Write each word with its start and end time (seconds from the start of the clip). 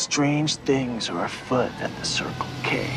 Strange 0.00 0.56
things 0.56 1.10
are 1.10 1.26
afoot 1.26 1.70
at 1.82 1.94
the 1.98 2.06
Circle 2.06 2.46
K. 2.62 2.88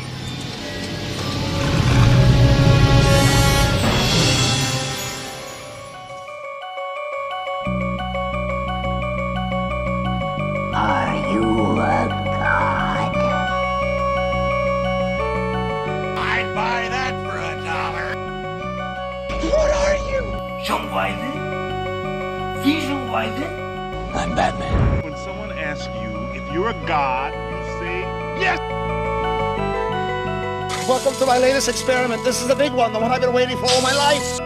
my 31.34 31.40
latest 31.40 31.68
experiment. 31.68 32.22
This 32.22 32.40
is 32.40 32.46
the 32.46 32.54
big 32.54 32.72
one, 32.72 32.92
the 32.92 33.00
one 33.00 33.10
I've 33.10 33.20
been 33.20 33.32
waiting 33.32 33.56
for 33.56 33.66
all 33.68 33.82
my 33.82 33.92
life. 33.92 34.38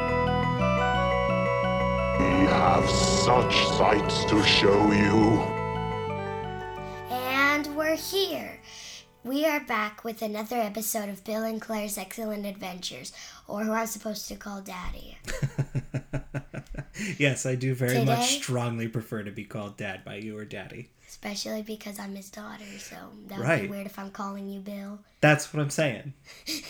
We 2.19 2.47
have 2.47 2.88
such 2.88 3.55
sights 3.77 4.24
to 4.24 4.42
show 4.42 4.91
you. 4.91 5.42
And 7.11 7.66
we're 7.77 7.95
here. 7.95 8.59
We 9.23 9.45
are 9.45 9.61
back 9.61 10.02
with 10.02 10.23
another 10.23 10.56
episode 10.56 11.11
of 11.11 11.23
Bill 11.24 11.42
and 11.42 11.61
Claire's 11.61 11.98
Excellent 11.98 12.47
Adventures, 12.47 13.12
or 13.47 13.64
who 13.64 13.73
I'm 13.73 13.86
supposed 13.86 14.27
to 14.28 14.36
call 14.36 14.62
Daddy. 14.62 15.19
yes, 17.19 17.45
I 17.45 17.55
do 17.55 17.75
very 17.75 17.98
Today? 17.98 18.06
much 18.06 18.36
strongly 18.36 18.89
prefer 18.89 19.25
to 19.25 19.30
be 19.30 19.45
called 19.45 19.77
dad 19.77 20.06
by 20.06 20.14
you 20.14 20.39
or 20.39 20.47
daddy. 20.47 20.89
Especially 21.08 21.62
because 21.62 21.98
I'm 21.98 22.14
his 22.14 22.28
daughter, 22.30 22.64
so 22.78 22.94
that 23.28 23.38
would 23.38 23.46
Right. 23.48 23.62
be 23.62 23.68
weird 23.68 23.86
if 23.86 23.98
I'm 23.98 24.10
calling 24.10 24.46
you 24.48 24.60
Bill. 24.60 25.00
That's 25.20 25.52
what 25.52 25.60
I'm 25.62 25.70
saying. 25.70 26.12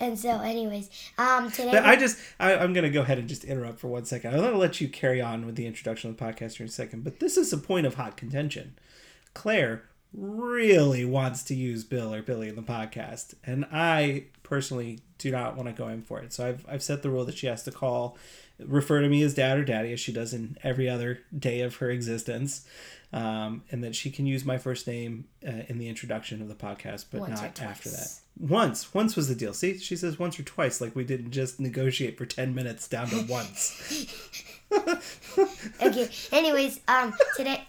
And 0.00 0.16
so, 0.16 0.30
anyways, 0.40 0.88
um, 1.18 1.50
today. 1.50 1.72
But 1.72 1.84
I 1.84 1.96
just, 1.96 2.18
I, 2.38 2.54
I'm 2.54 2.72
going 2.72 2.84
to 2.84 2.90
go 2.90 3.00
ahead 3.00 3.18
and 3.18 3.28
just 3.28 3.42
interrupt 3.42 3.80
for 3.80 3.88
one 3.88 4.04
second. 4.04 4.32
I'm 4.32 4.38
going 4.38 4.52
to 4.52 4.56
let 4.58 4.80
you 4.80 4.86
carry 4.88 5.20
on 5.20 5.44
with 5.44 5.56
the 5.56 5.66
introduction 5.66 6.08
of 6.08 6.16
the 6.16 6.24
podcast 6.24 6.54
here 6.58 6.64
in 6.64 6.68
a 6.68 6.72
second. 6.72 7.02
But 7.02 7.18
this 7.18 7.36
is 7.36 7.52
a 7.52 7.58
point 7.58 7.84
of 7.84 7.94
hot 7.94 8.16
contention. 8.16 8.78
Claire 9.34 9.82
really 10.14 11.04
wants 11.04 11.42
to 11.44 11.54
use 11.56 11.82
Bill 11.82 12.14
or 12.14 12.22
Billy 12.22 12.48
in 12.48 12.54
the 12.54 12.62
podcast, 12.62 13.34
and 13.42 13.66
I 13.72 14.26
personally 14.44 15.00
do 15.18 15.32
not 15.32 15.56
want 15.56 15.68
to 15.68 15.72
go 15.74 15.88
in 15.88 16.02
for 16.02 16.20
it. 16.20 16.32
So 16.32 16.46
I've, 16.46 16.64
I've 16.68 16.82
set 16.84 17.02
the 17.02 17.10
rule 17.10 17.24
that 17.24 17.36
she 17.36 17.48
has 17.48 17.64
to 17.64 17.72
call, 17.72 18.16
refer 18.64 19.00
to 19.00 19.08
me 19.08 19.22
as 19.22 19.34
dad 19.34 19.58
or 19.58 19.64
daddy, 19.64 19.92
as 19.92 20.00
she 20.00 20.12
does 20.12 20.34
in 20.34 20.58
every 20.62 20.88
other 20.88 21.20
day 21.36 21.60
of 21.60 21.76
her 21.76 21.90
existence. 21.90 22.66
Um, 23.10 23.62
and 23.70 23.82
that 23.84 23.94
she 23.94 24.10
can 24.10 24.26
use 24.26 24.44
my 24.44 24.58
first 24.58 24.86
name 24.86 25.28
uh, 25.46 25.62
in 25.68 25.78
the 25.78 25.88
introduction 25.88 26.42
of 26.42 26.48
the 26.48 26.54
podcast, 26.54 27.06
but 27.10 27.20
Once 27.20 27.40
not 27.40 27.62
after 27.62 27.88
that. 27.88 28.12
Once, 28.38 28.92
once 28.92 29.16
was 29.16 29.28
the 29.28 29.34
deal. 29.34 29.54
See, 29.54 29.78
she 29.78 29.96
says 29.96 30.18
once 30.18 30.38
or 30.38 30.42
twice, 30.42 30.82
like 30.82 30.94
we 30.94 31.04
didn't 31.04 31.30
just 31.30 31.58
negotiate 31.58 32.18
for 32.18 32.26
ten 32.26 32.54
minutes 32.54 32.86
down 32.86 33.08
to 33.08 33.22
once. 33.28 34.06
okay, 35.82 36.10
anyways, 36.32 36.80
um, 36.86 37.14
today. 37.34 37.64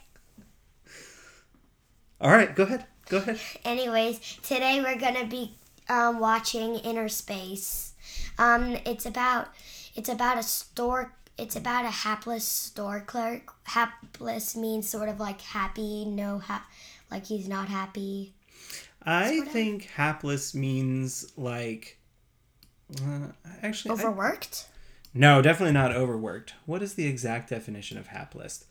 All 2.22 2.32
right, 2.32 2.54
go 2.54 2.64
ahead, 2.64 2.86
go 3.08 3.20
ahead. 3.20 3.40
Anyways, 3.64 4.20
today 4.44 4.82
we're 4.84 5.00
gonna 5.00 5.26
be 5.26 5.56
um, 5.88 6.20
watching 6.20 6.76
Inner 6.76 7.08
Space. 7.08 7.94
Um, 8.38 8.76
it's 8.86 9.06
about 9.06 9.48
it's 10.00 10.08
about 10.10 10.38
a 10.38 10.44
store. 10.44 11.14
It's 11.38 11.56
about 11.58 11.84
a 11.86 11.90
hapless 11.90 12.46
store 12.46 13.02
clerk. 13.06 13.52
Hapless 13.66 14.56
means 14.56 14.88
sort 14.90 15.10
of 15.10 15.20
like 15.20 15.42
happy, 15.42 16.06
no 16.06 16.40
ha- 16.40 16.66
like 17.12 17.26
he's 17.26 17.48
not 17.50 17.68
happy. 17.68 18.34
I 19.04 19.42
think 19.42 19.84
hapless 19.96 20.56
means 20.56 21.32
like. 21.38 21.98
Uh, 23.02 23.28
actually, 23.62 23.92
I- 23.92 23.94
Overworked. 23.96 24.68
no, 25.14 25.42
definitely 25.42 25.74
not 25.74 25.92
overworked. 25.94 26.54
What 26.66 26.82
is 26.82 26.94
the 26.96 27.06
exact 27.06 27.50
definition 27.50 27.98
of 27.98 28.08
hapless? 28.08 28.66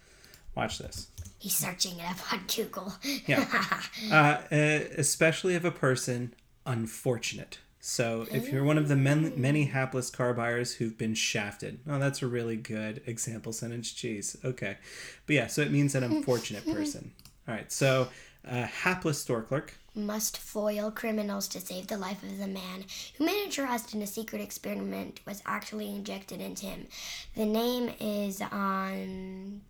Watch 0.54 0.78
this. 0.78 1.08
He's 1.38 1.54
searching 1.54 1.98
it 1.98 2.10
up 2.10 2.32
on 2.32 2.40
Google. 2.54 2.92
Yeah. 3.26 3.46
uh, 4.10 4.14
uh, 4.50 4.80
especially 4.96 5.54
if 5.54 5.64
a 5.64 5.70
person 5.70 6.34
unfortunate. 6.66 7.58
So 7.88 8.26
if 8.30 8.52
you're 8.52 8.64
one 8.64 8.76
of 8.76 8.88
the 8.88 8.96
men, 8.96 9.32
many 9.34 9.64
hapless 9.64 10.10
car 10.10 10.34
buyers 10.34 10.74
who've 10.74 10.96
been 10.98 11.14
shafted. 11.14 11.80
Oh, 11.88 11.98
that's 11.98 12.20
a 12.20 12.26
really 12.26 12.54
good 12.54 13.00
example 13.06 13.50
sentence. 13.50 13.90
Jeez. 13.94 14.36
Okay. 14.44 14.76
But 15.24 15.34
yeah, 15.34 15.46
so 15.46 15.62
it 15.62 15.72
means 15.72 15.94
an 15.94 16.04
unfortunate 16.04 16.66
person. 16.72 17.12
All 17.48 17.54
right. 17.54 17.72
So 17.72 18.08
uh, 18.46 18.64
hapless 18.64 19.18
store 19.18 19.40
clerk. 19.40 19.72
Must 19.94 20.36
foil 20.36 20.90
criminals 20.90 21.48
to 21.48 21.60
save 21.60 21.86
the 21.86 21.96
life 21.96 22.22
of 22.22 22.36
the 22.36 22.46
man 22.46 22.84
who 23.16 23.24
made 23.24 23.48
a 23.48 23.50
trust 23.50 23.94
in 23.94 24.02
a 24.02 24.06
secret 24.06 24.42
experiment 24.42 25.20
was 25.26 25.42
actually 25.46 25.88
injected 25.88 26.42
into 26.42 26.66
him. 26.66 26.88
The 27.36 27.46
name 27.46 27.94
is 28.00 28.42
on. 28.42 29.62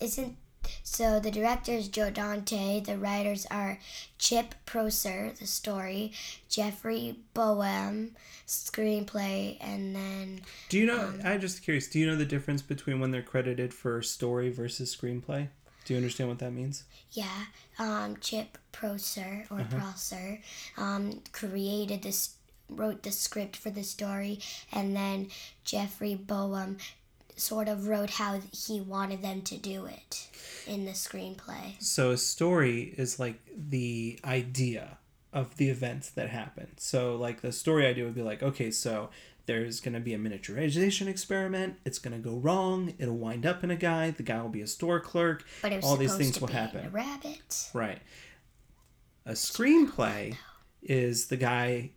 Isn't. 0.00 0.36
So 0.92 1.20
the 1.20 1.30
director 1.30 1.70
is 1.70 1.86
Joe 1.86 2.10
Dante. 2.10 2.80
The 2.80 2.98
writers 2.98 3.46
are 3.48 3.78
Chip 4.18 4.56
Proser, 4.66 5.32
the 5.38 5.46
story, 5.46 6.12
Jeffrey 6.48 7.14
Boam, 7.32 8.10
screenplay, 8.44 9.56
and 9.60 9.94
then 9.94 10.40
Do 10.68 10.78
you 10.78 10.86
know? 10.86 11.14
I'm 11.24 11.40
just 11.40 11.62
curious. 11.62 11.86
Do 11.86 12.00
you 12.00 12.08
know 12.08 12.16
the 12.16 12.24
difference 12.24 12.60
between 12.60 12.98
when 12.98 13.12
they're 13.12 13.22
credited 13.22 13.72
for 13.72 14.02
story 14.02 14.50
versus 14.50 14.94
screenplay? 14.94 15.46
Do 15.84 15.94
you 15.94 15.96
understand 15.96 16.28
what 16.28 16.40
that 16.40 16.50
means? 16.50 16.82
Yeah, 17.12 17.44
um, 17.78 18.16
Chip 18.20 18.58
Proser 18.72 19.46
or 19.48 19.60
Uh-huh. 19.60 19.78
Proser 19.78 20.40
um, 20.76 21.22
created 21.30 22.02
this, 22.02 22.34
wrote 22.68 23.04
the 23.04 23.12
script 23.12 23.56
for 23.56 23.70
the 23.70 23.84
story, 23.84 24.40
and 24.72 24.96
then 24.96 25.28
Jeffrey 25.64 26.16
Boam 26.16 26.78
sort 27.36 27.68
of 27.68 27.88
wrote 27.88 28.10
how 28.10 28.40
he 28.52 28.80
wanted 28.80 29.22
them 29.22 29.42
to 29.42 29.56
do 29.56 29.86
it 29.86 30.28
in 30.66 30.84
the 30.84 30.92
screenplay. 30.92 31.80
So 31.82 32.10
a 32.10 32.16
story 32.16 32.94
is 32.96 33.18
like 33.18 33.40
the 33.56 34.18
idea 34.24 34.98
of 35.32 35.56
the 35.56 35.68
events 35.70 36.10
that 36.10 36.28
happen. 36.30 36.68
So 36.76 37.16
like 37.16 37.40
the 37.40 37.52
story 37.52 37.86
idea 37.86 38.04
would 38.04 38.14
be 38.14 38.22
like, 38.22 38.42
okay, 38.42 38.70
so 38.70 39.10
there's 39.46 39.80
going 39.80 39.94
to 39.94 40.00
be 40.00 40.14
a 40.14 40.18
miniaturization 40.18 41.06
experiment. 41.06 41.76
It's 41.84 41.98
going 41.98 42.12
to 42.12 42.22
go 42.22 42.36
wrong. 42.36 42.94
It'll 42.98 43.16
wind 43.16 43.46
up 43.46 43.64
in 43.64 43.70
a 43.70 43.76
guy. 43.76 44.10
The 44.10 44.22
guy 44.22 44.40
will 44.42 44.48
be 44.48 44.60
a 44.62 44.66
store 44.66 45.00
clerk. 45.00 45.44
But 45.62 45.82
All 45.82 45.96
these 45.96 46.14
things 46.16 46.40
will 46.40 46.48
happen. 46.48 46.86
a 46.86 46.90
rabbit. 46.90 47.68
Right. 47.72 48.00
A 49.26 49.32
screenplay 49.32 50.36
is 50.82 51.26
the 51.26 51.36
guy 51.36 51.90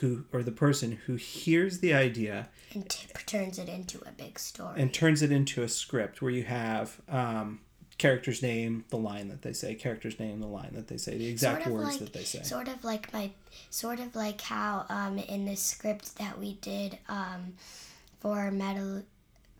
who 0.00 0.24
or 0.32 0.42
the 0.42 0.52
person 0.52 0.92
who 1.06 1.16
hears 1.16 1.78
the 1.80 1.92
idea 1.94 2.48
And 2.74 2.88
t- 2.88 3.06
turns 3.26 3.58
it 3.58 3.68
into 3.68 3.98
a 4.06 4.12
big 4.12 4.38
story. 4.38 4.80
and 4.80 4.92
turns 4.92 5.22
it 5.22 5.30
into 5.32 5.62
a 5.62 5.68
script 5.68 6.20
where 6.22 6.30
you 6.30 6.44
have 6.44 7.00
um, 7.08 7.60
character's 7.98 8.42
name, 8.42 8.84
the 8.90 8.96
line 8.98 9.28
that 9.28 9.42
they 9.42 9.52
say, 9.52 9.74
character's 9.74 10.18
name, 10.20 10.40
the 10.40 10.46
line 10.46 10.70
that 10.74 10.88
they 10.88 10.96
say, 10.98 11.16
the 11.16 11.26
exact 11.26 11.64
sort 11.64 11.66
of 11.66 11.72
words 11.72 11.90
like, 11.92 11.98
that 12.00 12.12
they 12.12 12.24
say. 12.24 12.42
Sort 12.42 12.68
of 12.68 12.84
like 12.84 13.12
my, 13.12 13.30
sort 13.70 14.00
of 14.00 14.14
like 14.14 14.40
how 14.40 14.84
um, 14.88 15.18
in 15.18 15.44
the 15.46 15.56
script 15.56 16.16
that 16.18 16.38
we 16.38 16.54
did 16.54 16.98
um, 17.08 17.54
for 18.20 18.50
metal, 18.50 19.02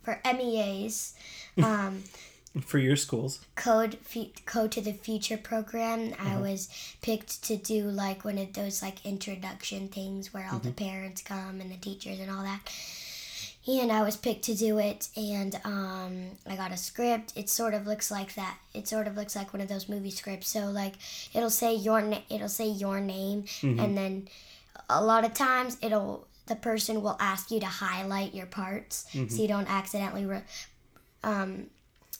for 0.02 0.20
MEAs, 0.24 1.14
um, 1.62 2.02
For 2.62 2.78
your 2.78 2.96
schools. 2.96 3.40
Code 3.54 3.98
Fu- 4.02 4.30
Code 4.46 4.72
to 4.72 4.80
the 4.80 4.92
Future 4.92 5.36
program. 5.36 6.12
Uh-huh. 6.14 6.36
I 6.38 6.40
was 6.40 6.68
picked 7.02 7.42
to 7.44 7.56
do 7.56 7.84
like 7.84 8.24
one 8.24 8.38
of 8.38 8.52
those 8.54 8.80
like 8.82 9.04
introduction 9.04 9.88
things 9.88 10.32
where 10.32 10.48
all 10.50 10.58
the 10.58 10.70
Mm-hmm. 10.70 10.84
parents 10.90 11.22
come 11.22 11.60
and 11.60 11.70
the 11.70 11.76
teachers 11.76 12.18
and 12.20 12.30
all 12.30 12.42
that. 12.42 12.60
And 13.68 13.90
I 13.90 14.02
was 14.02 14.16
picked 14.16 14.44
to 14.44 14.54
do 14.54 14.78
it, 14.78 15.08
and 15.16 15.58
um, 15.64 16.26
I 16.48 16.54
got 16.54 16.70
a 16.70 16.76
script. 16.76 17.32
It 17.34 17.48
sort 17.50 17.74
of 17.74 17.84
looks 17.84 18.12
like 18.12 18.34
that. 18.36 18.56
It 18.72 18.86
sort 18.86 19.08
of 19.08 19.16
looks 19.16 19.34
like 19.34 19.52
one 19.52 19.60
of 19.60 19.66
those 19.68 19.88
movie 19.88 20.10
scripts. 20.12 20.48
So 20.48 20.66
like, 20.70 20.94
it'll 21.34 21.50
say 21.50 21.74
your 21.74 22.00
na- 22.00 22.20
it'll 22.30 22.48
say 22.48 22.68
your 22.68 23.00
name, 23.00 23.42
Mm-hmm. 23.42 23.80
and 23.80 23.98
then 23.98 24.28
a 24.88 25.02
lot 25.04 25.24
of 25.24 25.34
times 25.34 25.76
it'll 25.82 26.28
the 26.46 26.54
person 26.54 27.02
will 27.02 27.16
ask 27.18 27.50
you 27.50 27.58
to 27.58 27.66
highlight 27.66 28.32
your 28.36 28.46
parts 28.46 29.04
Mm-hmm. 29.12 29.34
so 29.34 29.42
you 29.42 29.48
don't 29.48 29.68
accidentally 29.68 30.24
re- 30.26 30.44
um, 31.24 31.66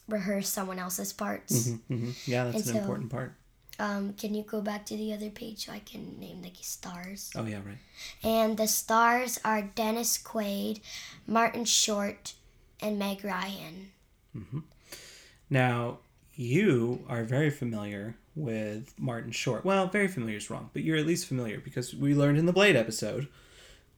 rehearse 0.08 0.48
someone 0.48 0.78
else's 0.78 1.12
parts. 1.12 1.70
hmm 1.88 2.10
Yeah, 2.26 2.44
that's 2.44 2.58
And 2.58 2.66
an 2.68 2.72
so- 2.74 2.78
important 2.80 3.10
part. 3.10 3.34
Um, 3.78 4.14
can 4.14 4.32
you 4.34 4.42
go 4.42 4.62
back 4.62 4.86
to 4.86 4.96
the 4.96 5.12
other 5.12 5.28
page 5.28 5.66
so 5.66 5.72
I 5.72 5.80
can 5.80 6.18
name 6.18 6.40
the 6.40 6.50
stars? 6.62 7.30
Oh, 7.36 7.44
yeah, 7.44 7.56
right. 7.58 7.76
And 8.24 8.56
the 8.56 8.66
stars 8.66 9.38
are 9.44 9.60
Dennis 9.60 10.16
Quaid, 10.16 10.80
Martin 11.26 11.66
Short, 11.66 12.32
and 12.80 12.98
Meg 12.98 13.22
Ryan. 13.22 13.90
Now, 15.48 15.98
you 16.34 17.04
are 17.08 17.24
very 17.24 17.50
familiar 17.50 18.16
with 18.34 18.94
Martin 18.98 19.32
Short. 19.32 19.64
Well, 19.64 19.86
very 19.88 20.08
familiar 20.08 20.36
is 20.38 20.50
wrong, 20.50 20.70
but 20.72 20.82
you're 20.82 20.96
at 20.96 21.06
least 21.06 21.26
familiar 21.26 21.60
because 21.60 21.94
we 21.94 22.14
learned 22.14 22.38
in 22.38 22.46
the 22.46 22.52
Blade 22.52 22.76
episode 22.76 23.28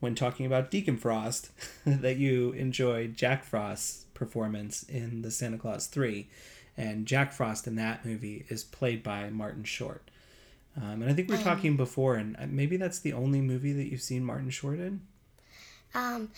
when 0.00 0.14
talking 0.14 0.46
about 0.46 0.70
Deacon 0.70 0.96
Frost 0.96 1.50
that 1.87 2.16
you 2.16 2.52
enjoyed 2.52 3.16
Jack 3.16 3.44
Frost's 3.44 4.05
performance 4.19 4.82
in 4.82 5.23
the 5.23 5.31
Santa 5.31 5.56
Clause 5.56 5.87
3 5.87 6.29
and 6.76 7.06
Jack 7.06 7.32
Frost 7.32 7.67
in 7.67 7.76
that 7.76 8.05
movie 8.05 8.44
is 8.49 8.62
played 8.65 9.03
by 9.03 9.31
Martin 9.31 9.65
Short. 9.65 10.11
Um, 10.76 11.03
and 11.03 11.11
I 11.11 11.15
think 11.15 11.29
we 11.29 11.37
were 11.37 11.43
talking 11.43 11.76
before, 11.76 12.15
and 12.15 12.37
uh, 12.38 12.47
maybe 12.49 12.76
that's 12.76 13.00
the 13.00 13.12
only 13.12 13.41
movie 13.41 13.73
that 13.73 13.91
you've 13.91 14.00
seen 14.03 14.25
Martin 14.25 14.50
Short 14.50 14.79
in. 14.79 15.00
Um, 15.93 16.31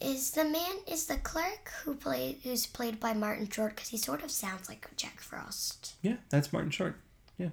is 0.00 0.32
the 0.32 0.44
man 0.44 0.72
is 0.86 1.06
the 1.06 1.16
clerk 1.16 1.70
who 1.84 1.94
played 1.94 2.38
who's 2.42 2.66
played 2.66 3.00
by 3.00 3.14
Martin 3.14 3.48
Short 3.48 3.74
because 3.74 3.88
he 3.88 3.96
sort 3.96 4.22
of 4.22 4.30
sounds 4.30 4.68
like 4.68 4.86
Jack 4.96 5.20
Frost. 5.20 5.94
Yeah, 6.02 6.16
that's 6.28 6.52
Martin 6.52 6.70
Short. 6.70 6.96
Yeah. 7.38 7.50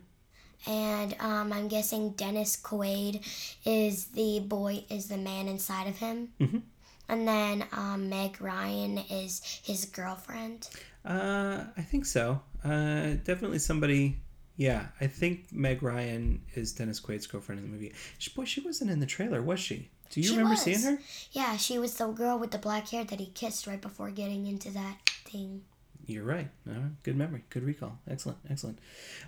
And 0.66 1.16
um, 1.20 1.54
I'm 1.54 1.68
guessing 1.70 2.12
Dennis 2.12 2.58
Quaid 2.62 3.26
is 3.64 4.06
the 4.08 4.40
boy 4.42 4.84
is 4.90 5.08
the 5.08 5.18
man 5.18 5.48
inside 5.48 5.88
of 5.88 5.98
him. 5.98 6.30
Mhm. 6.42 6.62
And 7.10 7.28
then 7.28 7.66
um, 7.72 8.10
Meg 8.10 8.42
Ryan 8.42 8.98
is 8.98 9.42
his 9.64 9.86
girlfriend. 9.86 10.68
Uh, 11.06 11.64
I 11.78 11.82
think 11.82 12.06
so. 12.06 12.42
Uh, 12.64 13.14
definitely 13.24 13.60
somebody. 13.60 14.18
Yeah, 14.58 14.88
I 15.00 15.08
think 15.08 15.52
Meg 15.54 15.84
Ryan 15.84 16.42
is 16.56 16.74
Dennis 16.74 17.00
Quaid's 17.00 17.28
girlfriend 17.28 17.60
in 17.60 17.68
the 17.68 17.72
movie. 17.72 17.94
She, 18.18 18.32
boy, 18.32 18.46
she 18.46 18.60
wasn't 18.62 18.90
in 18.92 19.00
the 19.00 19.06
trailer, 19.06 19.42
was 19.42 19.60
she? 19.60 19.90
Do 20.10 20.20
you 20.20 20.28
She 20.28 20.32
remember 20.32 20.52
was. 20.52 20.62
seeing 20.62 20.82
her? 20.82 20.98
Yeah, 21.32 21.58
she 21.58 21.78
was 21.78 21.94
the 21.96 22.08
girl 22.08 22.40
with 22.40 22.52
the 22.52 22.58
black 22.58 22.90
hair 22.90 23.04
that 23.04 23.20
he 23.20 23.28
kissed 23.28 23.68
right 23.68 23.80
before 23.80 24.10
getting 24.10 24.48
into 24.48 24.72
that 24.72 24.98
thing. 25.26 25.62
You're 26.08 26.24
right. 26.24 26.48
All 26.68 26.74
right. 26.74 27.04
Good 27.04 27.18
memory. 27.18 27.44
Good 27.50 27.64
recall. 27.64 28.00
Excellent. 28.10 28.38
Excellent. 28.50 28.80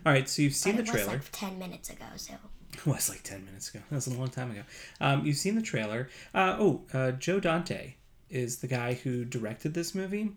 All 0.06 0.14
right. 0.14 0.28
So 0.30 0.42
you've 0.42 0.54
seen 0.56 0.78
the 0.78 0.80
it 0.80 0.86
was 0.86 0.92
trailer. 0.92 1.08
like 1.14 1.22
ten 1.32 1.60
minutes 1.60 1.90
ago, 1.90 2.06
so 2.16 2.34
was 2.86 3.10
like 3.10 3.24
10 3.24 3.46
minutes 3.46 3.70
ago. 3.70 3.80
That 3.90 3.96
was 3.96 4.08
a 4.08 4.14
long 4.14 4.30
time 4.30 4.52
ago. 4.52 4.62
Um, 5.02 5.26
you've 5.26 5.38
seen 5.38 5.56
the 5.56 5.62
trailer. 5.62 6.10
Uh, 6.34 6.56
oh, 6.60 6.82
uh, 6.94 7.12
Joe 7.12 7.40
Dante 7.40 7.96
is 8.30 8.58
the 8.58 8.68
guy 8.68 8.94
who 8.94 9.26
directed 9.26 9.74
this 9.74 9.96
movie. 9.96 10.32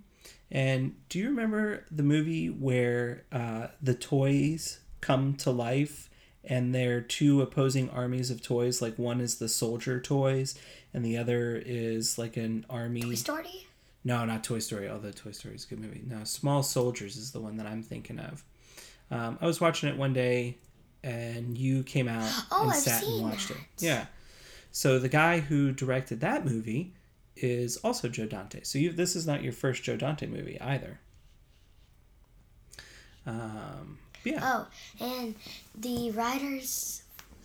And 0.50 0.94
do 1.09 1.19
you 1.19 1.29
remember 1.29 1.85
the 1.91 2.03
movie 2.03 2.49
where 2.49 3.25
uh, 3.33 3.69
the 3.81 3.94
toys 3.94 4.81
come 5.00 5.35
to 5.37 5.50
life 5.50 6.11
and 6.44 6.75
they're 6.75 7.00
two 7.00 7.41
opposing 7.41 7.89
armies 7.91 8.31
of 8.31 8.43
toys? 8.43 8.83
Like 8.83 8.99
one 8.99 9.21
is 9.21 9.39
the 9.39 9.49
soldier 9.49 10.00
toys 10.00 10.55
and 10.93 11.05
the 11.05 11.17
other 11.17 11.62
is 11.65 12.19
like 12.19 12.37
an 12.37 12.67
army. 12.69 13.00
Toy 13.03 13.15
Story. 13.15 13.67
No, 14.05 14.25
not 14.25 14.44
Toy 14.44 14.59
Story. 14.59 14.89
Although 14.89 15.12
Toy 15.12 15.31
Story 15.31 15.55
is 15.55 15.65
a 15.65 15.69
good 15.69 15.81
movie. 15.81 16.03
No, 16.06 16.25
Small 16.25 16.62
Soldiers 16.62 17.17
is 17.17 17.31
the 17.33 17.41
one 17.41 17.56
that 17.56 17.67
I'm 17.67 17.83
thinking 17.83 18.19
of. 18.19 18.44
Um, 19.11 19.39
I 19.41 19.47
was 19.47 19.61
watching 19.61 19.89
it 19.89 19.97
one 19.97 20.12
day, 20.12 20.59
and 21.03 21.57
you 21.57 21.83
came 21.83 22.09
out 22.09 22.31
Oh, 22.51 22.63
and 22.63 22.71
I've 22.71 22.77
sat 22.77 23.03
and 23.05 23.23
watched 23.23 23.51
it. 23.51 23.57
Yeah. 23.79 24.07
So 24.71 24.99
the 24.99 25.09
guy 25.09 25.41
who 25.41 25.73
directed 25.73 26.21
that 26.21 26.45
movie 26.45 26.93
is 27.37 27.77
also 27.79 28.09
Joe 28.09 28.27
Dante. 28.27 28.61
So 28.63 28.79
you, 28.79 28.93
this 28.93 29.17
is 29.17 29.27
not 29.27 29.43
your 29.43 29.53
first 29.53 29.83
Joe 29.83 29.97
Dante 29.97 30.27
movie 30.27 30.61
either. 30.61 31.01
Um, 33.27 33.99
yeah. 34.25 34.41
Oh, 34.43 34.67
and 35.01 35.35
the 35.75 36.11
writers. 36.13 37.02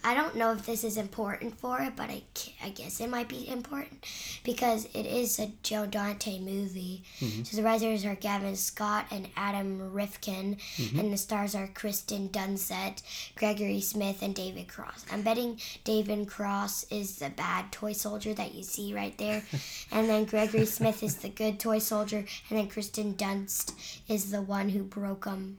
I 0.07 0.13
don't 0.13 0.37
know 0.37 0.53
if 0.53 0.65
this 0.65 0.85
is 0.85 0.95
important 0.95 1.59
for 1.59 1.81
it, 1.81 1.97
but 1.97 2.09
I, 2.09 2.21
I 2.63 2.69
guess 2.69 3.01
it 3.01 3.09
might 3.09 3.27
be 3.27 3.45
important 3.49 4.05
because 4.41 4.85
it 4.93 5.05
is 5.05 5.37
a 5.37 5.51
Joe 5.63 5.85
Dante 5.85 6.39
movie. 6.39 7.03
Mm-hmm. 7.19 7.43
So 7.43 7.57
the 7.57 7.63
writers 7.63 8.05
are 8.05 8.15
Gavin 8.15 8.55
Scott 8.55 9.07
and 9.11 9.27
Adam 9.35 9.91
Rifkin, 9.91 10.55
mm-hmm. 10.77 10.97
and 10.97 11.11
the 11.11 11.17
stars 11.17 11.55
are 11.55 11.67
Kirsten 11.67 12.29
Dunst, 12.29 13.01
Gregory 13.35 13.81
Smith, 13.81 14.21
and 14.21 14.33
David 14.33 14.69
Cross. 14.69 15.05
I'm 15.11 15.23
betting 15.23 15.59
David 15.83 16.29
Cross 16.29 16.85
is 16.89 17.17
the 17.17 17.29
bad 17.29 17.73
toy 17.73 17.91
soldier 17.91 18.33
that 18.33 18.55
you 18.55 18.63
see 18.63 18.93
right 18.93 19.17
there, 19.17 19.43
and 19.91 20.07
then 20.07 20.23
Gregory 20.23 20.67
Smith 20.67 21.03
is 21.03 21.17
the 21.17 21.27
good 21.27 21.59
toy 21.59 21.79
soldier, 21.79 22.23
and 22.49 22.57
then 22.57 22.69
Kirsten 22.69 23.15
Dunst 23.15 23.73
is 24.07 24.31
the 24.31 24.41
one 24.41 24.69
who 24.69 24.83
broke 24.83 25.25
him. 25.25 25.57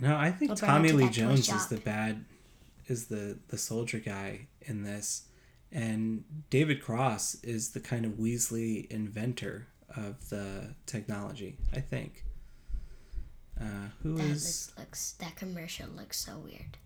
No, 0.00 0.16
I 0.16 0.30
think 0.30 0.52
I'll 0.52 0.56
bring 0.56 0.70
it 0.70 0.72
Tommy 0.72 0.92
Lee 0.92 1.10
Jones 1.10 1.52
is 1.52 1.66
the 1.66 1.76
bad, 1.76 2.24
is 2.90 3.06
the 3.06 3.38
the 3.48 3.56
soldier 3.58 3.98
guy 3.98 4.48
in 4.62 4.82
this, 4.82 5.28
and 5.72 6.24
David 6.50 6.82
Cross 6.82 7.36
is 7.42 7.70
the 7.70 7.80
kind 7.80 8.04
of 8.04 8.12
Weasley 8.12 8.86
inventor 8.90 9.68
of 9.96 10.28
the 10.28 10.74
technology. 10.86 11.56
I 11.72 11.80
think. 11.80 12.24
Uh, 13.60 13.88
who 14.02 14.16
That 14.16 14.24
is? 14.24 14.72
looks, 14.76 14.78
looks 14.78 15.12
that 15.20 15.36
commercial 15.36 15.88
looks 15.96 16.18
so 16.18 16.38
weird. 16.38 16.78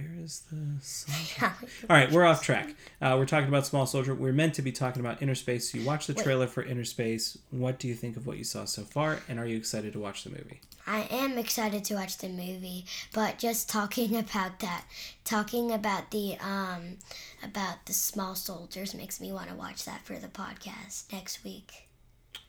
Where 0.00 0.24
is 0.24 0.42
the 0.50 0.80
soldier? 0.80 1.52
All 1.90 1.96
right, 1.96 2.10
we're 2.10 2.24
off 2.24 2.42
track. 2.42 2.74
Uh, 3.02 3.16
we're 3.16 3.24
talking 3.24 3.48
about 3.48 3.64
Small 3.64 3.86
Soldier. 3.86 4.14
We're 4.14 4.34
meant 4.34 4.52
to 4.56 4.62
be 4.62 4.72
talking 4.72 5.00
about 5.00 5.22
Inner 5.22 5.34
Space. 5.34 5.72
You 5.72 5.86
watched 5.86 6.06
the 6.06 6.12
trailer 6.12 6.46
for 6.46 6.62
Inner 6.62 6.84
Space. 6.84 7.38
What 7.50 7.78
do 7.78 7.88
you 7.88 7.94
think 7.94 8.18
of 8.18 8.26
what 8.26 8.36
you 8.36 8.44
saw 8.44 8.66
so 8.66 8.82
far? 8.82 9.20
And 9.26 9.38
are 9.40 9.46
you 9.46 9.56
excited 9.56 9.94
to 9.94 9.98
watch 9.98 10.22
the 10.24 10.28
movie? 10.28 10.60
I 10.86 11.08
am 11.10 11.38
excited 11.38 11.82
to 11.86 11.94
watch 11.94 12.18
the 12.18 12.28
movie, 12.28 12.84
but 13.14 13.38
just 13.38 13.70
talking 13.70 14.16
about 14.18 14.58
that, 14.60 14.84
talking 15.24 15.72
about 15.72 16.10
the 16.10 16.36
um 16.40 16.98
about 17.42 17.86
the 17.86 17.94
small 17.94 18.34
soldiers 18.34 18.94
makes 18.94 19.18
me 19.18 19.32
want 19.32 19.48
to 19.48 19.54
watch 19.54 19.86
that 19.86 20.04
for 20.04 20.16
the 20.16 20.28
podcast 20.28 21.10
next 21.10 21.42
week. 21.42 21.88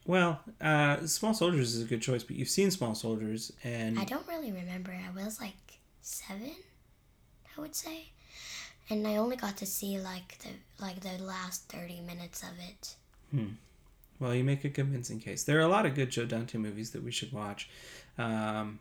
Well, 0.06 0.42
uh, 0.60 1.06
Small 1.06 1.34
Soldiers 1.34 1.76
is 1.76 1.84
a 1.84 1.86
good 1.86 2.02
choice, 2.02 2.24
but 2.24 2.36
you've 2.36 2.50
seen 2.50 2.72
Small 2.72 2.94
Soldiers, 2.96 3.54
and 3.64 3.98
I 3.98 4.04
don't 4.04 4.28
really 4.28 4.52
remember. 4.52 4.92
I 4.92 5.24
was 5.24 5.40
like 5.40 5.80
seven, 6.02 6.56
I 7.58 7.62
would 7.62 7.76
say, 7.76 8.10
and 8.90 9.08
I 9.08 9.18
only 9.18 9.36
got 9.36 9.58
to 9.58 9.66
see 9.66 10.00
like 10.00 10.38
the 10.40 10.50
like 10.80 11.02
the 11.02 11.22
last 11.24 11.70
thirty 11.70 12.00
minutes 12.02 12.44
of 12.44 12.50
it. 12.60 12.96
Well, 14.20 14.36
you 14.36 14.44
make 14.44 14.64
a 14.66 14.70
convincing 14.70 15.20
case. 15.20 15.44
There 15.44 15.58
are 15.58 15.62
a 15.64 15.68
lot 15.68 15.86
of 15.86 15.96
good 15.96 16.12
Joe 16.12 16.26
Dante 16.26 16.58
movies 16.58 16.92
that 16.92 17.04
we 17.04 17.12
should 17.12 17.32
watch. 17.34 17.70
Um, 18.18 18.80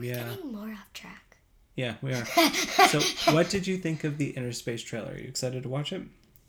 yeah, 0.00 0.30
Getting 0.30 0.52
more 0.52 0.70
off 0.70 0.92
track. 0.94 1.36
yeah, 1.76 1.94
we 2.00 2.12
are. 2.14 2.24
so, 2.88 3.00
what 3.32 3.50
did 3.50 3.66
you 3.66 3.76
think 3.76 4.04
of 4.04 4.16
the 4.18 4.28
Inner 4.30 4.52
Space 4.52 4.82
trailer? 4.82 5.12
Are 5.12 5.18
you 5.18 5.28
excited 5.28 5.64
to 5.64 5.68
watch 5.68 5.92
it? 5.92 6.02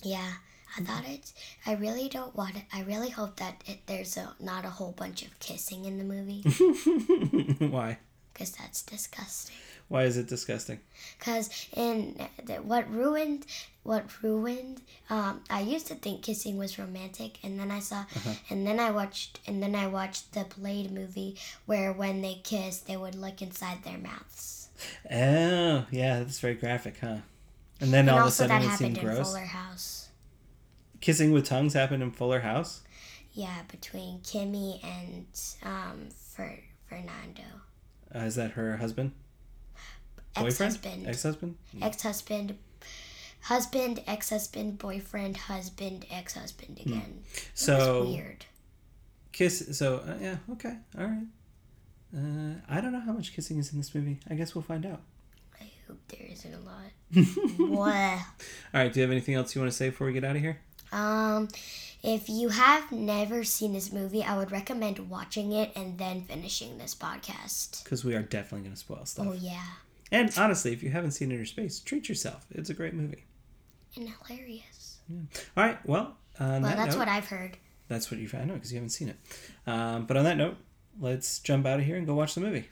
Yeah, 0.04 0.32
I 0.78 0.82
thought 0.82 1.06
it. 1.08 1.34
I 1.66 1.74
really 1.74 2.08
don't 2.08 2.36
want 2.36 2.56
it. 2.56 2.64
I 2.74 2.84
really 2.84 3.10
hope 3.10 3.38
that 3.38 3.62
it, 3.66 3.80
there's 3.88 4.16
a, 4.16 4.34
not 4.40 4.64
a 4.64 4.70
whole 4.70 4.92
bunch 4.94 5.24
of 5.24 5.38
kissing 5.40 5.84
in 5.86 5.98
the 5.98 6.04
movie 6.04 6.44
Why? 7.68 7.98
because 8.34 8.52
that's 8.52 8.84
disgusting. 8.84 9.56
Why 9.92 10.04
is 10.04 10.16
it 10.16 10.28
disgusting? 10.28 10.80
Because 11.20 11.50
in 11.76 12.16
the, 12.46 12.62
what 12.62 12.90
ruined, 12.90 13.46
what 13.84 14.24
ruined. 14.24 14.80
Um, 15.10 15.42
I 15.50 15.60
used 15.60 15.88
to 15.88 15.96
think 15.96 16.22
kissing 16.22 16.58
was 16.58 16.80
romantic, 16.80 17.40
and 17.44 17.60
then 17.60 17.72
I 17.72 17.80
saw, 17.80 18.06
and 18.50 18.66
then 18.66 18.80
I 18.80 18.90
watched, 18.92 19.42
and 19.46 19.62
then 19.62 19.76
I 19.76 19.88
watched 19.88 20.32
the 20.32 20.46
Blade 20.58 20.92
movie 20.94 21.36
where 21.66 21.92
when 21.92 22.22
they 22.22 22.36
kiss, 22.42 22.80
they 22.80 22.96
would 22.96 23.16
look 23.16 23.42
inside 23.42 23.84
their 23.84 23.98
mouths. 23.98 24.70
Oh, 25.12 25.86
yeah, 25.92 26.20
that's 26.20 26.40
very 26.40 26.56
graphic, 26.56 27.00
huh? 27.02 27.18
And 27.82 27.92
then 27.92 28.08
And 28.08 28.12
all 28.12 28.20
of 28.20 28.28
a 28.28 28.32
sudden 28.32 28.62
it 28.62 28.78
seemed 28.78 28.98
gross. 28.98 29.34
Fuller 29.34 29.44
House. 29.44 30.08
Kissing 31.02 31.34
with 31.34 31.46
tongues 31.46 31.74
happened 31.74 32.02
in 32.02 32.12
Fuller 32.12 32.40
House. 32.40 32.80
Yeah, 33.34 33.64
between 33.68 34.20
Kimmy 34.20 34.82
and 34.86 35.26
um, 35.64 36.08
Fer, 36.16 36.60
Fernando. 36.88 37.44
Uh, 38.16 38.20
is 38.20 38.36
that 38.36 38.52
her 38.52 38.78
husband? 38.78 39.12
Boyfriend? 40.36 40.76
Ex-husband. 40.76 41.08
Ex-husband? 41.08 41.56
ex-husband 41.82 42.58
husband 43.46 44.04
ex-husband 44.06 44.78
boyfriend 44.78 45.36
husband 45.36 46.06
ex-husband 46.12 46.80
again 46.80 47.24
It 47.34 47.50
So 47.56 48.04
weird 48.06 48.46
kiss. 49.32 49.78
So 49.78 49.98
uh, 50.08 50.14
yeah, 50.22 50.36
okay, 50.54 50.76
all 50.98 51.06
right. 51.06 51.28
Uh, 52.16 52.56
I 52.70 52.82
don't 52.82 52.92
know 52.92 53.00
how 53.00 53.14
much 53.14 53.34
kissing 53.34 53.58
is 53.58 53.72
in 53.72 53.78
this 53.80 53.96
movie. 53.96 54.20
I 54.30 54.36
guess 54.36 54.54
we'll 54.54 54.62
find 54.64 54.86
out. 54.86 55.00
i 55.60 55.66
hope 55.88 55.98
there 56.10 56.28
isn't 56.30 56.54
a 56.54 56.60
lot 56.60 56.92
Blah. 57.58 57.90
All 58.14 58.20
right. 58.74 58.92
Do 58.94 59.00
you 59.00 59.04
have 59.04 59.12
anything 59.12 59.36
else 59.36 59.56
you 59.56 59.62
want 59.62 59.72
to 59.72 59.78
say 59.78 59.90
before 59.90 60.08
we 60.08 60.14
get 60.14 60.24
out 60.24 60.36
of 60.36 60.42
here? 60.42 60.60
um 60.94 61.48
if 62.04 62.28
you 62.28 62.50
have 62.50 62.92
never 62.92 63.46
seen 63.46 63.72
this 63.72 63.94
movie 63.94 64.22
i 64.24 64.38
would 64.38 64.52
recommend 64.52 65.00
watching 65.10 65.54
it 65.54 65.72
and 65.74 65.98
then 65.98 66.22
finishing 66.24 66.78
this 66.80 66.94
podcast 66.94 67.82
Because 67.86 68.04
we 68.04 68.14
are 68.14 68.22
definitely 68.22 68.62
going 68.68 68.74
to 68.74 68.80
spoil 68.80 69.06
stuff. 69.06 69.26
oh 69.30 69.32
yeah 69.34 69.64
And 70.12 70.32
honestly, 70.38 70.74
if 70.74 70.84
you 70.84 70.90
haven't 70.92 71.12
seen 71.12 71.32
Inner 71.32 71.46
Space, 71.46 71.80
treat 71.80 72.10
yourself. 72.10 72.46
It's 72.52 72.70
a 72.70 72.74
great 72.74 72.94
movie. 72.94 73.26
and 73.96 74.10
hilarious 74.28 75.00
Yeah. 75.10 75.20
All 75.58 75.64
right. 75.64 75.86
Well, 75.86 76.18
well 76.40 76.62
that 76.62 76.76
that's 76.78 76.96
note, 76.96 77.00
what 77.00 77.08
i've 77.08 77.28
heard 77.28 77.58
that's 77.88 78.10
what 78.10 78.20
you 78.20 78.28
found 78.28 78.50
out 78.50 78.56
because 78.56 78.72
you 78.72 78.78
haven't 78.78 78.90
seen 78.90 79.10
it. 79.10 79.18
Um, 79.68 80.06
but 80.06 80.16
on 80.18 80.24
that 80.24 80.38
note, 80.38 80.56
let's 81.00 81.40
jump 81.40 81.66
out 81.66 81.80
of 81.80 81.86
here 81.86 81.98
and 81.98 82.08
go 82.08 82.14
watch 82.16 82.34
the 82.36 82.42
movie. 82.42 82.70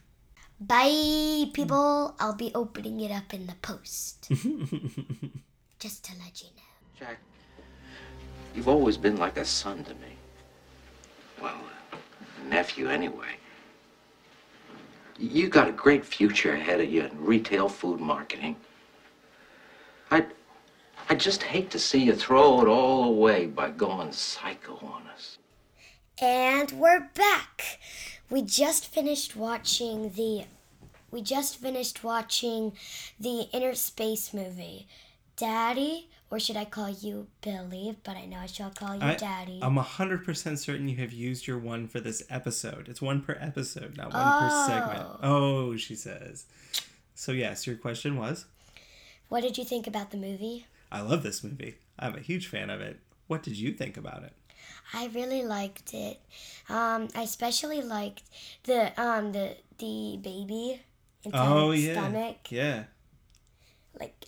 bye 0.60 1.46
people 1.53 2.15
i'll 2.19 2.36
be 2.36 2.51
opening 2.55 3.00
it 3.01 3.12
up 3.12 3.34
in 3.34 3.46
the 3.48 3.55
post 3.62 4.27
just 5.79 6.03
to 6.05 6.12
let 6.24 6.41
you 6.41 6.48
know 6.58 6.72
Jack, 7.00 7.19
you've 8.55 8.67
always 8.67 8.98
been 8.98 9.17
like 9.17 9.38
a 9.38 9.46
son 9.46 9.84
to 9.86 9.93
me. 9.96 10.12
Well, 11.41 11.55
nephew 12.50 12.88
anyway. 12.89 13.38
You 15.20 15.50
got 15.50 15.68
a 15.68 15.74
great 15.74 16.06
future 16.06 16.54
ahead 16.54 16.80
of 16.80 16.90
you 16.90 17.04
in 17.04 17.26
retail 17.26 17.68
food 17.68 18.00
marketing. 18.00 18.56
I, 20.10 20.26
I 21.10 21.16
just 21.16 21.44
hate 21.44 21.70
to 21.72 21.80
see 21.80 22.02
you 22.06 22.16
throw 22.16 22.62
it 22.62 22.70
all 22.70 23.04
away 23.04 23.46
by 23.46 23.72
going 23.72 24.14
psycho 24.14 24.76
on 24.82 25.08
us. 25.14 25.38
And 26.22 26.72
we're 26.72 27.10
back. 27.14 27.80
we 28.30 28.44
just 28.44 28.86
finished 28.86 29.36
watching 29.36 30.14
the 30.14 30.46
we 31.12 31.22
just 31.22 31.58
finished 31.58 32.04
watching 32.04 32.74
the 33.20 33.48
inner 33.52 33.74
space 33.74 34.34
movie 34.34 34.88
daddy 35.36 36.10
or 36.32 36.40
should 36.40 36.56
i 36.56 36.66
call 36.66 36.90
you 36.90 37.28
billy 37.42 37.98
but 38.04 38.16
i 38.16 38.26
know 38.26 38.38
i 38.38 38.46
shall 38.46 38.70
call 38.70 38.96
you 38.96 39.02
I, 39.02 39.16
daddy 39.16 39.60
I'm 39.62 39.78
hundred 39.78 40.24
percent 40.26 40.60
certain 40.60 40.88
you 40.88 40.98
have 40.98 41.12
used 41.12 41.48
your 41.48 41.58
one 41.58 41.88
for 41.88 42.00
this 42.00 42.24
episode. 42.30 42.88
It's 42.88 43.02
one 43.02 43.22
per 43.22 43.38
episode, 43.40 43.98
not 43.98 44.14
one 44.14 44.40
per 44.40 44.66
segment. 44.68 45.08
Oh, 45.24 45.76
she 45.76 45.96
says. 45.96 46.46
So 47.16 47.32
yes, 47.32 47.68
your 47.68 47.76
question 47.76 48.18
was. 48.18 48.46
what 49.28 49.42
did 49.42 49.58
you 49.58 49.64
think 49.64 49.88
about 49.88 50.12
the 50.12 50.18
movie 50.18 50.66
I 50.92 51.02
love 51.02 51.22
this 51.24 51.44
movie. 51.44 51.76
I'm 52.00 52.16
a 52.16 52.20
huge 52.20 52.48
fan 52.48 52.70
of 52.70 52.82
it. 52.82 53.00
What 53.28 53.44
did 53.44 53.58
you 53.58 53.72
think 53.74 53.96
about 53.98 54.24
it? 54.24 54.34
i 54.94 55.08
really 55.14 55.44
liked 55.44 55.94
it 55.94 56.20
um 56.68 57.08
i 57.16 57.22
especially 57.22 57.82
liked 57.82 58.24
the 58.64 58.92
um 59.02 59.32
the 59.32 59.56
the 59.78 60.18
baby 60.22 60.82
oh 61.34 61.72
yeah, 61.72 61.94
stomach 61.94 62.38
yeah. 62.50 62.84
like 64.00 64.26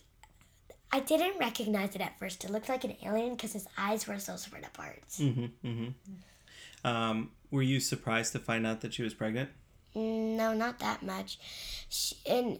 I 0.92 1.00
didn't 1.00 1.38
recognize 1.38 1.94
it 1.94 2.02
at 2.02 2.18
first. 2.18 2.44
It 2.44 2.50
looked 2.50 2.68
like 2.68 2.84
an 2.84 2.96
alien 3.02 3.34
because 3.34 3.54
his 3.54 3.66
eyes 3.78 4.06
were 4.06 4.18
so 4.18 4.36
spread 4.36 4.64
apart. 4.64 5.02
Mm-hmm. 5.12 5.66
Mm-hmm. 5.66 6.86
Um, 6.86 7.30
were 7.50 7.62
you 7.62 7.80
surprised 7.80 8.32
to 8.32 8.38
find 8.38 8.66
out 8.66 8.82
that 8.82 8.94
she 8.94 9.02
was 9.02 9.14
pregnant? 9.14 9.50
No, 9.94 10.52
not 10.54 10.78
that 10.80 11.02
much. 11.02 11.38
She, 11.88 12.16
and 12.26 12.58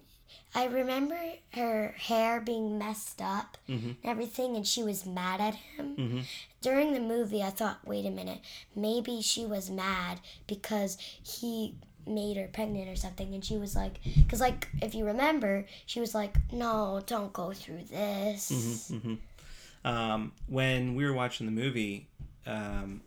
I 0.55 0.67
remember 0.67 1.19
her 1.55 1.95
hair 1.97 2.41
being 2.41 2.79
messed 2.79 3.23
up 3.23 3.57
and 3.69 3.97
everything, 4.05 4.55
and 4.55 4.67
she 4.67 4.83
was 4.83 5.07
mad 5.07 5.41
at 5.41 5.55
him. 5.55 6.25
During 6.61 6.93
the 6.93 7.01
movie, 7.01 7.43
I 7.43 7.51
thought, 7.51 7.87
wait 7.87 8.05
a 8.05 8.11
minute, 8.11 8.41
maybe 8.77 9.23
she 9.23 9.47
was 9.47 9.71
mad 9.71 10.21
because 10.47 10.99
he 11.23 11.75
made 12.07 12.37
her 12.37 12.49
pregnant 12.53 12.89
or 12.89 12.97
something. 12.97 13.35
And 13.35 13.45
she 13.45 13.57
was 13.57 13.75
like, 13.77 14.01
because, 14.17 14.41
like, 14.41 14.69
if 14.81 14.95
you 14.95 15.05
remember, 15.07 15.67
she 15.87 16.01
was 16.01 16.15
like, 16.15 16.35
no, 16.53 17.03
don't 17.07 17.33
go 17.33 17.53
through 17.53 17.85
this. 17.91 18.91
Um, 19.85 20.33
when 20.47 20.95
we 20.95 21.05
were 21.05 21.13
watching 21.13 21.47
the 21.47 21.53
movie, 21.53 22.09
um, 22.47 23.01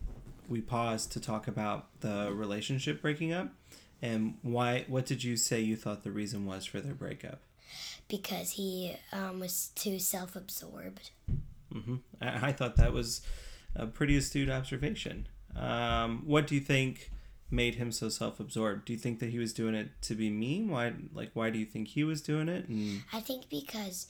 we 0.50 0.62
paused 0.62 1.12
to 1.14 1.20
talk 1.20 1.48
about 1.48 1.88
the 2.02 2.32
relationship 2.34 3.02
breaking 3.02 3.34
up. 3.34 3.50
And 4.02 4.38
why? 4.42 4.86
What 4.88 5.06
did 5.06 5.24
you 5.24 5.38
say 5.38 5.62
you 5.62 5.76
thought 5.76 6.04
the 6.04 6.12
reason 6.12 6.46
was 6.46 6.66
for 6.66 6.82
their 6.82 6.94
breakup? 6.94 7.40
Because 8.08 8.52
he 8.52 8.98
um, 9.12 9.40
was 9.40 9.70
too 9.76 10.00
self 10.00 10.36
absorbed. 10.36 11.12
I, 12.22 12.50
I 12.50 12.52
thought 12.52 12.76
that 12.76 12.94
was 12.94 13.22
a 13.76 13.88
pretty 13.88 14.18
astute 14.18 14.50
observation. 14.50 15.28
Um, 15.56 16.24
what 16.26 16.46
do 16.48 16.56
you 16.56 16.62
think 16.62 17.10
made 17.52 17.76
him 17.76 17.92
so 17.92 18.10
self-absorbed? 18.10 18.86
Do 18.86 18.94
you 18.94 19.00
think 19.00 19.20
that 19.20 19.30
he 19.30 19.40
was 19.40 19.54
doing 19.54 19.76
it 19.76 19.90
to 20.04 20.16
be 20.16 20.30
mean? 20.30 20.70
Why, 20.70 20.94
like, 21.14 21.32
why 21.34 21.50
do 21.50 21.60
you 21.60 21.66
think 21.66 21.90
he 21.90 22.04
was 22.04 22.22
doing 22.22 22.50
it? 22.50 22.68
And 22.68 23.04
I 23.14 23.20
think 23.20 23.50
because 23.50 24.08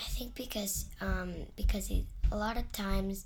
I 0.00 0.08
think 0.08 0.34
because 0.34 0.86
um 1.00 1.34
because 1.56 1.88
he, 1.88 2.06
a 2.30 2.36
lot 2.36 2.56
of 2.56 2.70
times 2.72 3.24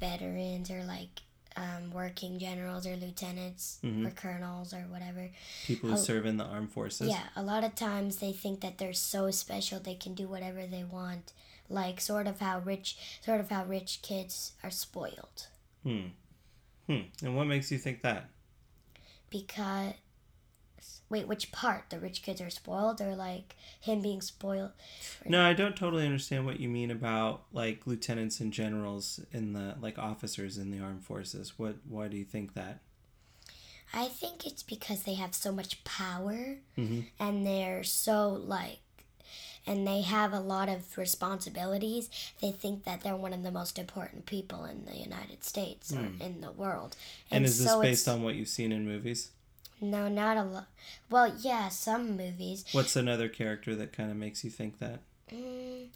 veterans 0.00 0.70
or 0.70 0.82
like 0.84 1.22
um, 1.56 1.90
working 1.92 2.38
generals 2.38 2.86
or 2.86 2.96
lieutenants 2.96 3.78
or 3.84 4.10
colonels 4.10 4.72
or 4.72 4.80
whatever. 4.88 5.28
people 5.66 5.90
who 5.90 5.96
serve 5.96 6.26
in 6.26 6.36
the 6.36 6.44
armed 6.44 6.72
forces. 6.72 7.08
Yeah, 7.08 7.24
a 7.36 7.42
lot 7.42 7.62
of 7.62 7.74
times 7.74 8.16
they 8.16 8.32
think 8.32 8.60
that 8.60 8.78
they're 8.78 8.94
so 8.94 9.30
special 9.30 9.78
they 9.78 9.94
can 9.94 10.14
do 10.14 10.26
whatever 10.26 10.66
they 10.66 10.84
want. 10.84 11.32
Like 11.68 12.00
sort 12.00 12.26
of 12.26 12.40
how 12.40 12.60
rich 12.60 12.96
sort 13.24 13.40
of 13.40 13.50
how 13.50 13.64
rich 13.64 14.00
kids 14.02 14.52
are 14.62 14.70
spoiled. 14.70 15.48
Hmm. 15.82 16.08
Hmm. 16.86 17.02
And 17.22 17.36
what 17.36 17.46
makes 17.46 17.70
you 17.70 17.78
think 17.78 18.02
that? 18.02 18.28
Because 19.32 19.94
wait, 21.12 21.28
which 21.28 21.52
part? 21.52 21.90
The 21.90 21.98
rich 21.98 22.22
kids 22.22 22.40
are 22.40 22.50
spoiled 22.50 23.00
or 23.00 23.14
like 23.14 23.54
him 23.80 24.00
being 24.00 24.20
spoiled? 24.20 24.70
No, 25.24 25.42
I 25.42 25.52
don't 25.52 25.76
totally 25.76 26.06
understand 26.06 26.46
what 26.46 26.58
you 26.58 26.68
mean 26.68 26.90
about 26.90 27.42
like 27.52 27.86
lieutenants 27.86 28.40
and 28.40 28.52
generals 28.52 29.20
in 29.30 29.52
the 29.52 29.76
like 29.80 29.98
officers 29.98 30.58
in 30.58 30.70
the 30.70 30.80
armed 30.80 31.04
forces. 31.04 31.58
What? 31.58 31.76
Why 31.88 32.08
do 32.08 32.16
you 32.16 32.24
think 32.24 32.54
that? 32.54 32.80
I 33.94 34.06
think 34.06 34.46
it's 34.46 34.62
because 34.62 35.02
they 35.02 35.14
have 35.14 35.34
so 35.34 35.52
much 35.52 35.84
power 35.84 36.56
mm-hmm. 36.78 37.00
and 37.20 37.46
they're 37.46 37.84
so 37.84 38.30
like 38.30 38.78
and 39.66 39.86
they 39.86 40.02
have 40.02 40.32
a 40.32 40.40
lot 40.40 40.68
of 40.68 40.96
responsibilities. 40.98 42.10
They 42.40 42.50
think 42.50 42.84
that 42.84 43.02
they're 43.02 43.16
one 43.16 43.32
of 43.32 43.42
the 43.42 43.50
most 43.50 43.78
important 43.78 44.26
people 44.26 44.64
in 44.64 44.84
the 44.84 44.96
United 44.96 45.44
States 45.44 45.92
or 45.92 46.10
in 46.20 46.40
the 46.40 46.50
world. 46.50 46.96
And, 47.30 47.44
is 47.44 47.58
this 47.58 47.68
so 47.68 47.80
based 47.80 48.08
on 48.08 48.22
what 48.22 48.34
you've 48.34 48.48
seen 48.48 48.72
in 48.72 48.86
movies? 48.86 49.30
No, 49.80 50.08
not 50.08 50.36
a 50.36 50.42
lot. 50.44 50.68
Well, 51.10 51.34
yeah, 51.40 51.68
some 51.68 52.16
movies. 52.16 52.64
What's 52.72 52.94
another 52.96 53.28
character 53.28 53.74
that 53.74 53.92
kind 53.92 54.10
of 54.10 54.16
makes 54.16 54.44
you 54.44 54.50
think 54.50 54.78
that? 54.78 55.00
Mm, 55.32 55.88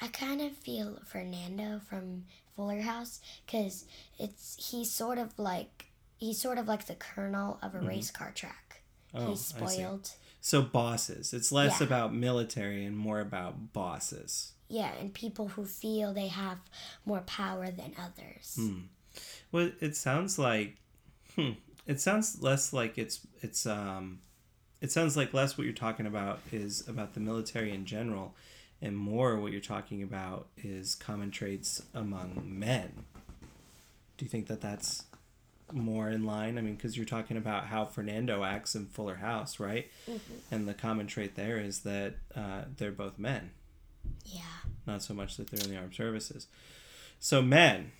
I 0.00 0.08
kind 0.08 0.40
of 0.40 0.52
feel 0.52 1.00
Fernando 1.04 1.80
from 1.88 2.24
Fuller 2.54 2.82
House 2.82 3.20
because 3.46 3.86
it's 4.18 4.70
he's 4.70 4.90
sort 4.90 5.18
of 5.18 5.36
like 5.38 5.86
he's 6.18 6.40
sort 6.40 6.58
of 6.58 6.68
like 6.68 6.86
the 6.86 6.94
colonel 6.94 7.58
of 7.62 7.74
a 7.74 7.80
race 7.80 8.10
car 8.10 8.32
track. 8.34 8.82
Oh, 9.12 9.30
he's 9.30 9.40
spoiled. 9.40 10.10
So 10.46 10.60
bosses. 10.60 11.32
It's 11.32 11.50
less 11.50 11.80
Yeah. 11.80 11.86
about 11.86 12.14
military 12.14 12.84
and 12.84 12.94
more 12.94 13.20
about 13.20 13.72
bosses. 13.72 14.52
Yeah, 14.68 14.92
and 14.92 15.10
people 15.14 15.48
who 15.48 15.64
feel 15.64 16.12
they 16.12 16.28
have 16.28 16.58
more 17.06 17.22
power 17.22 17.70
than 17.70 17.94
others. 17.98 18.60
Well, 19.50 19.72
it 19.80 19.96
sounds 19.96 20.38
like, 20.38 20.76
hmm, 21.34 21.52
it 21.86 21.98
sounds 21.98 22.42
less 22.42 22.74
like 22.74 22.98
it's 22.98 23.26
it's 23.40 23.64
um, 23.64 24.20
it 24.82 24.92
sounds 24.92 25.16
like 25.16 25.32
less 25.32 25.56
what 25.56 25.64
you're 25.64 25.72
talking 25.72 26.04
about 26.04 26.40
is 26.52 26.86
about 26.86 27.14
the 27.14 27.20
military 27.20 27.72
in 27.72 27.86
general, 27.86 28.34
and 28.82 28.94
more 28.98 29.40
what 29.40 29.50
you're 29.50 29.62
talking 29.62 30.02
about 30.02 30.48
is 30.58 30.94
common 30.94 31.30
traits 31.30 31.80
among 31.94 32.42
men. 32.44 33.04
Do 34.18 34.26
you 34.26 34.28
think 34.28 34.48
that 34.48 34.60
that's 34.60 35.04
more 35.72 36.08
in 36.10 36.24
line? 36.24 36.58
I 36.58 36.60
mean, 36.60 36.74
because 36.76 36.96
you're 36.96 37.06
talking 37.06 37.36
about 37.36 37.66
how 37.66 37.84
Fernando 37.84 38.44
acts 38.44 38.74
in 38.74 38.86
Fuller 38.86 39.16
House, 39.16 39.58
right? 39.60 39.90
And 40.50 40.68
the 40.68 40.74
common 40.74 41.06
trait 41.06 41.34
there 41.36 41.58
is 41.58 41.80
that 41.80 42.14
uh, 42.36 42.62
they're 42.76 42.92
both 42.92 43.18
men. 43.18 43.50
Yeah. 44.26 44.42
not 44.86 45.02
so 45.02 45.14
much 45.14 45.36
that 45.38 45.48
they're 45.50 45.64
in 45.64 45.70
the 45.70 45.78
armed 45.78 45.94
services. 45.94 46.46
So 47.18 47.40
men 47.40 47.92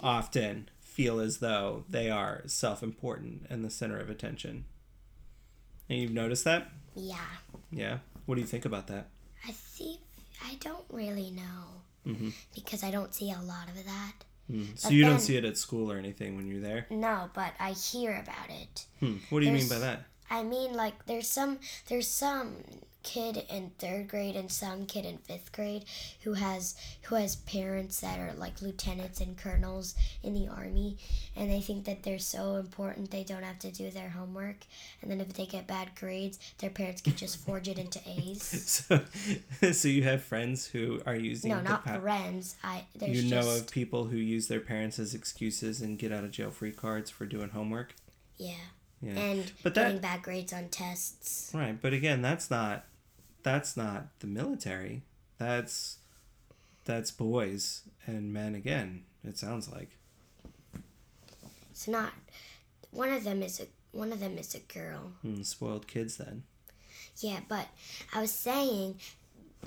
often 0.00 0.68
feel 0.80 1.20
as 1.20 1.38
though 1.38 1.84
they 1.88 2.10
are 2.10 2.42
self-important 2.46 3.46
and 3.48 3.64
the 3.64 3.70
center 3.70 4.00
of 4.00 4.10
attention. 4.10 4.64
And 5.88 6.00
you've 6.00 6.10
noticed 6.12 6.44
that? 6.44 6.68
Yeah. 6.94 7.16
Yeah. 7.70 7.98
What 8.26 8.34
do 8.34 8.40
you 8.40 8.46
think 8.46 8.64
about 8.64 8.88
that? 8.88 9.06
I 9.46 9.52
see. 9.52 10.00
I 10.44 10.56
don't 10.60 10.84
really 10.90 11.30
know 11.30 11.82
Mm-hmm. 12.06 12.30
because 12.54 12.82
I 12.82 12.90
don't 12.90 13.12
see 13.14 13.30
a 13.32 13.40
lot 13.42 13.68
of 13.68 13.84
that. 13.84 14.12
So 14.76 14.88
But 14.88 14.92
you 14.92 15.04
don't 15.04 15.20
see 15.20 15.36
it 15.36 15.44
at 15.44 15.58
school 15.58 15.92
or 15.92 15.98
anything 15.98 16.36
when 16.36 16.46
you're 16.46 16.60
there? 16.60 16.86
No, 16.90 17.30
but 17.34 17.52
I 17.60 17.72
hear 17.72 18.12
about 18.16 18.48
it. 18.48 18.86
Hmm. 19.00 19.16
What 19.28 19.40
do 19.40 19.46
you 19.46 19.52
mean 19.52 19.68
by 19.68 19.78
that? 19.78 20.04
I 20.30 20.42
mean, 20.42 20.74
like 20.74 21.06
there's 21.06 21.28
some 21.28 21.58
there's 21.88 22.08
some 22.08 22.56
kid 23.04 23.46
in 23.48 23.70
third 23.78 24.08
grade 24.08 24.36
and 24.36 24.50
some 24.52 24.84
kid 24.84 25.06
in 25.06 25.16
fifth 25.18 25.50
grade 25.52 25.84
who 26.24 26.34
has 26.34 26.74
who 27.02 27.14
has 27.14 27.36
parents 27.36 28.00
that 28.00 28.18
are 28.18 28.34
like 28.34 28.60
lieutenants 28.60 29.20
and 29.20 29.38
colonels 29.38 29.94
in 30.22 30.34
the 30.34 30.48
army, 30.48 30.98
and 31.34 31.50
they 31.50 31.60
think 31.60 31.84
that 31.86 32.02
they're 32.02 32.18
so 32.18 32.56
important 32.56 33.10
they 33.10 33.24
don't 33.24 33.44
have 33.44 33.58
to 33.60 33.70
do 33.70 33.90
their 33.90 34.10
homework, 34.10 34.56
and 35.00 35.10
then 35.10 35.20
if 35.20 35.32
they 35.32 35.46
get 35.46 35.66
bad 35.66 35.90
grades, 35.98 36.38
their 36.58 36.70
parents 36.70 37.00
can 37.00 37.14
just 37.14 37.38
forge 37.38 37.68
it 37.68 37.78
into 37.78 38.00
A's. 38.06 38.84
So, 38.88 39.72
so 39.72 39.88
you 39.88 40.02
have 40.02 40.22
friends 40.22 40.66
who 40.66 41.00
are 41.06 41.16
using 41.16 41.50
No, 41.50 41.60
not 41.62 41.84
pa- 41.84 42.00
friends. 42.00 42.56
I 42.62 42.84
there's 42.96 43.22
you 43.24 43.30
know 43.30 43.42
just 43.42 43.62
of 43.62 43.70
people 43.70 44.04
who 44.06 44.16
use 44.18 44.48
their 44.48 44.60
parents 44.60 44.98
as 44.98 45.14
excuses 45.14 45.80
and 45.80 45.98
get 45.98 46.12
out 46.12 46.24
of 46.24 46.30
jail 46.32 46.50
free 46.50 46.72
cards 46.72 47.10
for 47.10 47.24
doing 47.26 47.50
homework. 47.50 47.94
yeah, 48.36 48.54
Yeah. 49.00 49.12
and 49.18 49.52
But 49.62 49.74
that- 49.74 49.84
getting 49.84 50.00
bad 50.00 50.22
grades 50.22 50.52
on 50.52 50.68
tests. 50.68 51.52
Right, 51.54 51.80
but 51.80 51.92
again, 51.92 52.20
that's 52.22 52.50
not 52.50 52.84
that's 53.42 53.76
not 53.76 54.08
the 54.20 54.26
military. 54.26 55.02
That's 55.38 55.98
that's 56.84 57.10
boys 57.10 57.82
and 58.06 58.32
men 58.32 58.54
again. 58.54 59.04
It 59.24 59.38
sounds 59.38 59.68
like. 59.70 59.90
It's 61.70 61.86
not. 61.88 62.12
One 62.90 63.10
of 63.10 63.24
them 63.24 63.42
is 63.42 63.60
a 63.60 63.66
one 63.96 64.12
of 64.12 64.20
them 64.20 64.36
is 64.38 64.54
a 64.54 64.60
girl. 64.60 65.12
Hmm, 65.22 65.42
spoiled 65.42 65.86
kids 65.86 66.16
then. 66.16 66.42
Yeah, 67.18 67.40
but 67.48 67.68
I 68.14 68.20
was 68.20 68.32
saying 68.32 68.96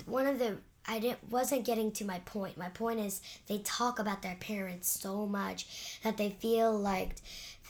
one 0.06 0.26
of 0.26 0.38
the 0.38 0.58
I 0.86 0.98
didn't 0.98 1.30
wasn't 1.30 1.64
getting 1.64 1.92
to 1.92 2.04
my 2.04 2.18
point. 2.20 2.56
My 2.58 2.68
point 2.68 3.00
is 3.00 3.20
they 3.46 3.58
talk 3.58 3.98
about 3.98 4.22
their 4.22 4.36
parents 4.40 4.88
so 4.88 5.26
much 5.26 6.00
that 6.02 6.16
they 6.16 6.30
feel 6.30 6.76
like 6.76 7.16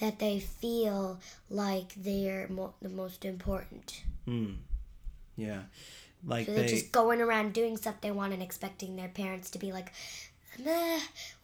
that 0.01 0.19
they 0.19 0.41
feel 0.41 1.21
like 1.51 1.95
they're 1.97 2.49
mo- 2.49 2.75
the 2.81 2.89
most 2.89 3.25
important. 3.25 4.03
Yeah. 5.37 5.63
Like 6.27 6.47
So 6.47 6.53
they're 6.53 6.63
they 6.63 6.69
just 6.69 6.93
going 6.93 7.21
around 7.21 7.53
doing 7.53 7.77
stuff 7.77 8.01
they 8.01 8.11
want 8.11 8.33
and 8.33 8.43
expecting 8.43 8.97
their 8.97 9.09
parents 9.09 9.51
to 9.51 9.59
be 9.59 9.73
like, 9.73 9.93
"Nah, 10.59 10.99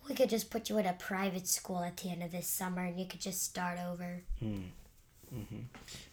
we 0.09 0.15
could 0.15 0.31
just 0.31 0.51
put 0.51 0.71
you 0.71 0.79
in 0.79 0.87
a 0.87 0.95
private 0.95 1.47
school 1.47 1.83
at 1.83 1.99
the 1.99 2.11
end 2.11 2.23
of 2.23 2.33
this 2.33 2.47
summer 2.47 2.85
and 2.85 2.99
you 2.99 3.07
could 3.07 3.21
just 3.21 3.43
start 3.43 3.79
over." 3.79 4.23
Hmm. 4.39 4.63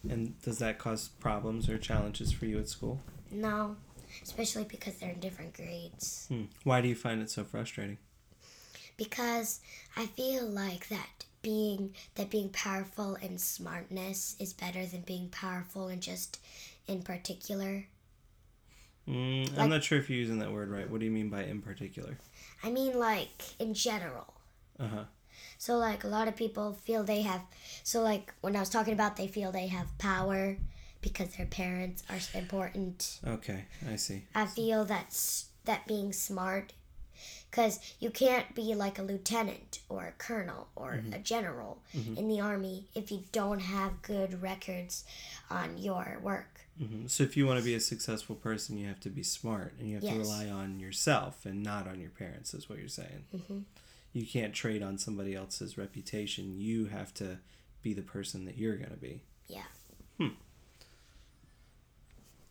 And 0.08 0.40
does 0.42 0.58
that 0.58 0.78
cause 0.78 1.08
problems 1.20 1.68
or 1.70 1.78
challenges 1.78 2.32
for 2.32 2.44
you 2.46 2.58
at 2.58 2.68
school? 2.68 3.00
No, 3.30 3.76
especially 4.22 4.64
because 4.64 4.94
they're 4.96 5.10
in 5.10 5.20
different 5.20 5.54
grades. 5.54 6.26
Hmm. 6.28 6.44
Why 6.64 6.80
do 6.80 6.88
you 6.88 6.94
find 6.94 7.20
it 7.22 7.30
so 7.30 7.44
frustrating? 7.44 7.98
Because 8.96 9.60
I 9.96 10.06
feel 10.06 10.44
like 10.46 10.88
that 10.88 11.24
being 11.42 11.94
that 12.16 12.30
being 12.30 12.48
powerful 12.48 13.16
and 13.22 13.40
smartness 13.40 14.34
is 14.40 14.52
better 14.52 14.84
than 14.86 15.02
being 15.02 15.28
powerful 15.28 15.88
and 15.88 16.02
just 16.02 16.40
in 16.88 17.02
particular. 17.02 17.86
Mm, 19.08 19.50
I'm 19.50 19.56
Like- 19.56 19.68
not 19.68 19.84
sure 19.84 19.98
if 19.98 20.10
you're 20.10 20.18
using 20.18 20.40
that 20.40 20.52
word 20.52 20.68
right. 20.70 20.88
What 20.90 20.98
do 21.00 21.04
you 21.04 21.12
mean 21.12 21.28
by 21.28 21.44
in 21.44 21.62
particular? 21.62 22.18
I 22.62 22.70
mean 22.70 22.98
like 22.98 23.42
in 23.60 23.74
general. 23.74 24.34
Uh 24.80 24.88
huh. 24.88 25.04
So 25.58 25.76
like 25.76 26.02
a 26.04 26.08
lot 26.08 26.26
of 26.28 26.34
people 26.36 26.72
feel 26.72 27.04
they 27.04 27.22
have 27.22 27.42
so 27.84 28.02
like 28.02 28.32
when 28.40 28.56
I 28.56 28.60
was 28.60 28.70
talking 28.70 28.94
about 28.94 29.16
they 29.16 29.28
feel 29.28 29.52
they 29.52 29.68
have 29.68 29.96
power 29.98 30.56
because 31.06 31.36
their 31.36 31.46
parents 31.46 32.02
are 32.10 32.18
important. 32.36 33.20
Okay, 33.24 33.64
I 33.88 33.94
see. 33.96 34.24
I 34.34 34.46
feel 34.46 34.84
that's 34.84 35.46
that 35.64 35.86
being 35.86 36.12
smart 36.12 36.72
cuz 37.52 37.78
you 38.00 38.10
can't 38.10 38.54
be 38.56 38.74
like 38.74 38.98
a 38.98 39.02
lieutenant 39.02 39.78
or 39.88 40.06
a 40.06 40.12
colonel 40.12 40.68
or 40.74 41.00
a 41.12 41.18
general 41.18 41.80
in 41.94 42.26
the 42.28 42.40
army 42.40 42.86
if 42.94 43.10
you 43.12 43.22
don't 43.30 43.60
have 43.60 44.02
good 44.02 44.42
records 44.42 45.04
on 45.48 45.78
your 45.78 46.18
work. 46.22 46.60
hmm 46.76 47.06
So 47.06 47.22
if 47.22 47.36
you 47.36 47.46
want 47.46 47.58
to 47.60 47.64
be 47.64 47.74
a 47.74 47.80
successful 47.80 48.34
person, 48.34 48.76
you 48.76 48.88
have 48.88 49.00
to 49.00 49.10
be 49.10 49.22
smart 49.22 49.74
and 49.78 49.88
you 49.88 49.94
have 49.94 50.04
to 50.04 50.18
rely 50.18 50.48
on 50.50 50.80
yourself 50.80 51.46
and 51.46 51.62
not 51.62 51.86
on 51.86 52.00
your 52.00 52.10
parents. 52.10 52.52
Is 52.52 52.68
what 52.68 52.78
you're 52.80 52.88
saying. 52.88 53.24
Mhm. 53.34 53.64
You 54.12 54.26
can't 54.26 54.54
trade 54.54 54.82
on 54.82 54.98
somebody 54.98 55.34
else's 55.36 55.78
reputation. 55.78 56.60
You 56.60 56.86
have 56.86 57.14
to 57.14 57.38
be 57.82 57.92
the 57.94 58.02
person 58.16 58.44
that 58.46 58.56
you're 58.58 58.76
going 58.76 58.90
to 58.90 58.96
be. 59.10 59.22
Yeah. 59.48 59.68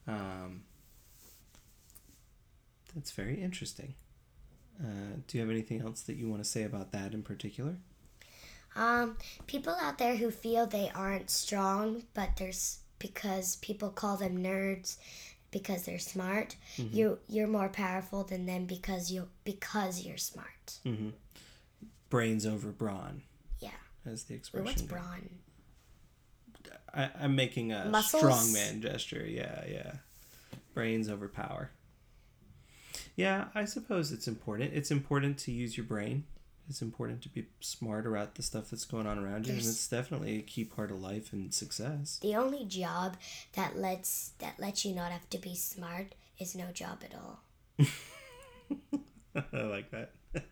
Um, 0.08 0.64
that's 2.94 3.12
very 3.12 3.42
interesting. 3.42 3.96
Uh, 4.80 5.18
do 5.28 5.38
you 5.38 5.42
have 5.42 5.50
anything 5.50 5.82
else 5.82 6.02
that 6.02 6.16
you 6.16 6.30
want 6.30 6.44
to 6.44 6.50
say 6.50 6.64
about 6.64 6.92
that 6.92 7.14
in 7.14 7.24
particular? 7.24 7.76
Um, 8.76 9.18
people 9.48 9.74
out 9.82 9.98
there 9.98 10.18
who 10.18 10.32
feel 10.32 10.66
they 10.68 10.92
aren't 10.94 11.30
strong, 11.30 12.04
but 12.14 12.32
there's 12.38 12.80
because 13.00 13.56
people 13.58 13.90
call 13.90 14.18
them 14.18 14.42
nerds 14.44 14.98
because 15.52 15.84
they're 15.84 16.00
smart. 16.00 16.56
You 16.78 17.20
you're 17.30 17.48
more 17.48 17.70
powerful 17.70 18.24
than 18.26 18.46
them 18.46 18.66
because 18.66 19.10
you 19.12 19.30
because 19.46 20.02
you're 20.06 20.18
smart. 20.18 20.80
Mm-hmm. 20.86 21.10
Brains 22.10 22.46
over 22.46 22.70
brawn, 22.70 23.22
Yeah. 23.60 23.70
as 24.06 24.24
the 24.26 24.34
Wait, 24.34 24.38
expression. 24.40 24.66
what's 24.66 24.82
goes. 24.82 24.90
brawn? 24.90 25.30
I, 26.96 27.10
I'm 27.22 27.36
making 27.36 27.72
a 27.72 27.86
Muscles? 27.86 28.24
strongman 28.24 28.82
gesture. 28.82 29.26
Yeah, 29.28 29.64
yeah. 29.70 29.92
Brains 30.74 31.10
over 31.10 31.28
power. 31.28 31.72
Yeah, 33.16 33.46
I 33.56 33.66
suppose 33.66 34.12
it's 34.12 34.28
important. 34.28 34.74
It's 34.74 34.92
important 34.92 35.38
to 35.40 35.52
use 35.52 35.78
your 35.78 35.86
brain. 35.86 36.26
It's 36.68 36.82
important 36.82 37.22
to 37.24 37.30
be 37.30 37.46
smart 37.60 38.08
about 38.08 38.36
the 38.36 38.44
stuff 38.44 38.72
that's 38.72 38.86
going 38.86 39.06
on 39.06 39.20
around 39.20 39.46
you, 39.46 39.54
and 39.54 39.62
it's 39.62 39.88
definitely 39.88 40.40
a 40.40 40.42
key 40.42 40.64
part 40.64 40.90
of 40.90 41.00
life 41.00 41.32
and 41.32 41.54
success. 41.54 42.18
The 42.22 42.36
only 42.36 42.66
job 42.66 43.18
that 43.54 43.78
lets 43.78 44.32
that 44.40 44.60
lets 44.60 44.84
you 44.84 44.96
not 44.96 45.12
have 45.12 45.30
to 45.30 45.38
be 45.38 45.56
smart 45.56 46.16
is 46.40 46.56
no 46.56 46.72
job 46.72 47.04
at 47.04 47.14
all. 47.16 47.40
I 49.54 49.62
like 49.64 49.92
that. 49.92 50.12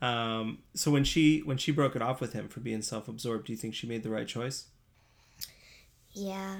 um, 0.00 0.58
so 0.74 0.90
when 0.90 1.04
she 1.04 1.40
when 1.40 1.56
she 1.58 1.72
broke 1.72 1.96
it 1.96 2.02
off 2.02 2.20
with 2.20 2.32
him 2.32 2.48
for 2.48 2.60
being 2.60 2.82
self-absorbed, 2.82 3.46
do 3.46 3.52
you 3.52 3.56
think 3.58 3.74
she 3.74 3.86
made 3.86 4.02
the 4.02 4.10
right 4.10 4.26
choice? 4.28 4.66
Yeah. 6.12 6.56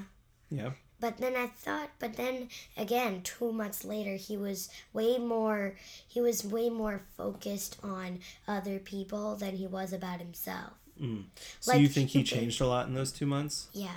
Yeah. 0.50 0.70
But 1.00 1.18
then 1.18 1.36
I 1.36 1.46
thought, 1.46 1.90
but 2.00 2.14
then 2.16 2.48
again, 2.76 3.22
two 3.22 3.52
months 3.52 3.84
later, 3.84 4.16
he 4.16 4.36
was 4.36 4.68
way 4.92 5.16
more, 5.18 5.76
he 6.08 6.20
was 6.20 6.44
way 6.44 6.70
more 6.70 7.02
focused 7.16 7.78
on 7.84 8.18
other 8.48 8.80
people 8.80 9.36
than 9.36 9.56
he 9.56 9.66
was 9.66 9.92
about 9.92 10.18
himself. 10.18 10.72
Mm. 11.00 11.26
So 11.60 11.72
Like, 11.72 11.80
you 11.82 11.88
think 11.88 12.10
he 12.10 12.20
he- 12.20 12.24
changed 12.24 12.60
a 12.60 12.66
lot 12.66 12.88
in 12.88 12.94
those 12.94 13.12
two 13.12 13.26
months? 13.26 13.68
Yeah. 13.72 13.94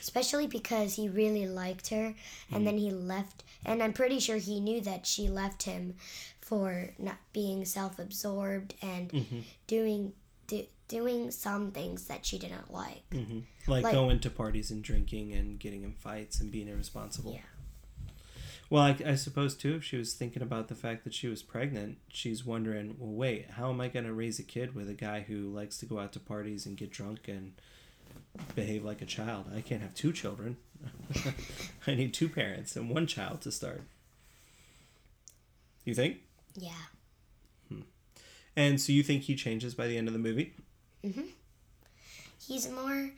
Especially 0.00 0.46
because 0.46 0.94
he 0.94 1.08
really 1.08 1.46
liked 1.48 1.88
her, 1.88 2.14
and 2.52 2.62
Mm. 2.62 2.64
then 2.64 2.78
he 2.78 2.90
left, 2.92 3.42
and 3.66 3.82
I'm 3.82 3.92
pretty 3.92 4.18
sure 4.20 4.38
he 4.38 4.58
knew 4.60 4.80
that 4.80 5.04
she 5.06 5.28
left 5.28 5.64
him 5.64 5.94
for 6.40 6.90
not 6.98 7.18
being 7.34 7.64
self 7.66 7.98
absorbed 7.98 8.74
and 8.80 9.10
Mm-hmm. 9.10 9.38
doing. 9.66 10.12
Do, 10.46 10.64
doing 10.86 11.32
some 11.32 11.72
things 11.72 12.06
that 12.06 12.24
she 12.24 12.38
didn't 12.38 12.72
like. 12.72 13.02
Like, 13.66 13.82
Like- 13.82 13.92
going 13.92 14.20
to 14.20 14.30
parties 14.30 14.70
and 14.70 14.80
drinking 14.84 15.32
and 15.32 15.58
getting 15.58 15.82
in 15.82 15.92
fights 15.92 16.40
and 16.40 16.52
being 16.52 16.68
irresponsible. 16.68 17.32
Yeah. 17.32 17.40
Well, 18.70 18.82
I, 18.82 18.96
I 19.04 19.14
suppose 19.16 19.56
too, 19.56 19.74
if 19.74 19.82
she 19.84 19.96
was 19.96 20.14
thinking 20.14 20.42
about 20.42 20.68
the 20.68 20.74
fact 20.76 21.02
that 21.04 21.14
she 21.14 21.26
was 21.26 21.42
pregnant, 21.42 21.98
she's 22.08 22.44
wondering, 22.44 22.96
well, 22.98 23.12
wait, 23.12 23.50
how 23.50 23.70
am 23.70 23.80
I 23.80 23.88
going 23.88 24.06
to 24.06 24.12
raise 24.12 24.38
a 24.38 24.44
kid 24.44 24.74
with 24.76 24.88
a 24.88 24.94
guy 24.94 25.20
who 25.26 25.48
likes 25.48 25.78
to 25.78 25.86
go 25.86 25.98
out 25.98 26.12
to 26.12 26.20
parties 26.20 26.66
and 26.66 26.76
get 26.76 26.90
drunk 26.92 27.26
and 27.28 27.52
behave 28.54 28.84
like 28.84 29.02
a 29.02 29.06
child? 29.06 29.46
I 29.54 29.60
can't 29.60 29.82
have 29.82 29.94
two 29.94 30.12
children. 30.12 30.56
I 31.86 31.94
need 31.94 32.12
two 32.12 32.28
parents 32.28 32.76
and 32.76 32.90
one 32.90 33.06
child 33.06 33.40
to 33.42 33.52
start. 33.52 33.82
You 35.84 35.94
think? 35.94 36.18
Yeah. 36.54 36.72
Hmm. 37.68 37.82
And 38.56 38.80
so 38.80 38.92
you 38.92 39.02
think 39.02 39.22
he 39.22 39.34
changes 39.36 39.74
by 39.74 39.86
the 39.86 39.96
end 39.96 40.08
of 40.08 40.12
the 40.12 40.20
movie? 40.20 40.54
Mm-hmm. 41.06 41.22
he's 42.44 42.68
more 42.68 43.10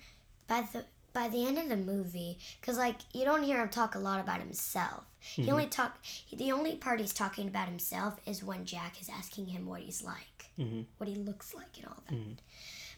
by 0.46 0.62
the 0.72 0.84
by 1.14 1.28
the 1.28 1.46
end 1.46 1.56
of 1.56 1.70
the 1.70 1.76
movie 1.76 2.38
because 2.60 2.76
like 2.76 2.96
you 3.14 3.24
don't 3.24 3.42
hear 3.42 3.60
him 3.62 3.68
talk 3.70 3.94
a 3.94 3.98
lot 3.98 4.20
about 4.20 4.40
himself 4.40 5.04
he 5.20 5.42
mm-hmm. 5.42 5.52
only 5.52 5.66
talk 5.66 5.96
the 6.36 6.52
only 6.52 6.76
part 6.76 7.00
he's 7.00 7.14
talking 7.14 7.48
about 7.48 7.66
himself 7.66 8.20
is 8.26 8.44
when 8.44 8.66
jack 8.66 9.00
is 9.00 9.08
asking 9.08 9.46
him 9.46 9.64
what 9.64 9.80
he's 9.80 10.04
like 10.04 10.50
mm-hmm. 10.58 10.82
what 10.98 11.08
he 11.08 11.14
looks 11.14 11.54
like 11.54 11.78
and 11.78 11.86
all 11.86 12.02
that 12.10 12.16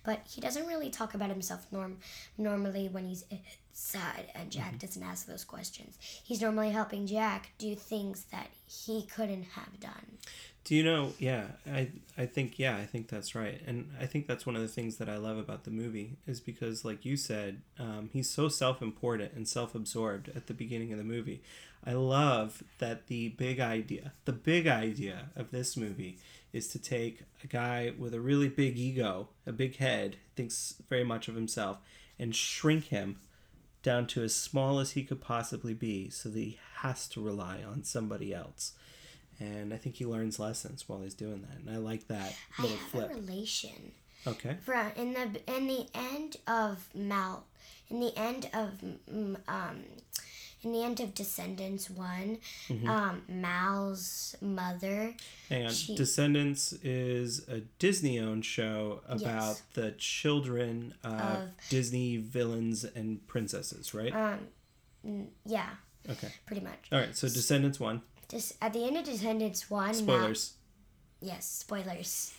but 0.03 0.21
he 0.29 0.41
doesn't 0.41 0.67
really 0.67 0.91
talk 0.91 1.15
about 1.15 1.31
himself 1.31 1.67
norm 1.71 1.99
normally 2.39 2.89
when 2.89 3.07
he's 3.07 3.25
sad 3.73 4.27
and 4.35 4.51
jack 4.51 4.79
doesn't 4.79 5.03
ask 5.03 5.27
those 5.27 5.45
questions 5.45 5.97
he's 6.01 6.41
normally 6.41 6.71
helping 6.71 7.07
jack 7.07 7.51
do 7.59 7.75
things 7.75 8.25
that 8.33 8.49
he 8.67 9.07
couldn't 9.07 9.45
have 9.45 9.79
done 9.81 10.19
Do 10.65 10.75
you 10.75 10.85
know? 10.85 11.15
Yeah, 11.19 11.45
I 11.67 11.89
I 12.19 12.27
think 12.27 12.59
yeah, 12.59 12.77
I 12.77 12.85
think 12.85 13.09
that's 13.09 13.35
right, 13.35 13.61
and 13.67 13.91
I 13.99 14.05
think 14.07 14.27
that's 14.27 14.45
one 14.45 14.57
of 14.57 14.63
the 14.63 14.69
things 14.69 14.97
that 14.99 15.09
I 15.09 15.17
love 15.17 15.39
about 15.39 15.65
the 15.65 15.71
movie 15.71 16.19
is 16.27 16.39
because, 16.41 16.85
like 16.85 17.05
you 17.07 17.17
said, 17.17 17.63
um, 17.79 18.11
he's 18.13 18.29
so 18.29 18.49
self-important 18.49 19.33
and 19.35 19.49
self-absorbed 19.49 20.29
at 20.37 20.47
the 20.49 20.55
beginning 20.55 20.93
of 20.93 20.99
the 20.99 21.05
movie. 21.05 21.43
I 21.85 21.95
love 21.95 22.63
that 22.79 23.07
the 23.07 23.31
big 23.31 23.59
idea, 23.59 24.13
the 24.27 24.33
big 24.35 24.67
idea 24.67 25.31
of 25.35 25.51
this 25.51 25.77
movie 25.79 26.19
is 26.53 26.69
to 26.69 26.79
take 26.79 27.23
a 27.45 27.47
guy 27.47 27.93
with 27.99 28.15
a 28.15 28.21
really 28.21 28.49
big 28.49 28.77
ego, 28.77 29.29
a 29.47 29.53
big 29.53 29.77
head, 29.77 30.17
thinks 30.37 30.75
very 30.89 31.05
much 31.05 31.29
of 31.29 31.35
himself, 31.35 31.79
and 32.19 32.35
shrink 32.35 32.87
him 32.87 33.21
down 33.83 34.07
to 34.07 34.23
as 34.23 34.35
small 34.35 34.79
as 34.79 34.93
he 34.93 35.05
could 35.05 35.21
possibly 35.21 35.75
be, 35.75 36.11
so 36.11 36.29
that 36.29 36.39
he 36.39 36.59
has 36.77 37.09
to 37.09 37.23
rely 37.23 37.63
on 37.63 37.85
somebody 37.85 38.35
else 38.35 38.73
and 39.43 39.73
I 39.73 39.79
think 39.79 39.97
he 39.97 40.05
learns 40.05 40.39
lessons 40.39 40.87
while 40.87 41.01
he's 41.01 41.15
doing 41.15 41.41
that, 41.49 41.59
and 41.59 41.71
I 41.71 41.79
like 41.79 42.09
that 42.09 42.37
little 42.59 42.77
i 42.77 42.81
have 42.81 42.91
flip. 42.91 43.11
a 43.11 43.15
relation 43.15 43.93
Okay. 44.27 44.57
For 44.61 44.75
in 44.97 45.15
the 45.15 45.41
in 45.57 45.67
the 45.67 45.87
end 45.95 46.37
of 46.47 46.89
Mal, 46.95 47.45
in 47.89 48.01
the 48.01 48.17
end 48.19 48.51
of 48.53 48.73
mm, 49.11 49.37
um, 49.49 49.85
in 50.63 50.73
the 50.73 50.83
end 50.83 51.01
of 51.01 51.15
Descendants 51.15 51.89
one, 51.91 52.39
Mm-hmm. 52.69 52.89
um, 52.89 53.23
Mal's 53.29 54.37
mother. 54.41 55.15
Hang 55.49 55.67
on. 55.67 55.73
She- 55.73 55.95
Descendants 55.97 56.73
is 56.83 57.49
a 57.49 57.61
Disney-owned 57.79 58.45
show 58.45 59.01
about 59.09 59.21
Yes. 59.21 59.63
the 59.75 59.93
children 59.93 60.95
of, 61.03 61.13
Of- 61.21 61.49
Disney 61.71 62.17
villains 62.19 62.85
and 62.85 63.27
princesses, 63.27 63.95
right? 63.95 64.15
Um, 64.15 65.29
yeah, 65.47 65.71
okay. 66.11 66.29
pretty 66.47 66.63
much. 66.63 66.89
All 66.93 66.99
right. 66.99 67.17
So 67.17 67.29
Descendants 67.29 67.81
one. 67.81 68.03
Just 68.29 68.53
at 68.61 68.73
the 68.73 68.85
end 68.85 68.97
of 68.97 69.05
Descendants 69.05 69.71
one. 69.71 69.87
Mal- 69.87 69.95
Spoilers. 69.95 70.53
yes, 71.21 71.47
spoilers. 71.49 72.35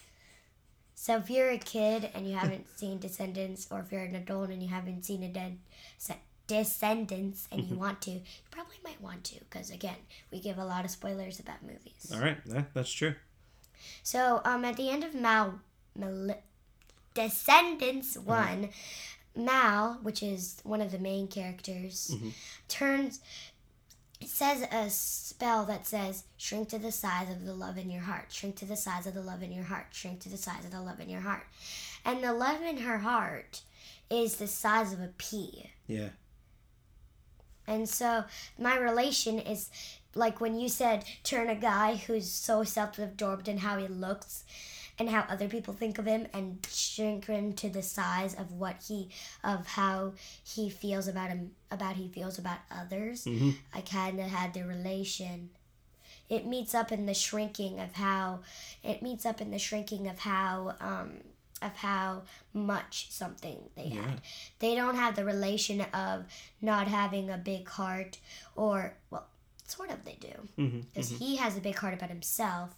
So 0.93 1.17
if 1.17 1.29
you're 1.31 1.49
a 1.49 1.57
kid 1.57 2.09
and 2.13 2.27
you 2.27 2.35
haven't 2.37 2.67
seen 2.77 2.99
Descendants, 2.99 3.67
or 3.71 3.79
if 3.79 3.91
you're 3.91 4.03
an 4.03 4.15
adult 4.15 4.51
and 4.51 4.61
you 4.61 4.69
haven't 4.69 5.03
seen 5.03 5.23
a 5.23 5.29
dead 5.29 5.57
se- 5.97 6.19
Descendants 6.47 7.47
and 7.51 7.61
Mm-hmm. 7.61 7.73
you 7.73 7.79
want 7.79 8.01
to, 8.01 8.11
you 8.11 8.21
probably 8.51 8.75
might 8.83 9.01
want 9.01 9.23
to 9.25 9.35
because 9.39 9.69
again, 9.69 9.95
we 10.31 10.39
give 10.39 10.57
a 10.57 10.65
lot 10.65 10.83
of 10.85 10.91
spoilers 10.91 11.39
about 11.39 11.61
movies. 11.63 12.11
All 12.13 12.19
right. 12.19 12.37
That, 12.45 12.73
that's 12.73 12.91
true. 12.91 13.15
So 14.03 14.41
um, 14.45 14.65
at 14.65 14.75
the 14.77 14.89
end 14.89 15.03
of 15.03 15.15
Mal, 15.15 15.59
Mal 15.95 16.35
Descendants 17.13 18.17
Mm-hmm. 18.17 18.27
one, 18.29 18.69
Mal, 19.35 19.99
which 20.03 20.21
is 20.21 20.59
one 20.63 20.81
of 20.81 20.91
the 20.91 20.99
main 20.99 21.27
characters, 21.27 22.11
Mm-hmm. 22.13 22.29
turns. 22.67 23.21
Says 24.23 24.61
a 24.71 24.87
spell 24.91 25.65
that 25.65 25.87
says, 25.87 26.25
"Shrink 26.37 26.69
to 26.69 26.77
the 26.77 26.91
size 26.91 27.27
of 27.31 27.43
the 27.43 27.55
love 27.55 27.79
in 27.79 27.89
your 27.89 28.03
heart. 28.03 28.25
Shrink 28.31 28.55
to 28.57 28.65
the 28.65 28.75
size 28.75 29.07
of 29.07 29.15
the 29.15 29.21
love 29.21 29.41
in 29.41 29.51
your 29.51 29.63
heart. 29.63 29.87
Shrink 29.93 30.19
to 30.19 30.29
the 30.29 30.37
size 30.37 30.63
of 30.63 30.69
the 30.69 30.79
love 30.79 30.99
in 30.99 31.09
your 31.09 31.21
heart." 31.21 31.47
And 32.05 32.23
the 32.23 32.31
love 32.31 32.61
in 32.61 32.77
her 32.77 32.99
heart 32.99 33.61
is 34.11 34.35
the 34.35 34.45
size 34.45 34.93
of 34.93 34.99
a 34.99 35.09
pea. 35.17 35.71
Yeah. 35.87 36.09
And 37.67 37.87
so 37.87 38.25
my 38.57 38.77
relation 38.77 39.39
is 39.39 39.69
like 40.13 40.41
when 40.41 40.59
you 40.59 40.67
said 40.67 41.05
turn 41.23 41.49
a 41.49 41.55
guy 41.55 41.95
who's 41.95 42.29
so 42.29 42.63
self-absorbed 42.63 43.47
in 43.47 43.59
how 43.59 43.77
he 43.77 43.87
looks 43.87 44.43
and 44.99 45.09
how 45.09 45.25
other 45.29 45.47
people 45.47 45.73
think 45.73 45.97
of 45.97 46.05
him 46.05 46.27
and 46.33 46.65
shrink 46.69 47.25
him 47.25 47.53
to 47.53 47.69
the 47.69 47.81
size 47.81 48.35
of 48.35 48.51
what 48.51 48.83
he 48.87 49.09
of 49.43 49.65
how 49.65 50.13
he 50.43 50.69
feels 50.69 51.07
about 51.07 51.29
him 51.29 51.51
about 51.71 51.95
he 51.95 52.07
feels 52.07 52.37
about 52.37 52.59
others. 52.69 53.27
I 53.73 53.81
kind 53.81 54.19
of 54.19 54.27
had 54.27 54.53
the 54.53 54.63
relation. 54.63 55.49
It 56.29 56.45
meets 56.45 56.75
up 56.75 56.91
in 56.91 57.05
the 57.05 57.13
shrinking 57.13 57.79
of 57.79 57.93
how 57.93 58.41
it 58.83 59.01
meets 59.01 59.25
up 59.25 59.41
in 59.41 59.51
the 59.51 59.59
shrinking 59.59 60.07
of 60.07 60.19
how 60.19 60.75
um 60.79 61.19
of 61.61 61.75
how 61.75 62.23
much 62.53 63.11
something 63.11 63.57
they 63.75 63.89
had. 63.89 64.21
They 64.59 64.75
don't 64.75 64.95
have 64.95 65.15
the 65.15 65.25
relation 65.25 65.81
of 65.93 66.25
not 66.61 66.87
having 66.87 67.29
a 67.29 67.37
big 67.37 67.67
heart 67.67 68.17
or 68.55 68.95
well, 69.09 69.27
sort 69.67 69.91
of 69.91 70.03
they 70.03 70.17
do. 70.19 70.27
Mm-hmm, 70.27 70.61
mm-hmm. 70.61 70.79
Because 70.93 71.09
he 71.09 71.37
has 71.37 71.57
a 71.57 71.61
big 71.61 71.77
heart 71.77 71.93
about 71.93 72.09
himself. 72.09 72.75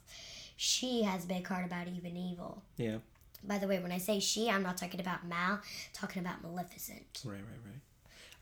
She 0.56 1.04
has 1.04 1.26
a 1.26 1.28
big 1.28 1.48
heart 1.48 1.65
about 1.65 1.88
even 1.88 2.15
evil. 2.15 2.63
Yeah. 2.78 2.98
By 3.43 3.58
the 3.58 3.67
way, 3.67 3.80
when 3.80 3.91
I 3.91 3.98
say 3.98 4.19
she, 4.19 4.50
I'm 4.50 4.63
not 4.63 4.78
talking 4.78 5.02
about 5.02 5.28
Mal, 5.28 5.54
I'm 5.54 5.62
talking 5.91 6.22
about 6.22 6.41
Maleficent. 6.41 7.22
Right, 7.26 7.34
right, 7.34 7.60
right. 7.65 7.82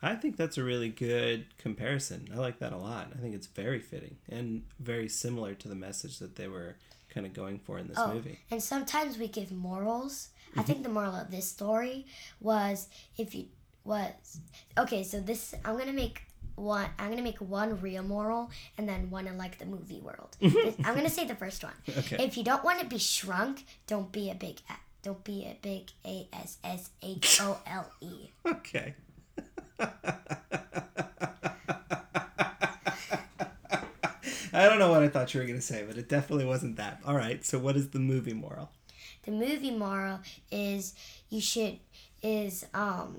I 0.03 0.15
think 0.15 0.35
that's 0.35 0.57
a 0.57 0.63
really 0.63 0.89
good 0.89 1.45
comparison. 1.57 2.27
I 2.33 2.37
like 2.37 2.59
that 2.59 2.73
a 2.73 2.77
lot. 2.77 3.11
I 3.15 3.19
think 3.19 3.35
it's 3.35 3.47
very 3.47 3.79
fitting 3.79 4.17
and 4.29 4.63
very 4.79 5.07
similar 5.07 5.53
to 5.55 5.67
the 5.67 5.75
message 5.75 6.19
that 6.19 6.35
they 6.35 6.47
were 6.47 6.75
kind 7.13 7.25
of 7.25 7.33
going 7.33 7.59
for 7.59 7.77
in 7.77 7.87
this 7.87 7.97
Oh, 7.99 8.13
movie. 8.13 8.39
and 8.49 8.61
sometimes 8.63 9.17
we 9.17 9.27
give 9.27 9.51
morals. 9.51 10.29
I 10.29 10.59
mm-hmm. 10.59 10.61
think 10.67 10.83
the 10.83 10.89
moral 10.89 11.15
of 11.15 11.31
this 11.31 11.45
story 11.47 12.05
was 12.39 12.87
if 13.17 13.33
you 13.35 13.45
was 13.83 14.39
okay. 14.77 15.03
So 15.03 15.19
this 15.19 15.53
I'm 15.63 15.77
gonna 15.77 15.93
make 15.93 16.23
one. 16.55 16.87
I'm 16.99 17.09
gonna 17.09 17.21
make 17.21 17.39
one 17.39 17.79
real 17.81 18.03
moral 18.03 18.51
and 18.77 18.87
then 18.89 19.09
one 19.09 19.27
in 19.27 19.37
like 19.37 19.57
the 19.59 19.65
movie 19.65 19.99
world. 20.01 20.35
I'm 20.41 20.95
gonna 20.95 21.09
say 21.09 21.25
the 21.25 21.35
first 21.35 21.63
one. 21.63 21.73
Okay. 21.89 22.17
If 22.23 22.37
you 22.37 22.43
don't 22.43 22.63
want 22.63 22.79
to 22.79 22.85
be 22.85 22.97
shrunk, 22.97 23.65
don't 23.87 24.11
be 24.11 24.29
a 24.29 24.35
big. 24.35 24.59
A- 24.69 24.73
Don't 25.03 25.23
be 25.23 25.45
a 25.49 25.57
big 25.61 25.89
A 26.05 26.27
S 26.31 26.57
S 26.63 26.91
H 27.01 27.41
O 27.41 27.57
L 27.65 27.85
E. 28.01 28.29
Okay. 28.45 28.93
I 34.53 34.67
don't 34.67 34.79
know 34.79 34.91
what 34.91 35.03
I 35.03 35.07
thought 35.07 35.33
you 35.33 35.39
were 35.39 35.45
going 35.45 35.59
to 35.59 35.65
say, 35.65 35.83
but 35.87 35.97
it 35.97 36.09
definitely 36.09 36.45
wasn't 36.45 36.75
that. 36.77 36.99
All 37.05 37.15
right. 37.15 37.45
So, 37.45 37.59
what 37.59 37.75
is 37.75 37.89
the 37.89 37.99
movie 37.99 38.33
moral? 38.33 38.69
The 39.23 39.31
movie 39.31 39.71
moral 39.71 40.19
is 40.51 40.93
you 41.29 41.41
should 41.41 41.79
is 42.21 42.65
um. 42.73 43.17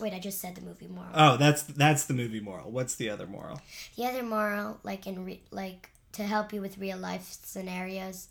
Wait, 0.00 0.12
I 0.12 0.18
just 0.18 0.40
said 0.40 0.56
the 0.56 0.60
movie 0.60 0.88
moral. 0.88 1.10
Oh, 1.14 1.36
that's 1.36 1.62
that's 1.62 2.04
the 2.04 2.14
movie 2.14 2.40
moral. 2.40 2.70
What's 2.70 2.96
the 2.96 3.08
other 3.10 3.26
moral? 3.26 3.60
The 3.96 4.06
other 4.06 4.22
moral, 4.22 4.80
like 4.82 5.06
in 5.06 5.24
re- 5.24 5.42
like 5.50 5.90
to 6.12 6.24
help 6.24 6.52
you 6.52 6.60
with 6.60 6.78
real 6.78 6.98
life 6.98 7.36
scenarios, 7.42 8.28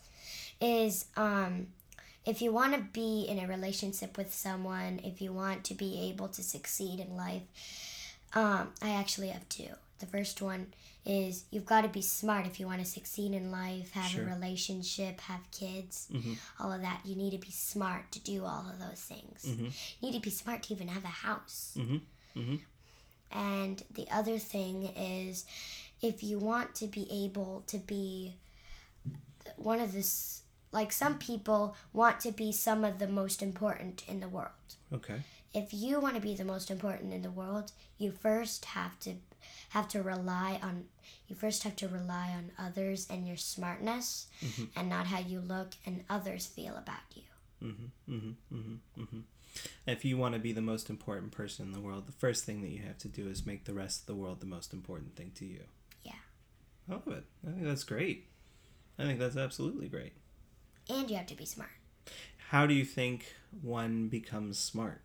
is 0.60 1.06
um, 1.16 1.68
if 2.26 2.42
you 2.42 2.52
want 2.52 2.74
to 2.74 2.80
be 2.80 3.26
in 3.28 3.40
a 3.40 3.48
relationship 3.48 4.18
with 4.18 4.34
someone, 4.34 5.00
if 5.04 5.22
you 5.22 5.32
want 5.34 5.64
to 5.66 5.74
be 5.74 6.10
able 6.10 6.28
to 6.30 6.44
succeed 6.44 7.00
in 7.00 7.16
life, 7.16 7.44
um, 8.34 8.70
I 8.82 8.92
actually 8.92 9.30
have 9.30 9.48
two. 9.50 9.70
The 10.00 10.06
first 10.06 10.42
one 10.42 10.68
is 11.06 11.44
you've 11.52 11.66
got 11.66 11.82
to 11.82 11.90
be 11.90 12.02
smart 12.02 12.46
if 12.46 12.60
you 12.60 12.66
want 12.66 12.80
to 12.80 12.86
succeed 12.86 13.34
in 13.34 13.52
life, 13.52 13.92
have 13.92 14.10
Sure. 14.12 14.24
a 14.24 14.26
relationship, 14.34 15.20
have 15.22 15.42
kids, 15.52 16.08
mm-hmm. 16.12 16.34
all 16.60 16.72
of 16.72 16.82
that. 16.82 17.02
You 17.04 17.16
need 17.16 17.32
to 17.32 17.38
be 17.38 17.52
smart 17.52 18.12
to 18.14 18.20
do 18.20 18.46
all 18.46 18.66
of 18.70 18.80
those 18.80 19.02
things. 19.02 19.46
Mm-hmm. 19.46 19.66
You 19.66 20.12
need 20.12 20.14
to 20.14 20.22
be 20.22 20.30
smart 20.30 20.64
to 20.64 20.74
even 20.74 20.88
have 20.88 21.04
a 21.04 21.08
house. 21.08 21.76
Mm-hmm. 21.78 22.56
And 23.32 23.84
the 23.94 24.08
other 24.12 24.38
thing 24.38 24.86
is 24.96 25.46
if 26.02 26.24
you 26.24 26.40
want 26.40 26.76
to 26.76 26.88
be 26.88 27.08
able 27.12 27.64
to 27.68 27.78
be 27.78 28.36
one 29.56 29.80
of 29.80 29.92
this 29.94 30.42
like 30.72 30.92
some 30.92 31.18
people 31.20 31.76
want 31.92 32.20
to 32.22 32.32
be 32.32 32.52
some 32.52 32.84
of 32.84 32.98
the 32.98 33.08
most 33.08 33.42
important 33.44 34.04
in 34.08 34.20
the 34.20 34.28
world 34.28 34.50
Okay. 34.92 35.22
if 35.54 35.74
you 35.74 36.00
want 36.00 36.16
to 36.16 36.22
be 36.22 36.36
the 36.36 36.46
most 36.46 36.72
important 36.72 37.14
in 37.14 37.22
the 37.22 37.30
world 37.32 37.72
you 37.98 38.12
first 38.12 38.66
have 38.66 39.00
to 39.02 39.14
have 39.74 39.88
to 39.88 40.02
rely 40.02 40.60
on 40.62 40.86
you 41.28 41.36
first 41.36 41.64
have 41.64 41.76
to 41.76 41.88
rely 41.88 42.30
on 42.38 42.52
others 42.64 43.08
and 43.10 43.28
your 43.28 43.38
smartness 43.38 44.28
mm-hmm. 44.44 44.66
and 44.76 44.88
not 44.90 45.08
how 45.08 45.20
you 45.20 45.40
look 45.40 45.70
and 45.86 46.04
others 46.10 46.46
feel 46.46 46.76
about 46.76 47.06
you 47.16 47.24
mm-hmm. 47.64 48.32
Mm-hmm. 48.54 49.20
If 49.86 50.04
you 50.04 50.18
want 50.18 50.34
to 50.34 50.40
be 50.40 50.52
the 50.52 50.62
most 50.62 50.90
important 50.90 51.32
person 51.32 51.66
in 51.68 51.72
the 51.74 51.80
world, 51.80 52.08
the 52.08 52.12
first 52.12 52.44
thing 52.44 52.62
that 52.62 52.70
you 52.70 52.82
have 52.88 52.98
to 53.00 53.08
do 53.08 53.28
is 53.28 53.46
make 53.46 53.66
the 53.66 53.74
rest 53.74 54.02
of 54.02 54.06
the 54.08 54.16
world 54.16 54.40
the 54.40 54.48
most 54.48 54.74
important 54.74 55.16
thing 55.16 55.32
to 55.36 55.46
you. 55.46 55.62
yeah 56.04 56.24
I 56.90 56.94
love 56.94 57.08
it. 57.08 57.24
I 57.48 57.52
think 57.52 57.64
that's 57.64 57.84
great. 57.84 58.28
I 58.98 59.04
think 59.04 59.20
that's 59.20 59.38
absolutely 59.38 59.88
great. 59.90 60.14
and 60.90 61.10
you 61.10 61.18
have 61.18 61.28
to 61.28 61.36
be 61.36 61.46
smart 61.46 61.70
How 62.50 62.66
do 62.68 62.74
you 62.74 62.86
think 62.86 63.34
one 63.62 64.08
becomes 64.08 64.58
smart? 64.60 65.02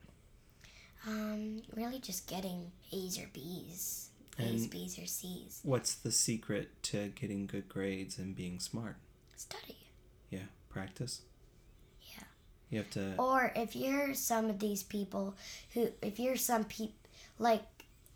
um 1.07 1.63
really 1.75 1.99
just 2.01 2.27
getting 2.27 2.73
a's 2.93 3.19
or 3.19 3.29
b's 3.33 4.08
a's 4.39 4.63
And- 4.63 4.71
b's 4.71 4.99
or 4.99 5.07
c's 5.07 5.61
What's 5.63 5.95
the 5.95 6.13
secret 6.13 6.71
to 6.85 7.09
getting 7.09 7.47
good 7.47 7.69
grades 7.69 8.19
and 8.19 8.35
being 8.35 8.59
smart? 8.61 8.97
study 9.37 9.77
Yeah, 10.31 10.47
practice. 10.69 11.23
Yeah. 12.03 12.25
You 12.71 12.79
have 12.79 12.91
to. 12.91 13.17
Or 13.17 13.53
if 13.57 13.75
you're 13.77 14.13
some 14.15 14.51
of 14.51 14.59
these 14.59 14.83
people 14.83 15.35
who, 15.73 15.91
if 16.03 16.19
you're 16.19 16.37
some 16.37 16.65
peop, 16.65 16.95
like 17.39 17.63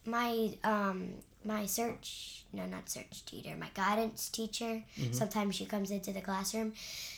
my 0.04 0.58
um 0.64 1.14
my 1.44 1.66
search, 1.66 2.44
no, 2.52 2.66
not 2.66 2.88
search 2.88 3.24
teacher, 3.24 3.56
my 3.58 3.70
guidance 3.74 4.28
teacher. 4.28 4.82
Mm-hmm. 4.98 5.12
Sometimes 5.12 5.54
she 5.54 5.64
comes 5.64 5.90
into 5.90 6.12
the 6.12 6.20
classroom. 6.20 6.72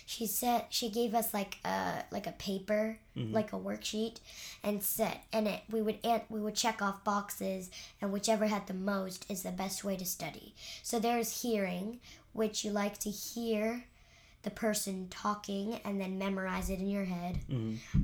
She 0.06 0.26
said 0.26 0.66
she 0.70 0.90
gave 0.90 1.14
us 1.14 1.34
like 1.34 1.58
a 1.64 2.04
like 2.10 2.26
a 2.26 2.32
paper, 2.32 2.98
mm-hmm. 3.16 3.34
like 3.34 3.52
a 3.52 3.58
worksheet, 3.58 4.16
and 4.62 4.82
said, 4.82 5.18
and 5.32 5.48
it 5.48 5.62
we 5.70 5.82
would 5.82 5.98
an- 6.04 6.22
we 6.28 6.40
would 6.40 6.54
check 6.54 6.82
off 6.82 7.04
boxes, 7.04 7.70
and 8.00 8.12
whichever 8.12 8.46
had 8.46 8.66
the 8.66 8.74
most 8.74 9.30
is 9.30 9.42
the 9.42 9.50
best 9.52 9.84
way 9.84 9.96
to 9.96 10.04
study. 10.04 10.54
So 10.82 10.98
there's 10.98 11.42
hearing, 11.42 12.00
which 12.32 12.64
you 12.64 12.70
like 12.70 12.98
to 12.98 13.10
hear 13.10 13.84
the 14.42 14.50
person 14.50 15.08
talking 15.10 15.80
and 15.84 16.00
then 16.00 16.18
memorize 16.18 16.70
it 16.70 16.78
in 16.78 16.88
your 16.88 17.04
head. 17.04 17.40
Mm-hmm. 17.50 18.02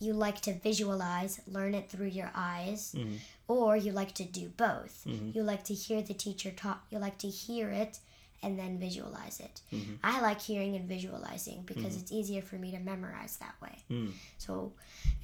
You 0.00 0.12
like 0.12 0.40
to 0.42 0.52
visualize, 0.54 1.40
learn 1.46 1.74
it 1.74 1.90
through 1.90 2.06
your 2.06 2.30
eyes, 2.34 2.94
mm-hmm. 2.96 3.16
or 3.48 3.76
you 3.76 3.92
like 3.92 4.14
to 4.14 4.24
do 4.24 4.48
both. 4.56 5.04
Mm-hmm. 5.06 5.30
You 5.34 5.42
like 5.42 5.64
to 5.64 5.74
hear 5.74 6.02
the 6.02 6.14
teacher 6.14 6.50
talk, 6.50 6.84
you 6.90 6.98
like 6.98 7.18
to 7.18 7.28
hear 7.28 7.70
it 7.70 7.98
and 8.42 8.58
then 8.58 8.78
visualize 8.78 9.40
it. 9.40 9.60
Mm-hmm. 9.72 9.94
I 10.04 10.20
like 10.20 10.40
hearing 10.40 10.76
and 10.76 10.88
visualizing 10.88 11.62
because 11.66 11.96
it's 11.96 12.12
easier 12.12 12.42
for 12.42 12.56
me 12.56 12.70
to 12.70 12.78
memorize 12.78 13.36
that 13.38 13.54
way. 13.60 13.78
Mm. 13.90 14.12
So, 14.38 14.72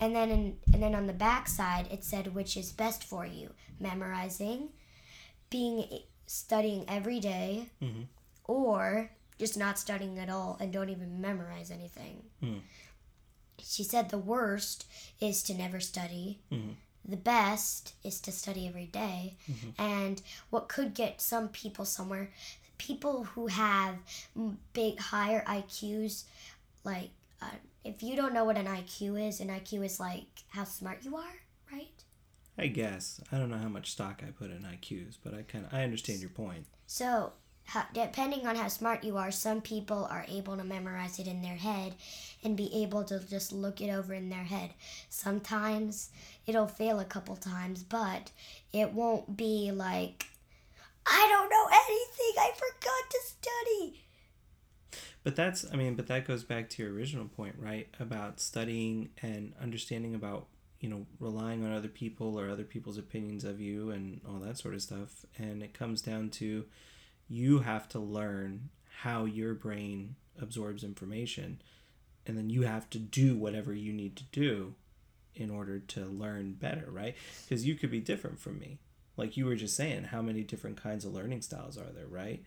and 0.00 0.16
then 0.16 0.30
in, 0.30 0.56
and 0.72 0.82
then 0.82 0.94
on 0.94 1.06
the 1.06 1.12
back 1.12 1.48
side 1.48 1.86
it 1.92 2.02
said 2.02 2.34
which 2.34 2.56
is 2.56 2.72
best 2.72 3.04
for 3.04 3.24
you, 3.24 3.50
memorizing, 3.78 4.70
being 5.48 5.86
studying 6.26 6.84
every 6.88 7.20
day, 7.20 7.68
or 8.44 9.10
just 9.38 9.56
not 9.56 9.78
studying 9.78 10.18
at 10.18 10.30
all 10.30 10.56
and 10.60 10.72
don't 10.72 10.90
even 10.90 11.20
memorize 11.20 11.70
anything. 11.70 12.22
Mm. 12.42 12.60
She 13.62 13.82
said 13.84 14.08
the 14.10 14.18
worst 14.18 14.86
is 15.20 15.42
to 15.44 15.54
never 15.54 15.80
study. 15.80 16.40
The 17.06 17.16
best 17.16 17.94
is 18.02 18.20
to 18.20 18.32
study 18.32 18.66
every 18.66 18.86
day. 18.86 19.36
And 19.78 20.22
what 20.50 20.68
could 20.68 20.94
get 20.94 21.20
some 21.20 21.48
people 21.48 21.84
somewhere, 21.84 22.30
people 22.78 23.24
who 23.24 23.48
have 23.48 23.96
big, 24.72 24.98
higher 24.98 25.44
IQs, 25.46 26.24
like, 26.84 27.10
uh, 27.42 27.46
if 27.84 28.02
you 28.02 28.16
don't 28.16 28.32
know 28.32 28.44
what 28.44 28.56
an 28.56 28.66
IQ 28.66 29.28
is, 29.28 29.40
an 29.40 29.48
IQ 29.48 29.84
is 29.84 30.00
like 30.00 30.26
how 30.48 30.64
smart 30.64 31.04
you 31.04 31.16
are, 31.16 31.36
right? 31.72 31.88
I 32.56 32.68
guess 32.68 33.20
I 33.32 33.36
don't 33.38 33.50
know 33.50 33.58
how 33.58 33.68
much 33.68 33.90
stock 33.90 34.22
I 34.26 34.30
put 34.30 34.50
in 34.50 34.62
IQs, 34.62 35.16
but 35.22 35.34
I 35.34 35.42
kind 35.42 35.66
of 35.66 35.74
I 35.74 35.82
understand 35.82 36.20
your 36.20 36.30
point. 36.30 36.66
So, 36.86 37.32
how, 37.64 37.84
depending 37.92 38.46
on 38.46 38.56
how 38.56 38.68
smart 38.68 39.04
you 39.04 39.16
are, 39.16 39.30
some 39.30 39.60
people 39.60 40.06
are 40.10 40.26
able 40.28 40.56
to 40.56 40.64
memorize 40.64 41.18
it 41.18 41.26
in 41.26 41.42
their 41.42 41.56
head 41.56 41.94
and 42.42 42.56
be 42.56 42.70
able 42.82 43.04
to 43.04 43.18
just 43.20 43.52
look 43.52 43.80
it 43.80 43.90
over 43.90 44.12
in 44.12 44.28
their 44.28 44.44
head. 44.44 44.70
Sometimes 45.08 46.10
it'll 46.46 46.66
fail 46.66 47.00
a 47.00 47.04
couple 47.04 47.36
times, 47.36 47.82
but 47.82 48.30
it 48.72 48.92
won't 48.92 49.36
be 49.36 49.72
like, 49.72 50.26
I 51.06 51.26
don't 51.30 51.50
know 51.50 51.66
anything, 51.72 52.32
I 52.38 52.52
forgot 52.54 53.10
to 53.10 53.18
study. 53.24 54.00
But 55.22 55.36
that's 55.36 55.64
I 55.72 55.76
mean, 55.76 55.94
but 55.94 56.06
that 56.08 56.26
goes 56.26 56.44
back 56.44 56.68
to 56.70 56.82
your 56.82 56.92
original 56.92 57.26
point, 57.26 57.56
right? 57.58 57.88
About 57.98 58.40
studying 58.40 59.08
and 59.22 59.54
understanding 59.60 60.14
about 60.14 60.46
you 60.80 60.90
know 60.90 61.06
relying 61.18 61.64
on 61.64 61.72
other 61.72 61.88
people 61.88 62.38
or 62.38 62.50
other 62.50 62.62
people's 62.62 62.98
opinions 62.98 63.42
of 63.42 63.58
you 63.58 63.90
and 63.90 64.20
all 64.28 64.38
that 64.40 64.58
sort 64.58 64.74
of 64.74 64.82
stuff. 64.82 65.24
And 65.38 65.62
it 65.62 65.72
comes 65.72 66.02
down 66.02 66.28
to 66.30 66.66
you 67.28 67.60
have 67.60 67.88
to 67.90 67.98
learn 67.98 68.70
how 69.02 69.24
your 69.24 69.54
brain 69.54 70.16
absorbs 70.40 70.84
information, 70.84 71.60
and 72.26 72.36
then 72.36 72.50
you 72.50 72.62
have 72.62 72.88
to 72.90 72.98
do 72.98 73.36
whatever 73.36 73.72
you 73.72 73.92
need 73.92 74.16
to 74.16 74.24
do 74.24 74.74
in 75.34 75.50
order 75.50 75.78
to 75.78 76.06
learn 76.06 76.52
better, 76.52 76.86
right? 76.88 77.14
Because 77.42 77.66
you 77.66 77.74
could 77.74 77.90
be 77.90 78.00
different 78.00 78.38
from 78.38 78.58
me. 78.58 78.78
Like 79.16 79.36
you 79.36 79.46
were 79.46 79.56
just 79.56 79.76
saying, 79.76 80.04
how 80.04 80.22
many 80.22 80.42
different 80.42 80.80
kinds 80.80 81.04
of 81.04 81.12
learning 81.12 81.42
styles 81.42 81.76
are 81.76 81.92
there, 81.92 82.06
right? 82.06 82.42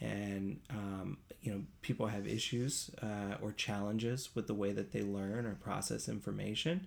And 0.00 0.60
um, 0.70 1.18
you 1.42 1.52
know, 1.52 1.62
people 1.80 2.06
have 2.06 2.26
issues 2.26 2.90
uh, 3.02 3.36
or 3.40 3.52
challenges 3.52 4.34
with 4.34 4.46
the 4.46 4.54
way 4.54 4.72
that 4.72 4.92
they 4.92 5.02
learn 5.02 5.46
or 5.46 5.54
process 5.54 6.08
information, 6.08 6.86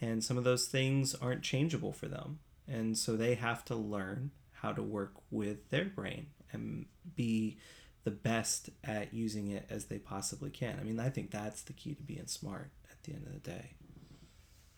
and 0.00 0.24
some 0.24 0.38
of 0.38 0.44
those 0.44 0.66
things 0.66 1.14
aren't 1.14 1.42
changeable 1.42 1.92
for 1.92 2.08
them, 2.08 2.40
and 2.66 2.96
so 2.96 3.16
they 3.16 3.34
have 3.34 3.64
to 3.66 3.74
learn 3.74 4.30
how 4.52 4.72
to 4.72 4.82
work 4.82 5.12
with 5.30 5.70
their 5.70 5.84
brain 5.84 6.26
and 6.52 6.86
be 7.14 7.58
the 8.04 8.10
best 8.10 8.70
at 8.82 9.12
using 9.12 9.48
it 9.48 9.66
as 9.70 9.86
they 9.86 9.98
possibly 9.98 10.50
can. 10.50 10.78
I 10.80 10.84
mean, 10.84 10.98
I 10.98 11.10
think 11.10 11.30
that's 11.30 11.62
the 11.62 11.72
key 11.72 11.94
to 11.94 12.02
being 12.02 12.26
smart 12.26 12.70
at 12.90 13.02
the 13.02 13.12
end 13.12 13.26
of 13.26 13.32
the 13.34 13.50
day. 13.50 13.72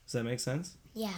Does 0.04 0.12
that 0.12 0.24
make 0.24 0.40
sense? 0.40 0.76
Yeah. 0.94 1.10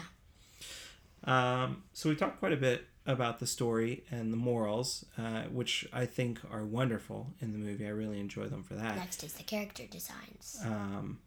Um, 1.25 1.85
so 1.93 2.11
we 2.11 2.17
talked 2.17 2.38
quite 2.38 2.53
a 2.53 2.57
bit 2.57 2.87
about 3.07 3.38
the 3.38 3.47
story 3.47 4.05
and 4.11 4.33
the 4.33 4.37
morals, 4.37 5.05
uh, 5.19 5.43
which 5.45 5.87
I 5.93 6.07
think 6.07 6.40
are 6.51 6.64
wonderful 6.64 7.35
in 7.40 7.53
the 7.53 7.59
movie. 7.59 7.87
I 7.87 7.90
really 7.90 8.21
enjoy 8.21 8.47
them 8.47 8.62
for 8.62 8.75
that. 8.75 8.97
Next 8.97 9.25
is 9.25 9.35
the 9.35 9.43
character 9.43 9.85
designs. 9.87 10.61
Um, 10.64 11.21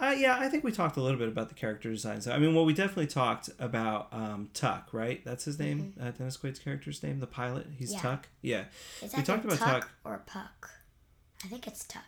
uh, 0.00 0.14
yeah, 0.16 0.38
I 0.38 0.48
think 0.48 0.64
we 0.64 0.72
talked 0.72 0.96
a 0.96 1.00
little 1.00 1.18
bit 1.18 1.28
about 1.28 1.48
the 1.48 1.54
character 1.54 1.90
design. 1.90 2.20
So, 2.20 2.32
I 2.32 2.38
mean, 2.38 2.54
well, 2.54 2.64
we 2.64 2.72
definitely 2.74 3.06
talked 3.06 3.50
about 3.58 4.08
um, 4.12 4.50
Tuck, 4.54 4.88
right? 4.92 5.24
That's 5.24 5.44
his 5.44 5.58
name. 5.58 5.94
Uh, 6.00 6.10
Dennis 6.10 6.36
Quaid's 6.36 6.58
character's 6.58 7.02
name, 7.02 7.20
the 7.20 7.26
pilot. 7.26 7.66
He's 7.78 7.92
Yeah. 7.92 8.00
Tuck. 8.00 8.28
Yeah, 8.42 8.64
Is 9.02 9.14
we 9.14 9.22
talked 9.22 9.44
about 9.44 9.58
Tuck 9.58 9.80
Tuck. 9.82 9.90
or 10.04 10.22
Puck? 10.26 10.70
I 11.44 11.48
think 11.48 11.66
it's 11.66 11.84
Tuck. 11.84 12.02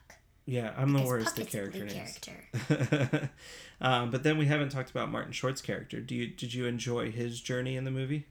Yeah, 0.46 0.72
I'm 0.78 0.92
the 0.94 1.02
worst 1.02 1.36
Puck 1.36 1.40
at 1.40 1.44
the 1.46 1.50
character 1.50 1.84
names. 1.84 2.18
character. 2.18 3.30
um, 3.80 4.10
but 4.10 4.22
then 4.22 4.38
we 4.38 4.46
haven't 4.46 4.70
talked 4.70 4.90
about 4.90 5.10
Martin 5.10 5.32
Short's 5.32 5.60
character. 5.60 6.00
Do 6.00 6.14
you 6.14 6.26
did 6.26 6.54
you 6.54 6.64
enjoy 6.66 7.10
his 7.10 7.40
journey 7.40 7.76
in 7.76 7.84
the 7.84 7.90
movie? 7.90 8.26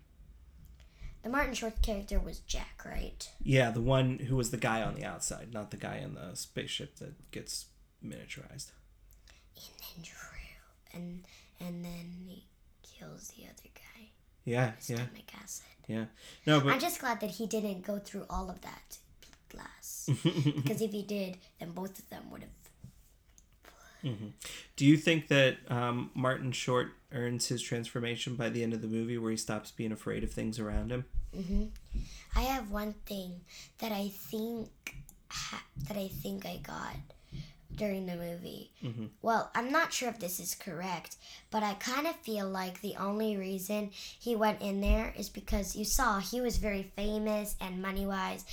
The 1.24 1.30
Martin 1.30 1.54
Short 1.54 1.82
character 1.82 2.20
was 2.20 2.40
Jack, 2.40 2.84
right? 2.86 3.30
Yeah, 3.44 3.70
the 3.70 3.82
one 3.82 4.18
who 4.20 4.36
was 4.36 4.50
the 4.52 4.58
guy 4.58 4.82
on 4.82 4.96
the 4.96 5.04
outside, 5.04 5.54
not 5.54 5.72
the 5.72 5.78
guy 5.78 5.98
in 5.98 6.14
the 6.16 6.36
spaceship 6.36 6.96
that 6.98 7.32
gets 7.32 7.66
miniaturized. 8.04 8.72
And 9.96 10.04
Drew. 10.06 10.14
And 10.94 11.24
and 11.60 11.84
then 11.84 12.14
he 12.26 12.44
kills 12.84 13.30
the 13.38 13.44
other 13.46 13.70
guy. 13.76 14.10
Yeah, 14.46 14.72
yeah, 14.88 14.96
Stomach 14.96 15.34
acid. 15.44 15.66
yeah. 15.88 16.06
No, 16.46 16.62
but 16.62 16.74
I'm 16.74 16.80
just 16.80 17.00
glad 17.00 17.20
that 17.22 17.32
he 17.32 17.48
didn't 17.48 17.86
go 17.86 18.00
through 18.00 18.26
all 18.30 18.50
of 18.50 18.62
that 18.62 18.98
glass. 19.50 20.10
because 20.56 20.82
if 20.82 20.92
he 20.92 21.04
did, 21.04 21.38
then 21.60 21.72
both 21.72 22.00
of 22.00 22.10
them 22.10 22.30
would 22.32 22.42
have. 22.42 24.14
do 24.78 24.86
you 24.86 24.96
think 24.96 25.28
that 25.28 25.58
um, 25.70 26.12
Martin 26.14 26.52
Short 26.54 26.94
earns 27.12 27.48
his 27.48 27.62
transformation 27.62 28.36
by 28.36 28.48
the 28.50 28.64
end 28.64 28.74
of 28.74 28.82
the 28.82 28.88
movie, 28.88 29.18
where 29.18 29.32
he 29.32 29.38
stops 29.38 29.72
being 29.72 29.92
afraid 29.92 30.24
of 30.24 30.32
things 30.32 30.60
around 30.60 30.92
him? 30.92 31.04
I 32.36 32.42
have 32.42 32.72
one 32.72 32.94
thing 33.06 33.42
that 33.80 33.92
I 33.92 34.08
think 34.14 34.70
ha- 35.30 35.64
that 35.88 35.98
I 35.98 36.08
think 36.08 36.46
I 36.46 36.58
got 36.58 36.96
during 37.76 38.06
the 38.06 38.16
movie. 38.16 38.72
Mm-hmm. 38.84 39.06
Well, 39.22 39.52
I'm 39.54 39.72
not 39.72 39.94
sure 39.94 40.10
if 40.10 40.20
this 40.20 40.40
is 40.40 40.56
correct, 40.56 41.18
but 41.52 41.64
I 41.64 41.74
kind 41.76 42.08
of 42.08 42.16
feel 42.18 42.48
like 42.48 42.82
the 42.82 42.96
only 42.96 43.38
reason 43.38 43.92
he 43.92 44.36
went 44.36 44.62
in 44.62 44.82
there 44.82 45.14
is 45.18 45.30
because 45.30 45.76
you 45.76 45.86
saw 45.86 46.20
he 46.20 46.42
was 46.42 46.58
very 46.58 46.92
famous 46.96 47.56
and 47.60 47.82
money 47.82 48.06
wise. 48.06 48.46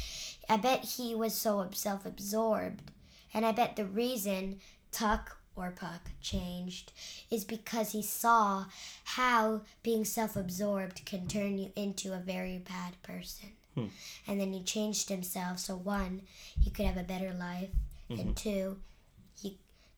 I 0.48 0.56
bet 0.56 0.84
he 0.84 1.14
was 1.14 1.34
so 1.34 1.68
self 1.72 2.04
absorbed, 2.04 2.90
and 3.32 3.46
I 3.46 3.52
bet 3.52 3.76
the 3.76 3.86
reason 3.86 4.60
Tuck 4.92 5.38
or 5.56 5.70
Puck 5.70 6.10
changed 6.20 6.92
is 7.30 7.44
because 7.44 7.92
he 7.92 8.02
saw 8.02 8.66
how 9.04 9.62
being 9.82 10.04
self 10.04 10.36
absorbed 10.36 11.04
can 11.04 11.26
turn 11.26 11.58
you 11.58 11.70
into 11.76 12.12
a 12.12 12.18
very 12.18 12.58
bad 12.58 13.00
person. 13.02 13.50
Hmm. 13.74 13.86
And 14.26 14.40
then 14.40 14.52
he 14.52 14.62
changed 14.62 15.08
himself 15.08 15.58
so 15.58 15.76
one, 15.76 16.22
he 16.60 16.70
could 16.70 16.86
have 16.86 16.96
a 16.96 17.02
better 17.02 17.32
life, 17.32 17.70
and 18.08 18.18
mm-hmm. 18.18 18.32
two, 18.32 18.76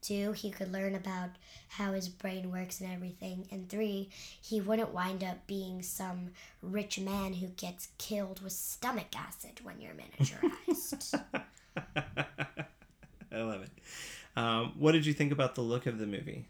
two, 0.06 0.32
he 0.32 0.50
could 0.50 0.72
learn 0.72 0.94
about 0.94 1.30
how 1.68 1.92
his 1.92 2.08
brain 2.08 2.50
works 2.52 2.80
and 2.80 2.92
everything, 2.92 3.46
and 3.50 3.68
three, 3.68 4.08
he 4.40 4.60
wouldn't 4.60 4.92
wind 4.94 5.24
up 5.24 5.46
being 5.46 5.82
some 5.82 6.30
rich 6.62 6.98
man 6.98 7.34
who 7.34 7.48
gets 7.48 7.88
killed 7.98 8.40
with 8.42 8.52
stomach 8.52 9.14
acid 9.16 9.60
when 9.62 9.80
you're 9.80 9.94
miniaturized. 9.94 11.20
I 13.32 13.40
love 13.42 13.62
it. 13.62 13.70
Um, 14.36 14.72
what 14.78 14.92
did 14.92 15.06
you 15.06 15.12
think 15.12 15.32
about 15.32 15.54
the 15.54 15.62
look 15.62 15.86
of 15.86 15.98
the 15.98 16.06
movie? 16.06 16.46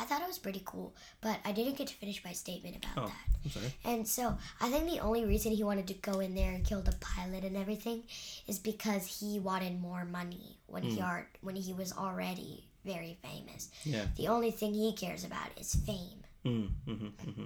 I 0.00 0.04
thought 0.04 0.22
it 0.22 0.28
was 0.28 0.38
pretty 0.38 0.62
cool, 0.64 0.94
but 1.20 1.38
I 1.44 1.50
didn't 1.50 1.76
get 1.76 1.88
to 1.88 1.94
finish 1.94 2.24
my 2.24 2.32
statement 2.32 2.76
about 2.76 2.92
Oh, 2.96 3.06
that. 3.06 3.16
I'm 3.44 3.50
sorry. 3.50 3.74
And 3.84 4.06
so 4.06 4.38
I 4.60 4.70
think 4.70 4.88
the 4.88 5.00
only 5.00 5.24
reason 5.24 5.50
he 5.50 5.64
wanted 5.64 5.88
to 5.88 5.94
go 5.94 6.20
in 6.20 6.36
there 6.36 6.52
and 6.52 6.64
kill 6.64 6.82
the 6.82 6.94
pilot 7.00 7.42
and 7.42 7.56
everything 7.56 8.04
is 8.46 8.60
because 8.60 9.18
he 9.18 9.40
wanted 9.40 9.80
more 9.80 10.04
money 10.04 10.58
when 10.66 10.84
he 10.84 11.00
are 11.00 11.28
when 11.40 11.56
he 11.56 11.72
was 11.72 11.92
already 11.92 12.67
very 12.84 13.18
famous. 13.22 13.70
Yeah. 13.84 14.04
The 14.16 14.28
only 14.28 14.50
thing 14.50 14.74
he 14.74 14.92
cares 14.92 15.24
about 15.24 15.48
is 15.58 15.74
fame. 15.74 16.22
Mm, 16.44 16.70
hmm 16.86 16.92
hmm 17.32 17.44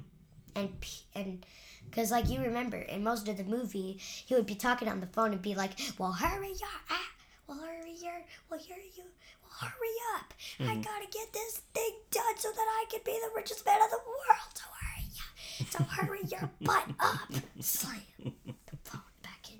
And 0.55 0.71
and 1.15 1.47
because 1.89 2.11
like 2.11 2.29
you 2.29 2.41
remember 2.43 2.77
in 2.77 3.03
most 3.03 3.27
of 3.29 3.37
the 3.37 3.45
movie 3.45 3.99
he 3.99 4.35
would 4.35 4.47
be 4.47 4.55
talking 4.55 4.89
on 4.89 5.01
the 5.01 5.07
phone 5.07 5.33
and 5.33 5.43
be 5.43 5.55
like, 5.55 5.73
"Well, 5.99 6.13
hurry 6.13 6.53
up, 6.53 6.83
ah, 6.91 7.09
well 7.47 7.59
hurry 7.59 7.97
up, 8.07 8.23
well 8.51 8.61
hurry 8.61 8.91
you, 8.97 9.05
well 9.43 9.71
hurry 9.71 9.97
up, 10.17 10.35
I 10.61 10.77
gotta 10.77 11.07
get 11.11 11.33
this 11.33 11.63
thing 11.75 11.93
done 12.11 12.37
so 12.37 12.51
that 12.51 12.59
I 12.81 12.85
can 12.91 13.01
be 13.05 13.13
the 13.13 13.31
richest 13.35 13.65
man 13.67 13.81
in 13.83 13.89
the 13.91 13.99
world. 14.07 14.53
So 14.55 14.65
hurry 14.81 15.09
up, 15.19 15.69
so 15.71 15.85
hurry 15.85 16.21
your 16.31 16.51
butt 16.61 16.85
up." 17.01 17.33
Slam 17.61 18.03
the 18.45 18.77
phone 18.85 19.01
back 19.23 19.51
in. 19.51 19.59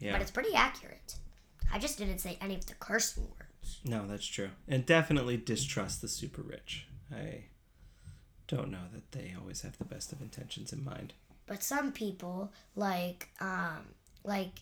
Yeah. 0.00 0.12
But 0.12 0.22
it's 0.22 0.30
pretty 0.30 0.54
accurate. 0.54 1.14
I 1.72 1.78
just 1.78 1.98
didn't 1.98 2.18
say 2.18 2.36
any 2.40 2.56
of 2.56 2.66
the 2.66 2.74
cursing 2.74 3.24
words. 3.24 3.39
No, 3.84 4.06
that's 4.06 4.26
true. 4.26 4.50
And 4.68 4.84
definitely 4.86 5.36
distrust 5.36 6.00
the 6.02 6.08
super 6.08 6.42
rich. 6.42 6.86
I 7.14 7.44
don't 8.48 8.70
know 8.70 8.84
that 8.92 9.12
they 9.12 9.34
always 9.40 9.62
have 9.62 9.78
the 9.78 9.84
best 9.84 10.12
of 10.12 10.20
intentions 10.20 10.72
in 10.72 10.84
mind. 10.84 11.12
But 11.46 11.62
some 11.62 11.92
people 11.92 12.52
like 12.76 13.28
um 13.40 13.94
like 14.24 14.60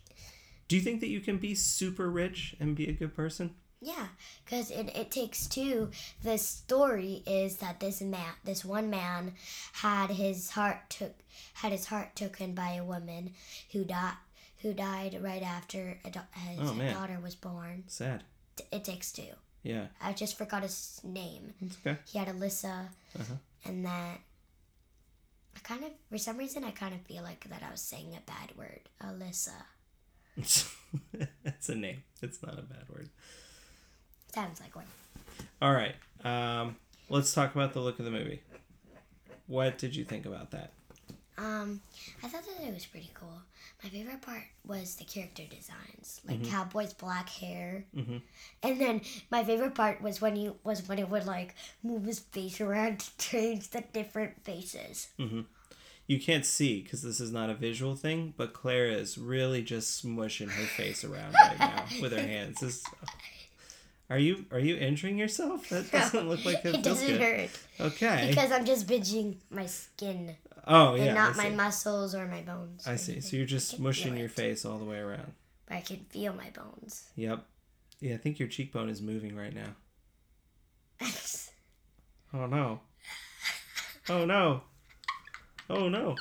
Do 0.68 0.77
you 0.77 0.83
think 0.83 1.01
that 1.01 1.09
you 1.09 1.21
can 1.21 1.38
be 1.38 1.55
super 1.55 2.11
rich 2.11 2.55
and 2.61 2.77
be 2.77 2.88
a 2.88 2.92
good 2.92 3.14
person? 3.14 3.55
Yeah, 3.81 4.09
because 4.44 4.73
it, 4.73 4.90
it 4.97 5.12
takes 5.12 5.47
two. 5.47 5.90
The 6.25 6.37
story 6.37 7.23
is 7.27 7.59
that 7.59 7.79
this 7.79 8.01
man, 8.01 8.33
this 8.44 8.64
one 8.64 8.90
man, 8.90 9.35
had 9.73 10.11
his 10.11 10.51
heart 10.51 10.90
took 10.90 11.14
had 11.55 11.71
his 11.73 11.87
heart 11.87 12.16
taken 12.16 12.55
by 12.55 12.73
a 12.73 12.85
woman 12.85 13.35
who 13.73 13.85
died 13.85 14.14
who 14.62 14.73
died 14.75 15.21
right 15.23 15.42
after 15.42 15.99
a, 16.05 16.09
his 16.38 16.71
Oh, 16.71 16.92
daughter 16.92 17.18
was 17.23 17.37
born. 17.37 17.85
Sad. 17.87 18.25
It 18.73 18.85
takes 18.85 19.12
two. 19.12 19.23
Yeah, 19.62 19.87
I 20.01 20.12
just 20.12 20.38
forgot 20.38 20.62
his 20.62 21.01
name. 21.05 21.53
it's 21.61 21.77
okay. 21.85 21.99
He 22.07 22.18
had 22.18 22.29
Alyssa, 22.29 22.88
Uh-huh. 23.18 23.35
and 23.64 23.85
that. 23.85 24.21
I 25.57 25.61
kind 25.64 25.83
of, 25.85 25.90
for 26.09 26.18
some 26.18 26.37
reason, 26.38 26.62
I 26.64 26.71
kind 26.71 26.94
of 26.94 27.01
feel 27.03 27.23
like 27.25 27.49
that 27.51 27.62
I 27.66 27.71
was 27.73 27.81
saying 27.81 28.16
a 28.16 28.21
bad 28.31 28.57
word. 28.57 28.81
Alyssa 29.03 29.51
it's 30.37 31.68
a 31.68 31.75
name. 31.75 32.05
It's 32.23 32.40
not 32.42 32.57
a 32.59 32.62
bad 32.62 32.88
word. 32.88 33.09
sounds 34.33 34.61
like 34.61 34.77
one. 34.77 34.85
All 35.61 35.73
right. 35.73 35.94
Um, 36.25 36.77
let's 37.09 37.35
talk 37.35 37.55
about 37.57 37.73
the 37.73 37.81
look 37.81 37.99
of 37.99 38.05
the 38.05 38.11
movie. 38.12 38.40
What 39.49 39.79
did 39.79 39.97
you 39.97 40.05
think 40.05 40.27
about 40.27 40.53
that? 40.53 40.71
Um, 41.38 41.81
I 42.22 42.27
thought 42.29 42.42
that 42.44 42.66
it 42.66 42.74
was 42.74 42.85
pretty 42.87 43.11
cool. 43.14 43.40
My 43.83 43.88
favorite 43.90 44.20
part 44.22 44.42
was 44.66 44.96
the 44.96 45.05
character 45.05 45.44
designs, 45.48 46.20
like 46.27 46.44
Cowboy's 46.44 46.92
black 46.94 47.29
hair, 47.29 47.85
Mhm. 47.96 48.22
and 48.64 48.81
then 48.81 49.03
my 49.31 49.44
favorite 49.44 49.74
part 49.77 50.03
was 50.03 50.20
when 50.20 50.35
he 50.35 50.51
was 50.64 50.88
when 50.88 50.98
it 50.98 51.09
would 51.09 51.27
like 51.27 51.55
move 51.85 52.05
his 52.05 52.18
face 52.18 52.61
around 52.61 52.98
to 53.01 53.16
change 53.18 53.68
the 53.70 53.83
different 53.92 54.44
faces. 54.44 55.09
You 56.09 56.18
can't 56.18 56.44
see 56.46 56.83
because 56.83 57.03
this 57.03 57.20
is 57.20 57.31
not 57.31 57.51
a 57.51 57.55
visual 57.55 57.94
thing, 57.94 58.35
but 58.37 58.53
Claire 58.55 58.87
is 58.88 59.16
really 59.18 59.62
just 59.62 60.05
smushing 60.05 60.51
her 60.51 60.66
face 60.66 61.05
around 61.05 61.35
right 61.35 61.59
now 61.59 61.87
with 62.01 62.12
her 62.12 62.20
hands. 62.27 62.59
This, 62.61 62.83
are 64.11 64.18
you 64.18 64.46
are 64.51 64.59
you 64.59 64.77
injuring 64.77 65.18
yourself? 65.18 65.68
That 65.68 65.90
doesn't 65.92 66.29
look 66.29 66.44
like 66.44 66.64
it, 66.64 66.77
it 66.77 66.83
doesn't 66.83 67.07
good. 67.07 67.20
hurt 67.20 67.51
Okay. 67.79 68.27
because 68.31 68.51
I'm 68.51 68.64
just 68.64 68.87
binging 68.88 69.37
my 69.51 69.66
skin 69.66 70.35
oh 70.66 70.94
yeah. 70.94 71.05
and 71.05 71.14
not 71.14 71.37
my 71.37 71.51
muscles 71.51 72.14
or 72.14 72.27
my 72.27 72.42
bones. 72.42 72.87
I 72.87 72.97
see. 72.97 73.21
So 73.21 73.37
you're 73.37 73.47
just 73.47 73.75
I 73.75 73.77
can 73.77 73.85
feel 73.85 73.92
smushing 73.92 74.18
your 74.18 74.29
face 74.29 74.64
all 74.64 74.79
the 74.79 74.85
way 74.85 74.99
around. 74.99 75.33
but 75.66 75.77
I 75.77 75.81
can 75.81 75.99
feel 76.11 76.33
my 76.33 76.51
bones. 76.51 77.05
Yep. 77.16 77.44
Yeah, 78.01 78.14
I 78.14 78.18
think 78.18 78.38
your 78.38 78.49
cheekbone 78.49 78.88
is 78.88 79.03
moving 79.03 79.37
right 79.37 79.55
now. 79.55 79.75
Oh 82.35 82.44
no. 82.47 82.81
Oh 84.11 84.27
no. 84.27 84.61
Oh 85.71 85.88
no. 85.88 86.14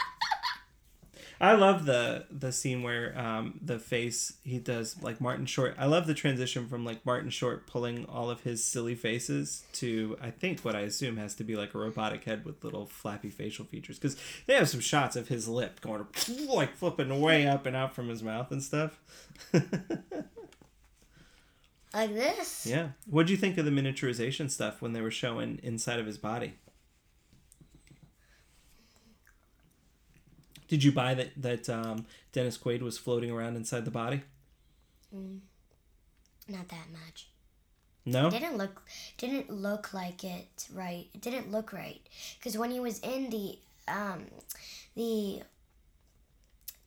I 1.40 1.54
love 1.54 1.86
the 1.86 2.26
the 2.32 2.52
scene 2.52 2.82
where 2.84 3.18
um, 3.18 3.60
the 3.62 3.80
face 3.80 4.34
he 4.44 4.58
does 4.58 5.02
like 5.02 5.22
Martin 5.22 5.46
Short. 5.46 5.76
I 5.78 5.86
love 5.86 6.08
the 6.08 6.14
transition 6.14 6.68
from 6.68 6.84
like 6.84 7.06
Martin 7.06 7.30
Short 7.30 7.68
pulling 7.68 8.06
all 8.06 8.30
of 8.30 8.42
his 8.42 8.64
silly 8.64 8.96
faces 8.96 9.64
to 9.74 10.18
I 10.22 10.32
think 10.32 10.62
what 10.62 10.76
I 10.76 10.82
assume 10.82 11.18
has 11.18 11.36
to 11.36 11.44
be 11.44 11.56
like 11.56 11.74
a 11.76 11.78
robotic 11.78 12.24
head 12.24 12.46
with 12.46 12.64
little 12.64 12.86
flappy 12.86 13.30
facial 13.30 13.66
features 13.66 14.00
because 14.00 14.18
they 14.46 14.56
have 14.56 14.70
some 14.70 14.80
shots 14.80 15.16
of 15.16 15.28
his 15.28 15.48
lip 15.48 15.82
going 15.82 16.06
like 16.50 16.76
flipping 16.76 17.20
way 17.22 17.48
up 17.48 17.66
and 17.66 17.76
out 17.76 17.94
from 17.94 18.10
his 18.10 18.24
mouth 18.24 18.52
and 18.52 18.64
stuff. 18.64 19.00
Like 21.94 22.14
this. 22.14 22.66
yeah. 22.66 22.90
What 23.10 23.26
do 23.26 23.32
you 23.32 23.38
think 23.38 23.58
of 23.58 23.66
the 23.66 23.72
miniaturization 23.72 24.52
stuff 24.52 24.82
when 24.82 24.94
they 24.94 25.02
were 25.02 25.12
showing 25.12 25.60
inside 25.64 26.00
of 26.00 26.06
his 26.06 26.18
body? 26.18 26.54
Did 30.68 30.84
you 30.84 30.92
buy 30.92 31.14
that 31.14 31.42
that 31.42 31.70
um, 31.70 32.06
Dennis 32.32 32.58
Quaid 32.58 32.82
was 32.82 32.98
floating 32.98 33.32
around 33.32 33.56
inside 33.56 33.86
the 33.86 33.92
body? 33.92 34.22
Not 35.12 36.68
that 36.70 36.88
much. 36.92 37.28
No. 38.06 38.28
It 38.28 38.32
didn't 38.32 38.58
look 38.58 38.82
didn't 39.18 39.52
look 39.52 39.94
like 39.94 40.24
it 40.24 40.68
right. 40.74 41.08
It 41.14 41.22
didn't 41.22 41.52
look 41.52 41.74
right 41.74 42.02
because 42.38 42.58
when 42.58 42.72
he 42.72 42.80
was 42.80 43.00
in 43.00 43.30
the 43.30 43.58
um 43.88 44.26
the 44.96 45.42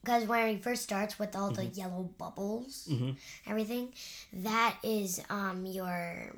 because 0.03 0.25
when 0.25 0.47
he 0.49 0.57
first 0.57 0.81
starts 0.81 1.19
with 1.19 1.35
all 1.35 1.51
the 1.51 1.65
yellow 1.65 2.09
bubbles, 2.17 2.89
everything 3.45 3.93
that 4.33 4.77
is 4.83 5.21
um 5.29 5.65
your 5.67 6.33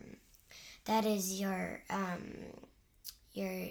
that 0.86 1.06
is 1.06 1.40
your 1.40 1.82
um 1.90 2.34
your 3.34 3.70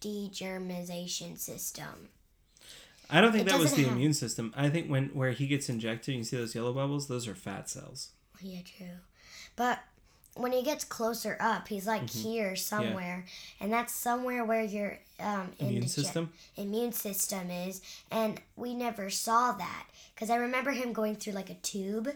degermization 0.00 1.38
system. 1.38 2.08
I 3.12 3.20
don't 3.20 3.32
think 3.32 3.46
It 3.46 3.50
that 3.50 3.58
was 3.60 3.72
the 3.74 3.82
have- 3.84 3.92
immune 3.92 4.14
system. 4.14 4.52
I 4.56 4.68
think 4.70 4.88
when 4.88 5.06
where 5.08 5.30
he 5.32 5.46
gets 5.46 5.68
injected, 5.68 6.14
you 6.14 6.24
see 6.24 6.36
those 6.36 6.54
yellow 6.54 6.72
bubbles. 6.72 7.08
Those 7.08 7.26
are 7.28 7.34
fat 7.34 7.68
cells. 7.68 8.10
Yeah, 8.40 8.60
true. 8.64 8.96
But 9.56 9.80
when 10.34 10.52
he 10.52 10.62
gets 10.62 10.84
closer 10.84 11.36
up, 11.40 11.68
he's 11.68 11.86
like 11.86 12.02
Mm-hmm. 12.04 12.28
here 12.28 12.56
somewhere, 12.56 13.26
and 13.60 13.72
that's 13.72 13.92
somewhere 13.94 14.44
where 14.44 14.62
your 14.62 14.98
um, 15.18 15.52
Immune 15.58 15.82
indige- 15.84 15.88
system? 15.90 16.32
immune 16.56 16.92
system 16.92 17.50
is. 17.50 17.82
And 18.10 18.40
we 18.56 18.74
never 18.74 19.10
saw 19.10 19.52
that 19.52 19.86
because 20.14 20.30
I 20.30 20.36
remember 20.36 20.70
him 20.70 20.92
going 20.92 21.16
through 21.16 21.34
like 21.34 21.50
a 21.50 21.54
tube. 21.54 22.10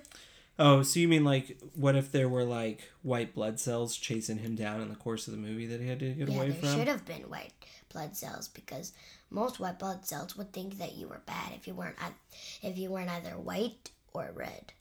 Oh, 0.59 0.83
so 0.83 1.01
you 1.01 1.09
mean 1.09 1.25
like 1.25 1.59
what 1.75 1.97
if 1.97 2.13
there 2.13 2.29
were 2.29 2.45
like 2.45 2.91
white 3.03 3.35
blood 3.35 3.59
cells 3.59 3.97
chasing 3.97 4.39
him 4.39 4.55
down 4.55 4.81
in 4.81 4.89
the 4.89 4.95
course 4.95 5.27
of 5.27 5.33
the 5.33 5.39
movie 5.41 5.67
that 5.67 5.81
he 5.81 5.89
had 5.89 5.99
to 6.01 6.13
get 6.13 6.29
Yeah, 6.29 6.37
away 6.37 6.51
there 6.51 6.61
from? 6.61 6.79
should 6.79 6.89
have 6.89 7.05
been 7.05 7.23
white 7.23 7.53
blood 7.93 8.17
cells 8.17 8.47
because 8.49 8.93
most 9.31 9.59
white 9.59 9.79
blood 9.81 10.07
cells 10.07 10.37
would 10.37 10.53
think 10.53 10.79
that 10.79 10.95
you 10.95 11.09
were 11.09 11.23
bad 11.27 11.53
if 11.57 11.67
you 11.67 11.75
weren't 11.75 11.97
if 12.63 12.79
you 12.79 12.91
weren't 12.91 13.11
either 13.11 13.31
white 13.39 13.91
or 14.13 14.31
red 14.35 14.73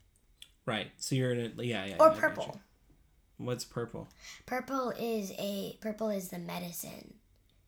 Right. 0.65 0.91
So 0.97 1.15
you're 1.15 1.33
in 1.33 1.53
a 1.59 1.63
yeah 1.63 1.85
yeah. 1.85 1.95
or 1.99 2.09
yeah, 2.13 2.19
purple. 2.19 2.61
What's 3.37 3.65
purple? 3.65 4.07
Purple 4.45 4.91
is 4.91 5.31
a 5.37 5.77
purple 5.81 6.09
is 6.09 6.29
the 6.29 6.39
medicine. 6.39 7.15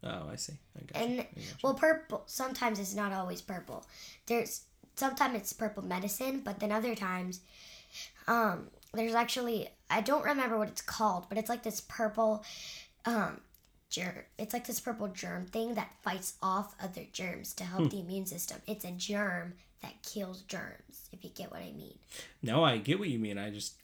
Oh, 0.03 0.29
I 0.31 0.35
see. 0.37 0.53
I 0.95 0.99
and 1.03 1.19
I 1.21 1.27
well 1.63 1.73
purple 1.73 2.23
sometimes 2.27 2.79
it's 2.79 2.93
not 2.95 3.11
always 3.11 3.41
purple 3.41 3.85
there's 4.27 4.61
sometimes 4.95 5.35
it's 5.35 5.51
purple 5.53 5.83
medicine 5.83 6.41
but 6.45 6.59
then 6.59 6.71
other 6.71 6.93
times 6.95 7.41
um 8.27 8.67
there's 8.93 9.13
actually 9.15 9.69
i 9.89 10.01
don't 10.01 10.23
remember 10.25 10.57
what 10.57 10.67
it's 10.67 10.81
called 10.81 11.25
but 11.29 11.37
it's 11.37 11.49
like 11.49 11.63
this 11.63 11.81
purple 11.81 12.43
um 13.05 13.39
germ 13.89 14.15
it's 14.37 14.53
like 14.53 14.65
this 14.67 14.79
purple 14.79 15.07
germ 15.07 15.45
thing 15.45 15.73
that 15.75 15.91
fights 16.01 16.33
off 16.41 16.75
other 16.81 17.03
germs 17.11 17.53
to 17.53 17.63
help 17.63 17.89
the 17.91 17.99
immune 17.99 18.25
system 18.25 18.57
it's 18.67 18.83
a 18.85 18.91
germ 18.91 19.53
that 19.81 19.93
kills 20.03 20.41
germs 20.41 21.09
if 21.11 21.23
you 21.23 21.29
get 21.29 21.51
what 21.51 21.61
i 21.61 21.71
mean 21.71 21.97
No, 22.41 22.63
I 22.63 22.77
get 22.77 22.99
what 22.99 23.09
you 23.09 23.19
mean. 23.19 23.37
I 23.37 23.49
just 23.49 23.75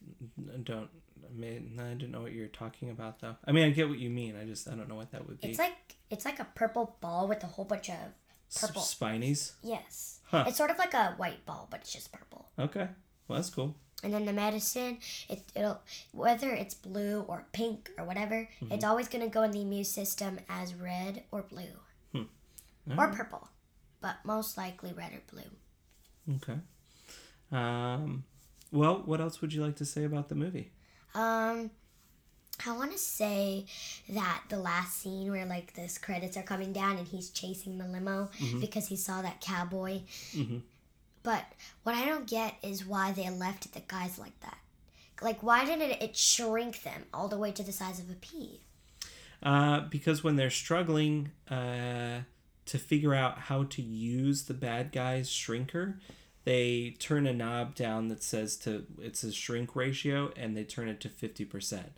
don't. 0.64 0.90
I 1.30 1.34
mean, 1.34 1.80
I 1.80 1.94
don't 1.94 2.12
know 2.12 2.22
what 2.22 2.32
you're 2.34 2.48
talking 2.48 2.90
about 2.90 3.20
though. 3.22 3.36
I 3.46 3.52
mean, 3.52 3.66
I 3.66 3.70
get 3.72 3.88
what 3.90 3.98
you 4.00 4.10
mean. 4.10 4.36
I 4.36 4.46
just 4.46 4.68
I 4.68 4.76
don't 4.76 4.88
know 4.90 4.96
what 4.96 5.12
that 5.12 5.28
would 5.28 5.40
be. 5.42 5.50
it's 5.50 5.60
like 5.60 5.96
it's 6.10 6.26
like 6.26 6.40
a 6.40 6.46
purple 6.56 6.96
ball 7.02 7.28
with 7.28 7.44
a 7.44 7.48
whole 7.48 7.66
bunch 7.66 7.90
of 7.90 7.96
S- 8.50 8.62
purple 8.62 8.82
spinies. 8.82 9.54
yes 9.64 10.20
Huh. 10.26 10.44
it's 10.48 10.58
sort 10.58 10.70
of 10.72 10.78
like 10.78 10.94
a 10.94 11.14
white 11.18 11.46
ball 11.46 11.68
but 11.72 11.82
it's 11.82 11.92
just 11.94 12.12
purple 12.12 12.50
Okay. 12.60 12.88
Well, 13.28 13.38
that's 13.38 13.50
cool. 13.50 13.76
And 14.04 14.14
then 14.14 14.26
the 14.26 14.34
medicine 14.34 14.98
it, 15.30 15.44
it'll 15.56 15.80
whether 16.12 16.52
it's 16.52 16.74
blue 16.74 17.24
or 17.28 17.46
pink 17.54 17.90
or 17.98 18.04
whatever 18.06 18.48
it's 18.70 18.84
always 18.86 19.08
going 19.08 19.24
to 19.24 19.30
go 19.30 19.44
in 19.44 19.52
the 19.52 19.62
immune 19.62 19.84
system 19.84 20.40
as 20.50 20.74
red 20.76 21.24
or 21.32 21.42
blue 21.44 21.78
or 22.98 23.08
purple 23.10 23.48
but 24.02 24.16
most 24.24 24.58
likely 24.58 24.92
red 24.94 25.12
or 25.14 25.22
blue 25.32 26.36
Okay. 26.38 26.60
Um. 27.52 28.24
Well, 28.72 29.02
what 29.06 29.20
else 29.20 29.42
would 29.42 29.52
you 29.54 29.62
like 29.62 29.76
to 29.78 29.86
say 29.86 30.04
about 30.06 30.30
the 30.30 30.36
movie? 30.36 30.72
um 31.16 31.70
i 32.66 32.72
want 32.72 32.92
to 32.92 32.98
say 32.98 33.66
that 34.10 34.44
the 34.50 34.58
last 34.58 35.00
scene 35.00 35.30
where 35.32 35.46
like 35.46 35.74
this 35.74 35.98
credits 35.98 36.38
are 36.38 36.44
coming 36.44 36.72
down 36.72 36.98
and 36.98 37.08
he's 37.08 37.30
chasing 37.32 37.78
the 37.78 37.86
limo 37.88 38.30
because 38.62 38.88
he 38.88 38.96
saw 38.96 39.22
that 39.22 39.42
cowboy 39.42 40.00
but 41.24 41.44
what 41.84 41.96
i 41.96 42.06
don't 42.06 42.28
get 42.28 42.56
is 42.64 42.86
why 42.86 43.12
they 43.12 43.30
left 43.30 43.74
the 43.74 43.82
guys 43.88 44.18
like 44.20 44.40
that 44.42 44.58
like 45.22 45.42
why 45.44 45.64
didn't 45.66 46.02
it 46.02 46.16
shrink 46.18 46.84
them 46.84 47.04
all 47.14 47.28
the 47.28 47.38
way 47.38 47.52
to 47.52 47.64
the 47.64 47.72
size 47.72 48.00
of 48.00 48.10
a 48.10 48.16
pea 48.16 48.60
Uh, 49.44 49.80
because 49.90 50.24
when 50.24 50.36
they're 50.36 50.52
struggling 50.52 51.32
uh, 51.50 52.20
to 52.66 52.78
figure 52.78 53.14
out 53.16 53.40
how 53.50 53.64
to 53.64 53.82
use 53.82 54.44
the 54.44 54.54
bad 54.54 54.92
guy's 54.92 55.30
shrinker, 55.30 55.96
they 56.44 56.96
turn 57.00 57.26
a 57.26 57.34
knob 57.34 57.74
down 57.74 58.08
that 58.10 58.22
says 58.24 58.56
to 58.58 58.86
it's 59.00 59.24
a 59.24 59.32
shrink 59.32 59.76
ratio, 59.76 60.32
and 60.36 60.56
they 60.56 60.64
turn 60.64 60.88
it 60.88 61.00
to 61.02 61.10
fifty 61.10 61.44
percent. 61.46 61.92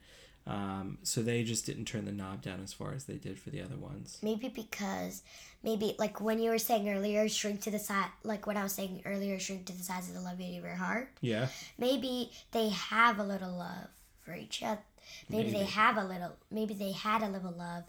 Um, 0.45 0.97
so 1.03 1.21
they 1.21 1.43
just 1.43 1.65
didn't 1.65 1.85
turn 1.85 2.05
the 2.05 2.11
knob 2.11 2.41
down 2.41 2.61
as 2.61 2.73
far 2.73 2.93
as 2.93 3.05
they 3.05 3.15
did 3.15 3.39
for 3.39 3.49
the 3.49 3.61
other 3.61 3.77
ones. 3.77 4.19
Maybe 4.21 4.49
because 4.49 5.21
maybe 5.63 5.95
like 5.97 6.19
when 6.19 6.39
you 6.39 6.49
were 6.49 6.57
saying 6.57 6.89
earlier, 6.89 7.29
shrink 7.29 7.61
to 7.61 7.71
the 7.71 7.79
size. 7.79 8.09
Like 8.23 8.45
what 8.45 8.57
I 8.57 8.63
was 8.63 8.73
saying 8.73 9.03
earlier, 9.05 9.39
shrink 9.39 9.65
to 9.67 9.73
the 9.73 9.83
size 9.83 10.09
of 10.09 10.15
the 10.15 10.21
love 10.21 10.33
of 10.33 10.41
your 10.41 10.75
heart. 10.75 11.09
Yeah. 11.21 11.47
Maybe 11.77 12.31
they 12.51 12.69
have 12.69 13.19
a 13.19 13.23
little 13.23 13.53
love 13.53 13.87
for 14.21 14.35
each 14.35 14.61
other. 14.63 14.81
Maybe, 15.29 15.51
they 15.51 15.65
have 15.65 15.97
a 15.97 16.03
little. 16.03 16.31
Maybe 16.51 16.73
they 16.73 16.91
had 16.91 17.21
a 17.21 17.27
little 17.27 17.51
love, 17.51 17.83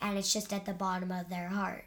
and 0.00 0.18
it's 0.18 0.32
just 0.32 0.52
at 0.52 0.64
the 0.64 0.72
bottom 0.72 1.10
of 1.12 1.28
their 1.28 1.48
heart. 1.48 1.84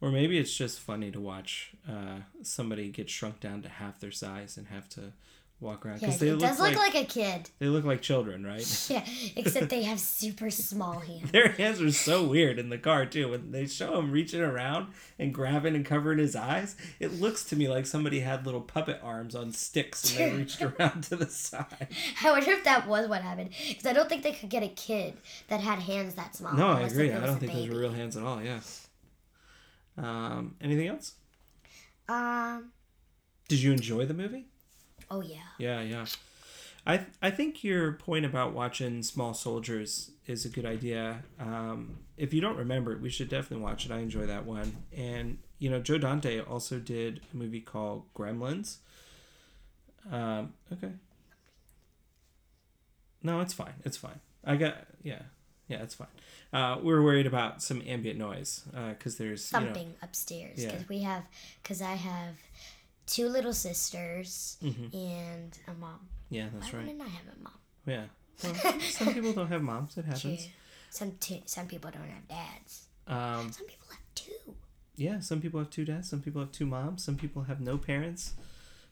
Or 0.00 0.10
maybe 0.10 0.38
it's 0.38 0.54
just 0.54 0.80
funny 0.80 1.10
to 1.10 1.20
watch 1.20 1.72
uh, 1.88 2.20
somebody 2.42 2.90
get 2.90 3.08
shrunk 3.08 3.40
down 3.40 3.62
to 3.62 3.68
half 3.68 3.98
their 3.98 4.10
size 4.10 4.56
and 4.56 4.66
have 4.68 4.88
to 4.90 5.12
walk 5.58 5.86
around 5.86 6.02
Yes, 6.02 6.18
they 6.18 6.28
it 6.28 6.32
look 6.32 6.40
does 6.40 6.60
look 6.60 6.76
like, 6.76 6.94
like 6.94 7.04
a 7.04 7.06
kid. 7.06 7.48
they 7.58 7.66
look 7.66 7.84
like 7.84 8.02
children, 8.02 8.44
right? 8.44 8.60
Yeah, 8.90 9.04
except 9.36 9.70
they 9.70 9.82
have 9.84 9.98
super 9.98 10.50
small 10.50 11.00
hands. 11.00 11.30
Their 11.32 11.48
hands 11.52 11.80
are 11.80 11.90
so 11.90 12.24
weird 12.24 12.58
in 12.58 12.68
the 12.68 12.78
car 12.78 13.06
too. 13.06 13.30
When 13.30 13.52
they 13.52 13.66
show 13.66 13.98
him 13.98 14.10
reaching 14.10 14.40
around 14.42 14.88
and 15.18 15.32
grabbing 15.32 15.74
and 15.74 15.84
covering 15.84 16.18
his 16.18 16.36
eyes, 16.36 16.76
it 17.00 17.12
looks 17.14 17.42
to 17.44 17.56
me 17.56 17.68
like 17.68 17.86
somebody 17.86 18.20
had 18.20 18.44
little 18.44 18.60
puppet 18.60 19.00
arms 19.02 19.34
on 19.34 19.50
sticks 19.52 20.16
and 20.16 20.32
they 20.32 20.36
reached 20.38 20.60
around 20.62 21.04
to 21.04 21.16
the 21.16 21.26
side. 21.26 21.88
I 22.22 22.30
wonder 22.30 22.50
if 22.50 22.64
that 22.64 22.86
was 22.86 23.08
what 23.08 23.22
happened 23.22 23.50
because 23.68 23.86
I 23.86 23.92
don't 23.94 24.08
think 24.08 24.22
they 24.22 24.32
could 24.32 24.50
get 24.50 24.62
a 24.62 24.68
kid 24.68 25.14
that 25.48 25.60
had 25.60 25.78
hands 25.78 26.14
that 26.14 26.36
small. 26.36 26.52
No, 26.52 26.68
I 26.68 26.82
agree. 26.82 27.10
I 27.12 27.24
don't 27.24 27.38
think 27.38 27.52
those 27.52 27.68
were 27.68 27.78
real 27.78 27.92
hands 27.92 28.16
at 28.16 28.22
all. 28.22 28.42
Yeah. 28.42 28.60
Um, 29.96 30.56
anything 30.60 30.88
else? 30.88 31.14
Um. 32.08 32.72
Did 33.48 33.60
you 33.62 33.72
enjoy 33.72 34.04
the 34.06 34.14
movie? 34.14 34.46
Oh 35.10 35.20
yeah. 35.22 35.36
Yeah, 35.58 35.80
yeah. 35.82 36.06
I 36.86 37.06
I 37.20 37.30
think 37.30 37.64
your 37.64 37.92
point 37.92 38.24
about 38.24 38.52
watching 38.52 39.02
Small 39.02 39.34
Soldiers 39.34 40.10
is 40.26 40.44
a 40.44 40.48
good 40.48 40.64
idea. 40.66 41.22
Um, 41.38 41.98
if 42.16 42.32
you 42.32 42.40
don't 42.40 42.56
remember 42.56 42.92
it, 42.92 43.00
we 43.00 43.10
should 43.10 43.28
definitely 43.28 43.64
watch 43.64 43.84
it. 43.86 43.92
I 43.92 43.98
enjoy 43.98 44.26
that 44.26 44.44
one. 44.46 44.76
And 44.96 45.38
you 45.58 45.70
know, 45.70 45.80
Joe 45.80 45.98
Dante 45.98 46.40
also 46.40 46.78
did 46.78 47.20
a 47.32 47.36
movie 47.36 47.60
called 47.60 48.04
Gremlins. 48.14 48.76
Um, 50.10 50.52
okay. 50.72 50.92
No, 53.22 53.40
it's 53.40 53.52
fine. 53.52 53.74
It's 53.84 53.96
fine. 53.96 54.20
I 54.44 54.56
got 54.56 54.76
yeah, 55.02 55.22
yeah, 55.68 55.82
it's 55.82 55.94
fine. 55.94 56.06
Uh, 56.52 56.78
we're 56.80 57.02
worried 57.02 57.26
about 57.26 57.62
some 57.62 57.82
ambient 57.86 58.18
noise 58.18 58.62
because 58.90 59.16
there's 59.16 59.50
you 59.52 59.58
know, 59.58 59.64
Something 59.66 59.94
upstairs 60.02 60.62
Yeah. 60.62 60.70
because 60.70 60.88
we 60.88 61.00
have 61.00 61.24
because 61.62 61.82
I 61.82 61.94
have 61.94 62.36
two 63.06 63.28
little 63.28 63.52
sisters 63.52 64.56
Mm-hmm. 64.62 64.96
and 64.96 65.58
a 65.68 65.74
mom. 65.74 66.08
yeah, 66.30 66.46
that's 66.52 66.72
Why 66.72 66.78
right. 66.78 66.86
wouldn't 66.88 67.02
I 67.02 67.08
have 67.08 67.26
a 67.38 67.42
mom? 67.42 67.58
Yeah. 67.86 68.04
Well, 68.44 68.80
some 68.80 69.14
people 69.14 69.32
don't 69.32 69.48
have 69.48 69.62
moms. 69.62 69.96
It 69.96 70.02
True. 70.02 70.12
happens. 70.12 70.48
Some 70.90 71.12
t- 71.20 71.42
some 71.46 71.66
people 71.66 71.90
don't 71.90 72.08
have 72.08 72.28
dads. 72.28 72.86
Um, 73.06 73.50
Some 73.52 73.66
people 73.66 73.86
have 73.90 74.00
two. 74.14 74.54
Yeah, 74.96 75.20
some 75.20 75.40
people 75.40 75.60
have 75.60 75.70
two 75.70 75.84
dads, 75.84 76.08
some 76.10 76.20
people 76.20 76.40
have 76.42 76.52
two 76.52 76.66
moms, 76.66 77.02
some 77.04 77.16
people 77.16 77.42
have 77.44 77.60
no 77.60 77.76
parents, 77.78 78.34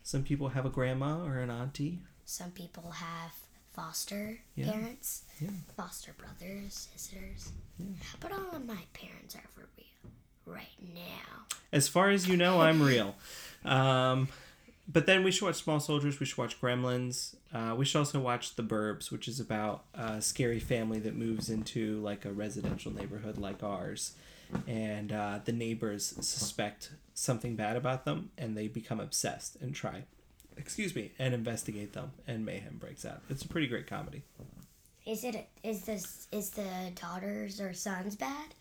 some 0.03 0.23
people 0.23 0.49
have 0.51 0.65
a 0.67 0.71
grandma 0.71 1.23
or 1.25 1.39
an 1.39 1.51
auntie. 1.51 2.01
Some 2.27 2.51
people 2.53 2.91
have 2.91 3.33
foster 3.73 4.39
Yeah. 4.55 4.71
parents, 4.73 5.23
Yeah. 5.41 5.51
foster 5.77 6.13
brothers, 6.15 6.89
sisters. 6.95 7.53
But 8.21 8.33
all 8.33 8.51
of 8.55 8.65
my 8.67 8.83
parents 8.93 9.35
are 9.35 9.49
for 9.55 9.69
real. 9.77 9.87
Right 10.47 10.77
now. 10.95 11.45
As 11.73 11.89
far 11.89 12.11
as 12.11 12.29
you 12.29 12.37
know, 12.37 12.61
I'm 12.61 12.83
real. 12.83 13.17
Um, 13.65 14.29
but 14.87 15.07
then 15.07 15.25
we 15.25 15.31
should 15.31 15.47
watch 15.47 15.57
Small 15.57 15.81
Soldiers. 15.81 16.21
We 16.21 16.27
should 16.27 16.39
watch 16.39 16.61
Gremlins. 16.61 17.35
Uh, 17.53 17.75
we 17.75 17.85
should 17.85 17.99
also 17.99 18.21
watch 18.21 18.55
The 18.57 18.63
Burbs, 18.63 19.11
which 19.11 19.29
is 19.29 19.41
about 19.41 19.85
a 19.95 20.21
scary 20.21 20.61
family 20.61 20.99
that 21.01 21.15
moves 21.17 21.49
into 21.49 22.01
like 22.01 22.25
a 22.25 22.33
residential 22.33 22.93
neighborhood 22.93 23.39
like 23.39 23.63
ours, 23.63 24.13
and 24.67 25.11
uh, 25.11 25.39
the 25.45 25.53
neighbors 25.53 26.15
suspect 26.21 26.91
something 27.15 27.57
bad 27.57 27.77
about 27.77 28.05
them, 28.05 28.31
and 28.37 28.57
they 28.57 28.69
become 28.69 29.01
obsessed 29.01 29.57
and 29.61 29.75
try, 29.75 30.05
excuse 30.57 30.95
me, 30.95 31.13
and 31.19 31.33
investigate 31.33 31.93
them, 31.95 32.13
and 32.27 32.45
mayhem 32.45 32.77
breaks 32.77 33.07
out. 33.07 33.23
It's 33.31 33.45
a 33.45 33.49
pretty 33.49 33.69
great 33.69 33.87
comedy. 33.87 34.23
Is 35.07 35.25
it 35.25 35.49
is 35.63 35.85
this 35.85 36.29
is 36.33 36.51
the 36.51 36.93
daughters 36.95 37.61
or 37.61 37.73
sons 37.73 38.17
bad, 38.17 38.55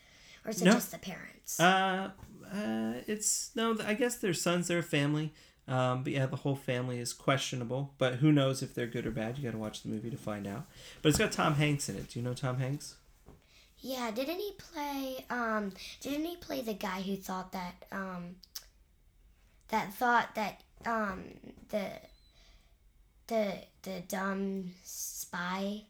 or 0.45 0.51
is 0.51 0.61
it 0.61 0.65
No. 0.65 0.73
just 0.73 0.91
the 0.91 0.97
parents? 0.99 1.59
Uh, 1.59 2.11
uh, 2.51 2.93
it's 3.07 3.51
no. 3.55 3.77
I 3.85 3.93
guess 3.93 4.17
their 4.17 4.33
sons, 4.33 4.67
their 4.67 4.83
family. 4.83 5.33
Um, 5.67 6.03
but 6.03 6.11
yeah, 6.13 6.25
the 6.25 6.35
whole 6.37 6.55
family 6.57 6.99
is 6.99 7.13
questionable. 7.13 7.93
But 7.97 8.15
who 8.15 8.31
knows 8.31 8.61
if 8.61 8.73
they're 8.75 8.87
good 8.87 9.05
or 9.07 9.11
bad? 9.11 9.37
You 9.37 9.43
got 9.45 9.51
to 9.51 9.57
watch 9.57 9.81
the 9.83 9.89
movie 9.89 10.09
to 10.09 10.17
find 10.17 10.45
out. 10.45 10.65
But 11.01 11.09
it's 11.09 11.17
got 11.17 11.31
Tom 11.31 11.55
Hanks 11.55 11.87
in 11.87 11.95
it. 11.95 12.09
Do 12.09 12.19
you 12.19 12.25
know 12.25 12.33
Tom 12.33 12.57
Hanks? 12.57 12.95
yeah, 13.85 14.11
didn't 14.11 14.39
he 14.39 14.51
play? 14.57 15.25
Um, 15.29 15.73
didn't 16.01 16.25
he 16.25 16.37
play 16.37 16.61
the 16.61 16.73
guy 16.73 17.01
who 17.01 17.15
thought 17.17 17.51
that 17.51 17.85
um, 17.91 18.35
that 19.69 19.93
thought 19.93 20.35
that 20.35 20.61
um 20.85 21.23
the 21.69 21.85
the 23.27 23.55
the 23.83 24.01
dumb 24.07 24.71
spy. 24.83 25.83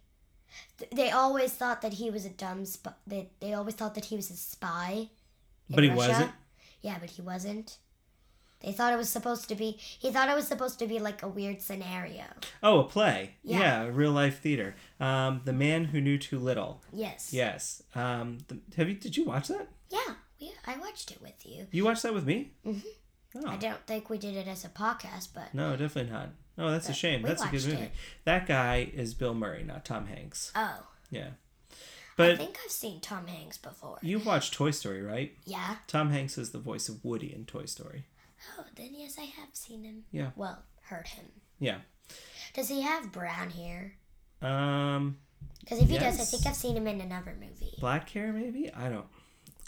Th- 0.78 0.92
They 0.92 1.12
always 1.12 1.54
thought 1.54 1.82
that 1.82 1.94
he 1.94 2.10
was 2.10 2.26
a 2.26 2.30
dumb 2.30 2.66
spy. 2.66 2.92
They, 3.08 3.30
they 3.40 3.54
always 3.54 3.76
thought 3.76 3.96
that 3.96 4.06
he 4.06 4.16
was 4.16 4.30
a 4.30 4.36
spy. 4.36 5.10
But 5.70 5.84
he 5.84 5.90
Russia. 5.90 6.10
wasn't? 6.10 6.32
Yeah, 6.82 6.98
but 7.00 7.10
he 7.12 7.22
wasn't. 7.22 7.78
They 8.62 8.72
thought 8.72 8.94
it 8.94 8.98
was 8.98 9.10
supposed 9.10 9.50
to 9.50 9.56
be. 9.56 9.72
He 9.78 10.10
thought 10.12 10.30
it 10.30 10.36
was 10.36 10.48
supposed 10.48 10.80
to 10.80 10.88
be 10.88 10.98
like 11.00 11.22
a 11.22 11.28
weird 11.28 11.62
scenario. 11.62 12.24
Oh, 12.62 12.80
a 12.80 12.84
play. 12.86 13.36
Yeah. 13.44 13.60
Yeah, 13.60 13.90
real 13.92 14.12
life 14.12 14.40
theater. 14.40 14.76
Um, 15.02 15.42
the 15.44 15.52
Man 15.54 15.86
Who 15.86 16.00
Knew 16.00 16.18
Too 16.18 16.40
Little. 16.40 16.82
Yes. 16.94 17.34
Yes. 17.34 17.84
Um, 17.94 18.38
the, 18.48 18.60
have 18.78 18.88
you? 18.88 18.96
Did 18.96 19.18
you 19.18 19.26
watch 19.26 19.50
that? 19.50 19.68
Yeah. 19.90 20.14
We, 20.40 20.52
I 20.66 20.78
watched 20.78 21.12
it 21.12 21.22
with 21.22 21.46
you. 21.46 21.68
You 21.72 21.84
watched 21.86 22.04
that 22.04 22.14
with 22.14 22.26
me? 22.26 22.52
Mhm. 22.66 22.82
Oh. 23.36 23.48
I 23.48 23.58
don't 23.58 23.86
think 23.88 24.10
we 24.10 24.18
did 24.18 24.36
it 24.36 24.48
as 24.48 24.64
a 24.66 24.70
podcast, 24.70 25.30
but 25.34 25.54
No, 25.54 25.76
definitely 25.76 26.12
not. 26.12 26.30
No, 26.58 26.70
that's 26.72 26.88
a 26.90 26.94
shame. 26.94 27.22
That's 27.24 27.44
a 27.44 27.48
good 27.48 27.66
movie. 27.66 27.82
it. 27.84 27.92
That 28.26 28.46
guy 28.48 28.92
is 28.94 29.14
Bill 29.16 29.34
Murray, 29.34 29.64
not 29.64 29.86
Tom 29.86 30.06
Hanks. 30.08 30.52
oh, 30.56 30.86
Yeah. 31.10 31.30
But 32.16 32.32
I 32.32 32.36
think 32.36 32.58
I've 32.64 32.70
seen 32.72 33.00
Tom 33.02 33.26
Hanks 33.26 33.58
before. 33.58 33.98
you've 34.04 34.26
watched 34.26 34.54
Toy 34.54 34.70
Story, 34.70 35.02
right? 35.02 35.36
Yeah. 35.46 35.78
Tom 35.88 36.12
Hanks 36.12 36.38
is 36.38 36.52
the 36.52 36.60
voice 36.60 36.88
of 36.90 37.04
Woody 37.04 37.34
in 37.34 37.46
Toy 37.46 37.66
Story. 37.66 38.06
Oh, 38.60 38.66
then 38.76 38.90
yes, 38.96 39.16
I 39.18 39.24
have 39.24 39.50
seen 39.54 39.84
him. 39.84 40.04
Yeah. 40.12 40.30
Well, 40.36 40.62
heard 40.84 41.08
him. 41.08 41.26
Yeah. 41.60 41.78
Does 42.54 42.70
he 42.70 42.82
have 42.82 43.12
brown 43.12 43.50
hair? 43.50 43.96
Um, 44.44 45.18
Because 45.62 45.80
if 45.80 45.90
he 45.90 45.98
does, 45.98 46.20
I 46.20 46.24
think 46.26 46.46
I've 46.46 46.56
seen 46.56 46.78
him 46.78 46.86
in 46.86 47.02
another 47.02 47.36
movie. 47.40 47.74
black 47.80 48.10
hair 48.10 48.32
maybe? 48.32 48.72
I 48.72 48.90
don't. 48.90 49.08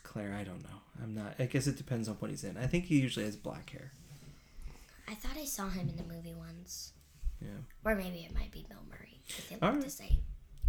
Claire, 0.03 0.35
I 0.39 0.43
don't 0.43 0.61
know. 0.61 0.81
I'm 1.01 1.13
not. 1.13 1.35
I 1.39 1.45
guess 1.45 1.67
it 1.67 1.77
depends 1.77 2.07
on 2.07 2.15
what 2.15 2.31
he's 2.31 2.43
in. 2.43 2.57
I 2.57 2.67
think 2.67 2.85
he 2.85 2.99
usually 2.99 3.25
has 3.25 3.35
black 3.35 3.69
hair. 3.69 3.91
I 5.07 5.13
thought 5.13 5.37
I 5.37 5.45
saw 5.45 5.69
him 5.69 5.89
in 5.89 5.97
the 5.97 6.03
movie 6.03 6.33
once. 6.33 6.93
Yeah. 7.41 7.49
Or 7.83 7.95
maybe 7.95 8.25
it 8.29 8.33
might 8.33 8.51
be 8.51 8.65
Bill 8.67 8.79
Murray. 8.89 9.19
All 9.61 9.73
the 9.79 9.89
same. 9.89 10.19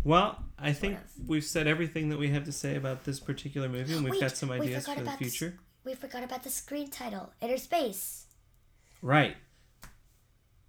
Well, 0.05 0.45
I 0.59 0.73
think 0.73 0.99
we've 1.27 1.45
said 1.45 1.67
everything 1.67 2.11
that 2.11 2.19
we 2.19 2.29
have 2.29 2.45
to 2.45 2.53
say 2.53 2.77
about 2.77 3.05
this 3.05 3.19
particular 3.19 3.69
movie, 3.69 3.95
and 3.95 4.05
we've 4.05 4.13
Wait, 4.13 4.21
got 4.21 4.37
some 4.37 4.51
ideas 4.51 4.87
for 4.87 5.01
the 5.01 5.11
future. 5.13 5.59
We 5.85 5.95
forgot 5.95 6.23
about 6.23 6.43
the 6.45 6.51
screen 6.51 6.91
title, 6.91 7.33
Inner 7.41 7.57
Space. 7.57 8.27
Right. 9.03 9.37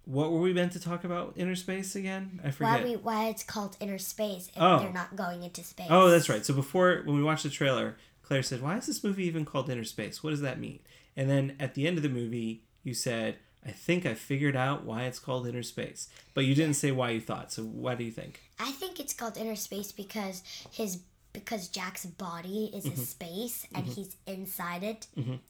What 0.04 0.32
were 0.32 0.40
we 0.40 0.54
meant 0.54 0.72
to 0.72 0.80
talk 0.80 1.04
about? 1.04 1.34
Inner 1.36 1.54
space 1.54 1.94
again? 1.94 2.40
I 2.42 2.50
forget. 2.50 2.80
Why 2.80 2.84
we 2.88 2.96
why 2.96 3.28
it's 3.28 3.42
called 3.42 3.76
Inner 3.78 3.98
Space 3.98 4.48
if 4.48 4.62
Oh. 4.62 4.78
they're 4.78 4.92
not 4.92 5.14
going 5.16 5.42
into 5.42 5.62
space. 5.62 5.88
Oh, 5.90 6.08
that's 6.08 6.28
right. 6.30 6.44
So 6.46 6.54
before, 6.54 7.02
when 7.04 7.16
we 7.16 7.22
watched 7.22 7.42
the 7.42 7.50
trailer, 7.50 7.96
Claire 8.28 8.42
said, 8.42 8.60
"Why 8.60 8.76
is 8.76 8.84
this 8.86 9.02
movie 9.02 9.24
even 9.26 9.46
called 9.46 9.70
Inner 9.70 9.84
Space? 9.84 10.22
What 10.22 10.30
does 10.30 10.42
that 10.42 10.60
mean?" 10.60 10.80
And 11.16 11.30
then 11.30 11.56
at 11.58 11.72
the 11.74 11.86
end 11.86 11.96
of 11.96 12.02
the 12.02 12.10
movie, 12.10 12.62
you 12.84 12.92
said, 12.92 13.38
"I 13.66 13.70
think 13.70 14.04
I 14.04 14.12
figured 14.12 14.54
out 14.54 14.84
why 14.84 15.04
it's 15.04 15.18
called 15.18 15.46
Inner 15.48 15.62
Space," 15.62 16.10
but 16.34 16.44
you 16.44 16.54
didn't 16.54 16.74
say 16.76 16.92
why 16.92 17.08
you 17.10 17.20
thought. 17.22 17.50
So 17.52 17.62
what 17.62 17.96
do 17.96 18.04
you 18.04 18.10
think? 18.10 18.40
I 18.60 18.70
think 18.72 19.00
it's 19.00 19.14
called 19.14 19.38
Inner 19.38 19.56
Space 19.56 19.92
because 19.92 20.42
his 20.70 20.98
because 21.32 21.68
Jack's 21.68 22.04
body 22.04 22.70
is 22.74 22.84
Mm-hmm. 22.84 23.00
a 23.00 23.04
space 23.04 23.66
and 23.74 23.86
he's 23.86 24.16
inside 24.26 24.82
it 24.82 25.06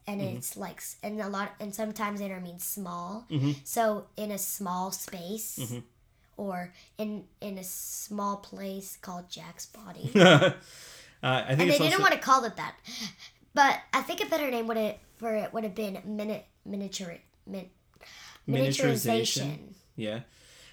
and 0.07 0.21
it's 0.21 0.57
like 0.57 0.81
and 1.03 1.21
a 1.21 1.29
lot 1.29 1.55
and 1.61 1.75
sometimes 1.75 2.21
inner 2.21 2.41
means 2.41 2.63
small. 2.65 3.27
Mm-hmm. 3.31 3.53
So 3.65 4.07
in 4.17 4.31
a 4.31 4.39
small 4.39 4.93
space 4.93 5.75
or 6.37 6.73
in 6.99 7.25
in 7.41 7.59
a 7.59 7.65
small 7.65 8.37
place 8.37 8.97
called 9.01 9.29
Jack's 9.31 9.67
body. 9.67 10.11
uh, 11.23 11.45
I 11.47 11.55
think 11.55 11.61
and 11.61 11.61
they 11.61 11.79
didn't 11.79 11.93
also 11.93 12.03
want 12.03 12.15
to 12.15 12.21
call 12.21 12.45
it 12.45 12.57
that. 12.57 12.77
But 13.55 13.81
I 13.93 14.03
think 14.03 14.23
a 14.23 14.27
better 14.27 14.51
name 14.51 14.67
would 14.69 14.77
have 14.77 14.97
for 15.17 15.35
it 15.35 15.53
would 15.53 15.65
have 15.65 15.75
been 15.75 16.01
mini, 16.05 16.45
miniature 16.65 17.19
min, 17.47 17.71
miniaturization. 18.49 19.75
Yeah. 19.97 20.21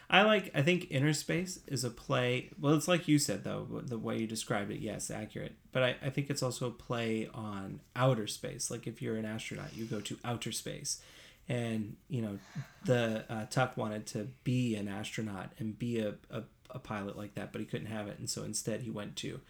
I 0.08 0.22
like 0.22 0.52
I 0.54 0.62
think 0.62 0.88
Inner 0.92 1.14
Space 1.14 1.60
is 1.66 1.84
a 1.84 1.90
play 1.90 2.52
well 2.60 2.76
it's 2.76 2.88
like 2.88 3.08
you 3.08 3.18
said 3.18 3.44
though, 3.44 3.68
the 3.72 3.98
way 3.98 4.20
you 4.20 4.28
described 4.28 4.70
it, 4.70 4.80
yes, 4.80 5.10
accurate. 5.10 5.56
But 5.72 5.84
I, 5.84 5.96
I 6.04 6.10
think 6.12 6.30
it's 6.30 6.44
also 6.44 6.68
a 6.68 6.72
play 6.72 7.28
on 7.34 7.80
outer 7.96 8.28
space. 8.28 8.70
Like 8.70 8.86
if 8.86 9.02
you're 9.02 9.18
an 9.18 9.26
astronaut, 9.26 9.76
you 9.76 9.86
go 9.86 10.00
to 10.02 10.18
outer 10.24 10.52
space. 10.52 11.02
And, 11.48 11.96
you 12.10 12.24
know, 12.24 12.40
the 12.86 13.24
uh, 13.30 13.46
Tuck 13.46 13.78
wanted 13.78 14.08
to 14.08 14.30
be 14.44 14.76
an 14.76 14.88
astronaut 14.88 15.52
and 15.60 15.78
be 15.78 16.00
a, 16.00 16.16
a, 16.32 16.44
a 16.72 16.80
pilot 16.80 17.16
like 17.16 17.36
that, 17.36 17.52
but 17.52 17.62
he 17.62 17.68
couldn't 17.68 17.88
have 17.88 18.08
it, 18.08 18.18
and 18.18 18.28
so 18.28 18.44
instead 18.44 18.82
he 18.82 18.90
went 18.90 19.16
to 19.18 19.42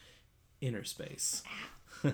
inner 0.65 0.83
space. 0.83 1.43
All 2.03 2.11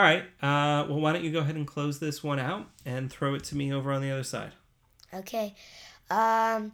right. 0.00 0.22
Uh, 0.40 0.86
well, 0.88 1.00
why 1.00 1.12
don't 1.12 1.24
you 1.24 1.32
go 1.32 1.40
ahead 1.40 1.56
and 1.56 1.66
close 1.66 1.98
this 1.98 2.22
one 2.22 2.38
out 2.38 2.66
and 2.86 3.10
throw 3.10 3.34
it 3.34 3.44
to 3.44 3.56
me 3.56 3.72
over 3.72 3.92
on 3.92 4.02
the 4.02 4.10
other 4.10 4.22
side? 4.22 4.52
Okay. 5.12 5.54
Um 6.10 6.70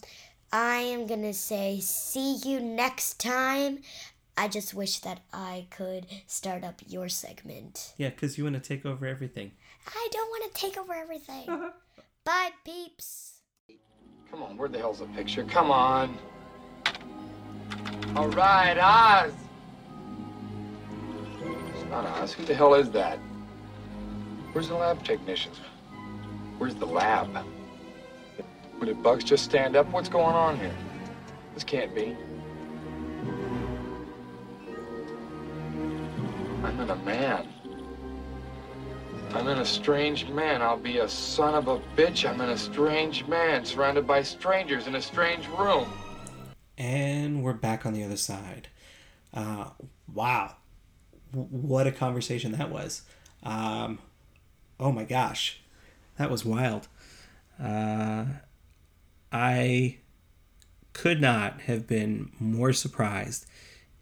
I 0.52 0.76
am 0.76 1.06
going 1.06 1.22
to 1.22 1.34
say 1.34 1.80
see 1.80 2.36
you 2.36 2.60
next 2.60 3.20
time. 3.20 3.80
I 4.36 4.48
just 4.48 4.74
wish 4.74 5.00
that 5.00 5.20
I 5.32 5.66
could 5.70 6.06
start 6.26 6.62
up 6.62 6.80
your 6.86 7.08
segment. 7.08 7.94
Yeah, 7.96 8.10
because 8.10 8.38
you 8.38 8.44
want 8.44 8.54
to 8.54 8.60
take 8.60 8.86
over 8.86 9.06
everything. 9.06 9.52
I 9.86 10.08
don't 10.12 10.28
want 10.28 10.54
to 10.54 10.60
take 10.60 10.78
over 10.78 10.92
everything. 10.94 11.46
Bye, 12.24 12.50
peeps. 12.64 13.40
Come 14.30 14.42
on, 14.42 14.56
where 14.56 14.68
the 14.68 14.78
hell's 14.78 14.98
the 14.98 15.06
picture? 15.06 15.44
Come 15.44 15.70
on. 15.70 16.16
All 18.16 18.28
right, 18.28 18.78
Oz. 18.78 19.34
It's 21.74 21.84
not 21.90 22.06
Oz. 22.06 22.32
Who 22.32 22.46
the 22.46 22.54
hell 22.54 22.72
is 22.72 22.90
that? 22.92 23.18
Where's 24.52 24.68
the 24.68 24.74
lab 24.74 25.04
technicians? 25.04 25.60
Where's 26.56 26.74
the 26.74 26.86
lab? 26.86 27.36
What, 28.78 28.86
did 28.86 29.02
Bugs 29.02 29.22
just 29.22 29.44
stand 29.44 29.76
up? 29.76 29.86
What's 29.90 30.08
going 30.08 30.34
on 30.34 30.58
here? 30.58 30.74
This 31.52 31.62
can't 31.62 31.94
be. 31.94 32.16
I'm 36.64 36.80
in 36.80 36.88
a 36.88 36.96
man. 36.96 37.46
I'm 39.34 39.46
in 39.46 39.58
a 39.58 39.66
strange 39.66 40.26
man. 40.30 40.62
I'll 40.62 40.78
be 40.78 41.00
a 41.00 41.08
son 41.08 41.52
of 41.52 41.68
a 41.68 41.80
bitch. 41.94 42.26
I'm 42.26 42.40
in 42.40 42.48
a 42.48 42.56
strange 42.56 43.26
man, 43.26 43.66
surrounded 43.66 44.06
by 44.06 44.22
strangers 44.22 44.86
in 44.86 44.94
a 44.94 45.02
strange 45.02 45.46
room. 45.48 45.92
And 46.78 47.42
we're 47.42 47.54
back 47.54 47.86
on 47.86 47.92
the 47.92 48.04
other 48.04 48.16
side. 48.16 48.68
Uh, 49.32 49.70
wow. 50.12 50.56
W- 51.32 51.48
what 51.48 51.86
a 51.86 51.92
conversation 51.92 52.52
that 52.52 52.70
was. 52.70 53.02
Um, 53.42 53.98
oh 54.78 54.92
my 54.92 55.04
gosh. 55.04 55.60
That 56.18 56.30
was 56.30 56.44
wild. 56.44 56.88
Uh, 57.62 58.24
I 59.32 59.98
could 60.92 61.20
not 61.20 61.62
have 61.62 61.86
been 61.86 62.32
more 62.40 62.72
surprised 62.72 63.46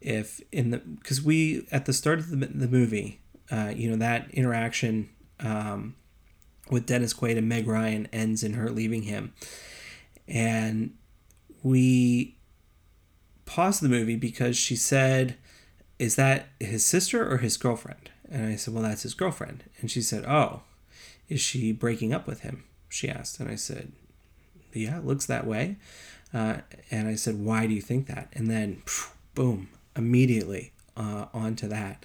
if 0.01 0.41
in 0.53 0.71
the 0.71 0.79
because 0.79 1.21
we 1.23 1.67
at 1.73 1.87
the 1.87 1.93
start 1.93 2.21
of 2.21 2.31
the, 2.31 2.37
the 2.37 2.69
movie 2.69 3.21
uh, 3.51 3.73
you 3.75 3.91
know 3.91 3.97
that 3.97 4.31
interaction 4.31 5.09
um, 5.41 5.97
with 6.71 6.87
dennis 6.87 7.13
quaid 7.13 7.37
and 7.37 7.49
meg 7.49 7.67
ryan 7.67 8.07
ends 8.13 8.45
in 8.45 8.53
her 8.53 8.71
leaving 8.71 9.03
him 9.03 9.33
and 10.29 10.95
we 11.65 12.37
paused 13.47 13.83
the 13.83 13.89
movie 13.89 14.17
because 14.17 14.57
she 14.57 14.77
said 14.77 15.37
is 15.99 16.17
that 16.17 16.49
his 16.61 16.85
sister 16.85 17.31
or 17.31 17.39
his 17.39 17.57
girlfriend 17.57 18.11
and 18.31 18.47
i 18.47 18.57
said 18.57 18.75
well 18.75 18.83
that's 18.83 19.03
his 19.03 19.15
girlfriend 19.15 19.65
and 19.81 19.91
she 19.91 20.03
said 20.03 20.25
oh 20.25 20.63
is 21.29 21.41
she 21.41 21.73
breaking 21.73 22.13
up 22.13 22.27
with 22.27 22.41
him 22.41 22.65
she 22.89 23.09
asked 23.09 23.39
and 23.41 23.51
i 23.51 23.55
said 23.55 23.93
yeah 24.73 24.99
it 24.99 25.05
looks 25.05 25.27
that 25.27 25.47
way 25.47 25.77
uh, 26.33 26.57
and 26.91 27.07
i 27.09 27.15
said 27.15 27.39
why 27.39 27.67
do 27.67 27.75
you 27.75 27.83
think 27.83 28.07
that 28.07 28.29
and 28.33 28.51
then 28.51 28.83
boom 29.35 29.69
immediately 29.97 30.73
uh, 30.97 31.27
onto 31.33 31.69
that 31.69 32.05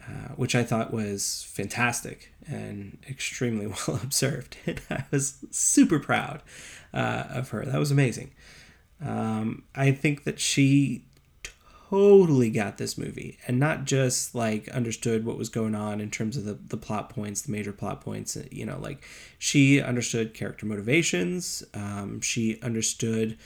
uh, 0.00 0.34
which 0.36 0.54
I 0.54 0.64
thought 0.64 0.92
was 0.92 1.46
fantastic 1.50 2.32
and 2.46 2.98
extremely 3.08 3.66
well 3.88 4.00
observed. 4.02 4.56
And 4.66 4.80
I 4.90 5.04
was 5.10 5.44
super 5.50 5.98
proud 5.98 6.42
uh, 6.94 7.24
of 7.28 7.50
her. 7.50 7.64
That 7.64 7.78
was 7.78 7.90
amazing. 7.90 8.32
Um, 9.04 9.64
I 9.74 9.90
think 9.92 10.24
that 10.24 10.38
she 10.38 11.04
totally 11.90 12.48
got 12.48 12.78
this 12.78 12.96
movie 12.96 13.38
and 13.46 13.58
not 13.58 13.84
just 13.84 14.34
like 14.34 14.66
understood 14.68 15.26
what 15.26 15.36
was 15.36 15.50
going 15.50 15.74
on 15.74 16.00
in 16.00 16.10
terms 16.10 16.38
of 16.38 16.44
the, 16.44 16.54
the 16.54 16.76
plot 16.78 17.10
points 17.10 17.42
the 17.42 17.52
major 17.52 17.70
plot 17.70 18.00
points 18.00 18.34
you 18.50 18.64
know 18.64 18.78
like 18.80 19.04
she 19.38 19.78
understood 19.78 20.32
character 20.32 20.64
motivations 20.64 21.62
um, 21.74 22.18
she 22.22 22.58
understood 22.62 23.36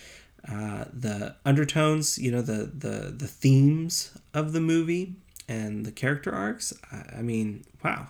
uh, 0.49 0.85
the 0.93 1.35
undertones 1.45 2.19
you 2.19 2.31
know 2.31 2.43
the, 2.43 2.71
the 2.73 3.13
the 3.17 3.27
themes 3.27 4.17
of 4.33 4.53
the 4.53 4.61
movie 4.61 5.17
and 5.49 5.85
the 5.85 5.93
character 5.93 6.33
arcs. 6.33 6.73
I, 6.93 7.19
I 7.19 7.23
mean 7.23 7.65
wow 7.85 8.09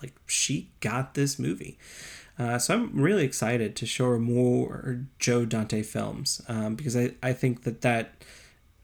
like 0.00 0.14
she 0.26 0.70
got 0.80 1.14
this 1.14 1.38
movie 1.38 1.78
uh, 2.38 2.58
so 2.58 2.74
I'm 2.74 3.00
really 3.00 3.24
excited 3.24 3.76
to 3.76 3.86
show 3.86 4.18
more 4.18 5.04
Joe 5.18 5.44
Dante 5.44 5.82
films 5.82 6.40
um, 6.48 6.74
because 6.74 6.96
I, 6.96 7.12
I 7.22 7.32
think 7.32 7.62
that 7.62 7.82
that 7.82 8.24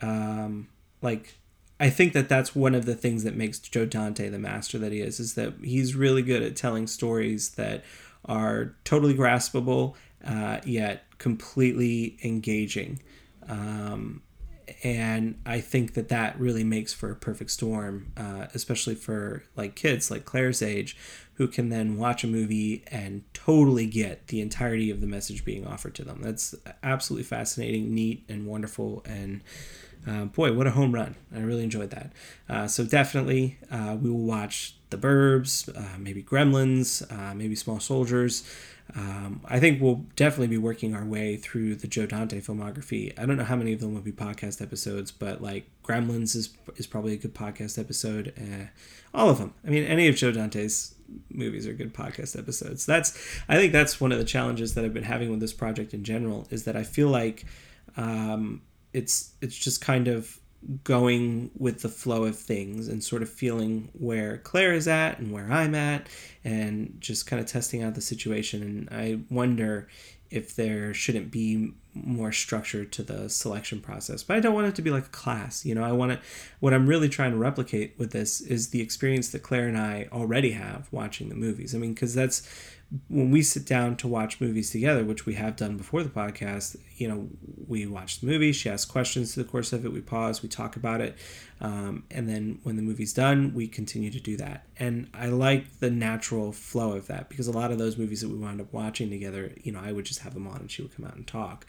um, 0.00 0.68
like 1.02 1.36
I 1.80 1.90
think 1.90 2.12
that 2.12 2.28
that's 2.28 2.54
one 2.54 2.74
of 2.74 2.84
the 2.84 2.94
things 2.94 3.24
that 3.24 3.34
makes 3.34 3.58
Joe 3.58 3.86
Dante 3.86 4.28
the 4.28 4.38
master 4.38 4.78
that 4.78 4.92
he 4.92 5.00
is 5.00 5.18
is 5.18 5.34
that 5.34 5.54
he's 5.62 5.96
really 5.96 6.22
good 6.22 6.42
at 6.42 6.54
telling 6.54 6.86
stories 6.86 7.50
that 7.52 7.84
are 8.24 8.74
totally 8.84 9.14
graspable 9.14 9.94
uh, 10.24 10.60
yet 10.64 11.04
completely 11.18 12.18
engaging. 12.22 13.02
Um, 13.48 14.22
and 14.82 15.40
I 15.44 15.60
think 15.60 15.94
that 15.94 16.08
that 16.08 16.38
really 16.38 16.64
makes 16.64 16.92
for 16.92 17.10
a 17.10 17.16
perfect 17.16 17.50
storm, 17.50 18.12
uh, 18.16 18.46
especially 18.54 18.94
for 18.94 19.44
like 19.56 19.74
kids 19.74 20.10
like 20.10 20.24
Claire's 20.24 20.62
age, 20.62 20.96
who 21.34 21.48
can 21.48 21.70
then 21.70 21.96
watch 21.96 22.22
a 22.22 22.26
movie 22.26 22.84
and 22.88 23.22
totally 23.32 23.86
get 23.86 24.26
the 24.28 24.40
entirety 24.40 24.90
of 24.90 25.00
the 25.00 25.06
message 25.06 25.44
being 25.44 25.66
offered 25.66 25.94
to 25.94 26.04
them. 26.04 26.20
That's 26.22 26.54
absolutely 26.82 27.24
fascinating, 27.24 27.94
neat, 27.94 28.24
and 28.28 28.46
wonderful, 28.46 29.02
and 29.06 29.42
uh, 30.06 30.24
boy, 30.26 30.52
what 30.52 30.66
a 30.66 30.70
home 30.70 30.92
run! 30.92 31.16
I 31.34 31.40
really 31.40 31.64
enjoyed 31.64 31.90
that. 31.90 32.12
Uh, 32.48 32.66
so 32.66 32.84
definitely, 32.84 33.58
uh, 33.70 33.96
we 34.00 34.10
will 34.10 34.18
watch 34.18 34.76
The 34.90 34.96
Burbs, 34.96 35.68
uh, 35.76 35.98
maybe 35.98 36.22
Gremlins, 36.22 37.02
uh, 37.12 37.34
maybe 37.34 37.54
Small 37.54 37.80
Soldiers. 37.80 38.44
Um, 38.96 39.42
I 39.44 39.60
think 39.60 39.80
we'll 39.80 40.06
definitely 40.16 40.48
be 40.48 40.58
working 40.58 40.94
our 40.94 41.04
way 41.04 41.36
through 41.36 41.76
the 41.76 41.86
Joe 41.86 42.06
Dante 42.06 42.40
filmography. 42.40 43.16
I 43.18 43.26
don't 43.26 43.36
know 43.36 43.44
how 43.44 43.56
many 43.56 43.72
of 43.72 43.80
them 43.80 43.94
will 43.94 44.00
be 44.00 44.12
podcast 44.12 44.60
episodes, 44.60 45.10
but 45.12 45.40
like 45.40 45.66
Gremlins 45.84 46.34
is 46.34 46.50
is 46.76 46.86
probably 46.86 47.12
a 47.12 47.16
good 47.16 47.34
podcast 47.34 47.78
episode. 47.78 48.32
Uh, 48.38 48.66
all 49.14 49.28
of 49.28 49.38
them. 49.38 49.54
I 49.64 49.70
mean, 49.70 49.84
any 49.84 50.08
of 50.08 50.16
Joe 50.16 50.32
Dante's 50.32 50.94
movies 51.30 51.66
are 51.66 51.72
good 51.72 51.94
podcast 51.94 52.38
episodes. 52.38 52.86
That's 52.86 53.16
I 53.48 53.56
think 53.56 53.72
that's 53.72 54.00
one 54.00 54.12
of 54.12 54.18
the 54.18 54.24
challenges 54.24 54.74
that 54.74 54.84
I've 54.84 54.94
been 54.94 55.04
having 55.04 55.30
with 55.30 55.40
this 55.40 55.52
project 55.52 55.94
in 55.94 56.04
general 56.04 56.46
is 56.50 56.64
that 56.64 56.76
I 56.76 56.82
feel 56.82 57.08
like 57.08 57.44
um, 57.96 58.62
it's 58.92 59.32
it's 59.40 59.56
just 59.56 59.80
kind 59.80 60.08
of 60.08 60.38
going 60.84 61.50
with 61.56 61.80
the 61.80 61.88
flow 61.88 62.24
of 62.24 62.36
things 62.36 62.88
and 62.88 63.02
sort 63.02 63.22
of 63.22 63.30
feeling 63.30 63.88
where 63.94 64.38
Claire 64.38 64.74
is 64.74 64.86
at 64.86 65.18
and 65.18 65.32
where 65.32 65.50
I'm 65.50 65.74
at 65.74 66.06
and 66.44 66.96
just 67.00 67.26
kind 67.26 67.40
of 67.40 67.46
testing 67.46 67.82
out 67.82 67.94
the 67.94 68.02
situation. 68.02 68.62
And 68.62 68.88
I 68.90 69.20
wonder 69.30 69.88
if 70.30 70.54
there 70.54 70.92
shouldn't 70.92 71.30
be 71.30 71.72
more 71.92 72.30
structure 72.30 72.84
to 72.84 73.02
the 73.02 73.28
selection 73.28 73.80
process. 73.80 74.22
But 74.22 74.36
i 74.36 74.40
don't 74.40 74.54
want 74.54 74.68
it 74.68 74.76
to 74.76 74.82
be 74.82 74.90
like 74.90 75.06
a 75.06 75.10
class 75.10 75.64
you 75.64 75.74
know? 75.74 75.82
I 75.82 75.92
want 75.92 76.12
to 76.12 76.20
what 76.60 76.72
i'm 76.72 76.86
really 76.86 77.08
trying 77.08 77.32
to 77.32 77.36
replicate 77.36 77.94
with 77.98 78.12
this 78.12 78.40
is 78.40 78.68
the 78.68 78.80
experience 78.80 79.30
that 79.30 79.42
claire 79.42 79.66
and 79.66 79.76
i 79.76 80.08
already 80.12 80.52
have 80.52 80.88
watching 80.92 81.30
the 81.30 81.34
movies. 81.34 81.74
I 81.74 81.78
mean 81.78 81.94
because 81.94 82.14
that's 82.14 82.48
when 83.08 83.30
we 83.30 83.40
sit 83.40 83.66
down 83.66 83.96
to 83.96 84.08
watch 84.08 84.40
movies 84.40 84.70
together, 84.70 85.04
which 85.04 85.24
we 85.24 85.34
have 85.34 85.54
done 85.54 85.76
before 85.76 86.02
the 86.02 86.08
podcast, 86.08 86.76
you 86.96 87.06
know, 87.06 87.28
we 87.68 87.86
watch 87.86 88.18
the 88.18 88.26
movie, 88.26 88.50
she 88.50 88.68
asks 88.68 88.90
questions 88.90 89.32
through 89.32 89.44
the 89.44 89.48
course 89.48 89.72
of 89.72 89.84
it, 89.84 89.92
we 89.92 90.00
pause, 90.00 90.42
we 90.42 90.48
talk 90.48 90.74
about 90.74 91.00
it, 91.00 91.16
um, 91.60 92.02
and 92.10 92.28
then 92.28 92.58
when 92.64 92.74
the 92.74 92.82
movie's 92.82 93.12
done, 93.12 93.54
we 93.54 93.68
continue 93.68 94.10
to 94.10 94.18
do 94.18 94.36
that. 94.38 94.64
And 94.76 95.08
I 95.14 95.28
like 95.28 95.78
the 95.78 95.88
natural 95.88 96.50
flow 96.50 96.92
of 96.92 97.06
that 97.06 97.28
because 97.28 97.46
a 97.46 97.52
lot 97.52 97.70
of 97.70 97.78
those 97.78 97.96
movies 97.96 98.22
that 98.22 98.28
we 98.28 98.38
wound 98.38 98.60
up 98.60 98.72
watching 98.72 99.08
together, 99.08 99.52
you 99.62 99.70
know, 99.70 99.80
I 99.80 99.92
would 99.92 100.04
just 100.04 100.20
have 100.20 100.34
them 100.34 100.48
on 100.48 100.56
and 100.56 100.70
she 100.70 100.82
would 100.82 100.96
come 100.96 101.06
out 101.06 101.14
and 101.14 101.26
talk. 101.26 101.66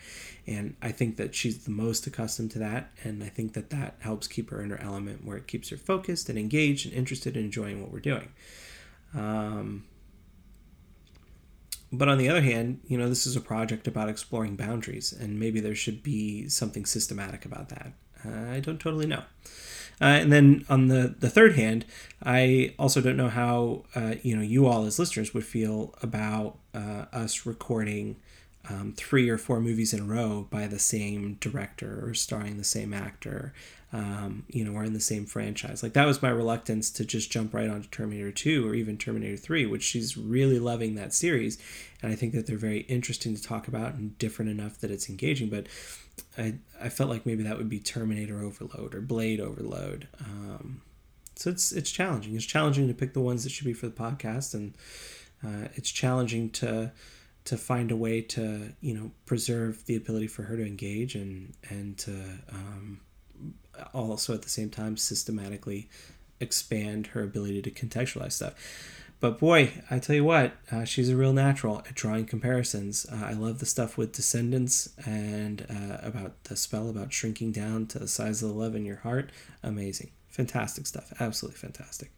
And 0.48 0.76
I 0.82 0.92
think 0.92 1.18
that 1.18 1.36
she's 1.36 1.66
the 1.66 1.72
most 1.72 2.08
accustomed 2.08 2.50
to 2.52 2.60
that, 2.60 2.90
and 3.04 3.24
I 3.24 3.30
think 3.30 3.54
that 3.54 3.70
that 3.70 3.98
helps 4.00 4.28
keep 4.28 4.50
her 4.50 4.64
in 4.64 4.72
her 4.72 4.82
element 4.82 5.24
where 5.24 5.38
it 5.38 5.46
keeps 5.46 5.70
her 5.70 5.78
focused 5.78 6.30
and 6.30 6.40
engaged 6.40 6.88
and 6.88 6.96
interested 6.96 7.38
in 7.38 7.46
enjoying 7.46 7.80
what 7.80 7.92
we're 7.92 8.00
doing. 8.00 8.30
Um, 9.14 9.84
but 11.92 12.08
on 12.08 12.18
the 12.18 12.30
other 12.30 12.42
hand, 12.42 12.80
you 12.88 12.98
know, 12.98 13.10
this 13.10 13.28
is 13.28 13.36
a 13.36 13.42
project 13.42 13.88
about 13.88 14.10
exploring 14.10 14.56
boundaries, 14.56 15.12
and 15.12 15.40
maybe 15.40 15.60
there 15.60 15.76
should 15.76 16.02
be 16.02 16.48
something 16.48 16.86
systematic 16.86 17.46
about 17.46 17.70
that. 17.70 17.94
Uh, 18.26 18.52
I 18.52 18.60
don't 18.60 18.80
totally 18.80 19.08
know. 19.08 19.24
Uh, 20.00 20.06
and 20.06 20.32
then 20.32 20.66
on 20.68 20.88
the, 20.88 21.16
the 21.20 21.30
third 21.30 21.56
hand, 21.56 21.86
I 22.24 22.74
also 22.80 23.02
don't 23.02 23.18
know 23.18 23.30
how 23.30 23.84
uh, 23.96 24.16
you 24.24 24.36
know 24.36 24.42
you 24.42 24.66
all 24.68 24.86
as 24.86 24.98
listeners 24.98 25.34
would 25.34 25.46
feel 25.46 25.94
about 26.02 26.58
uh, 26.74 27.06
us 27.14 27.46
recording 27.46 28.16
um, 28.70 28.94
three 28.96 29.30
or 29.30 29.38
four 29.38 29.60
movies 29.60 29.94
in 29.94 30.02
a 30.02 30.04
row 30.04 30.48
by 30.50 30.68
the 30.68 30.80
same 30.80 31.36
director 31.40 32.06
or 32.06 32.14
starring 32.14 32.58
the 32.58 32.64
same 32.64 32.94
actor 32.94 33.54
um, 33.94 34.46
you 34.48 34.64
know, 34.64 34.72
or 34.72 34.84
in 34.84 34.94
the 34.94 35.02
same 35.02 35.26
franchise. 35.26 35.84
Like 35.84 35.94
that 35.94 36.06
was 36.06 36.22
my 36.22 36.30
reluctance 36.30 36.90
to 36.92 37.06
just 37.06 37.30
jump 37.30 37.54
right 37.54 37.70
onto 37.70 37.90
Terminator 37.90 38.32
2 38.32 38.68
or 38.68 38.74
even 38.74 38.98
Terminator 38.98 39.36
3, 39.36 39.66
which 39.66 39.84
she's 39.84 40.18
really 40.18 40.60
loving 40.60 40.96
that 40.96 41.14
series. 41.14 41.58
And 42.02 42.12
I 42.12 42.16
think 42.16 42.34
that 42.34 42.48
they're 42.48 42.58
very 42.58 42.82
interesting 42.82 43.36
to 43.36 43.42
talk 43.42 43.68
about 43.68 43.96
and 43.96 44.18
different 44.18 44.50
enough 44.50 44.80
that 44.80 44.92
it's 44.92 45.10
engaging. 45.10 45.50
But 45.50 45.68
I, 46.38 46.56
I 46.82 46.90
felt 46.90 47.10
like 47.10 47.26
maybe 47.26 47.44
that 47.44 47.58
would 47.58 47.70
be 47.70 47.80
Terminator 47.80 48.42
Overload 48.42 48.96
or 48.96 49.02
Blade 49.02 49.42
Overload. 49.42 50.08
Um, 50.20 50.82
so 51.36 51.50
it's 51.50 51.72
it's 51.72 51.92
challenging. 51.92 52.36
It's 52.36 52.46
challenging 52.46 52.88
to 52.88 52.94
pick 52.94 53.14
the 53.14 53.20
ones 53.20 53.44
that 53.44 53.50
should 53.50 53.66
be 53.66 53.74
for 53.74 53.88
the 53.88 53.94
podcast, 53.94 54.54
and 54.54 54.74
uh, 55.44 55.70
it's 55.74 55.90
challenging 55.90 56.52
to 56.52 56.92
to 57.46 57.58
find 57.58 57.92
a 57.92 57.96
way 57.96 58.22
to 58.22 58.74
you 58.82 58.94
know 58.94 59.12
preserve 59.26 59.86
the 59.86 59.96
ability 59.96 60.28
for 60.28 60.44
her 60.44 60.58
to 60.58 60.66
engage 60.66 61.16
and 61.16 61.54
and 61.70 61.98
to 61.98 62.12
um, 62.52 63.02
also 63.94 64.34
at 64.34 64.42
the 64.42 64.50
same 64.50 64.70
time 64.70 64.98
systematically 64.98 65.90
expand 66.40 67.08
her 67.08 67.24
ability 67.24 67.62
to 67.62 67.72
contextualize 67.72 68.34
stuff. 68.34 68.56
But 69.20 69.40
boy, 69.40 69.72
I 69.92 70.00
tell 70.00 70.16
you 70.16 70.24
what, 70.24 70.54
uh, 70.72 70.84
she's 70.84 71.10
a 71.10 71.16
real 71.16 71.32
natural 71.32 71.80
at 71.88 71.94
drawing 71.94 72.26
comparisons. 72.26 73.06
Uh, 73.06 73.24
I 73.24 73.34
love 73.34 73.60
the 73.60 73.68
stuff 73.68 73.96
with 73.96 74.14
Descendants 74.14 74.90
and 75.06 75.68
uh, 75.70 75.98
about 76.02 76.44
the 76.46 76.56
spell 76.56 76.90
about 76.90 77.14
shrinking 77.14 77.52
down 77.52 77.86
to 77.88 78.00
the 78.00 78.08
size 78.08 78.42
of 78.42 78.50
the 78.50 78.56
love 78.56 78.76
in 78.76 78.84
your 78.84 78.98
heart. 78.98 79.30
Amazing. 79.62 80.10
Fantastic 80.30 80.88
stuff. 80.88 81.14
Absolutely 81.20 81.60
fantastic. 81.60 82.12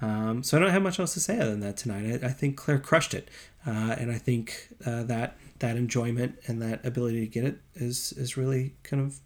Um, 0.00 0.42
so 0.42 0.56
I 0.56 0.60
don't 0.60 0.70
have 0.70 0.82
much 0.82 1.00
else 1.00 1.14
to 1.14 1.20
say 1.20 1.38
other 1.38 1.50
than 1.50 1.60
that 1.60 1.76
tonight. 1.76 2.22
I, 2.22 2.28
I 2.28 2.30
think 2.30 2.56
Claire 2.56 2.78
crushed 2.78 3.14
it, 3.14 3.28
uh, 3.66 3.96
and 3.98 4.12
I 4.12 4.18
think 4.18 4.68
uh, 4.86 5.02
that 5.04 5.36
that 5.58 5.76
enjoyment 5.76 6.38
and 6.46 6.62
that 6.62 6.84
ability 6.86 7.20
to 7.20 7.26
get 7.26 7.44
it 7.44 7.58
is 7.74 8.12
is 8.12 8.36
really 8.36 8.74
kind 8.84 9.02
of 9.02 9.18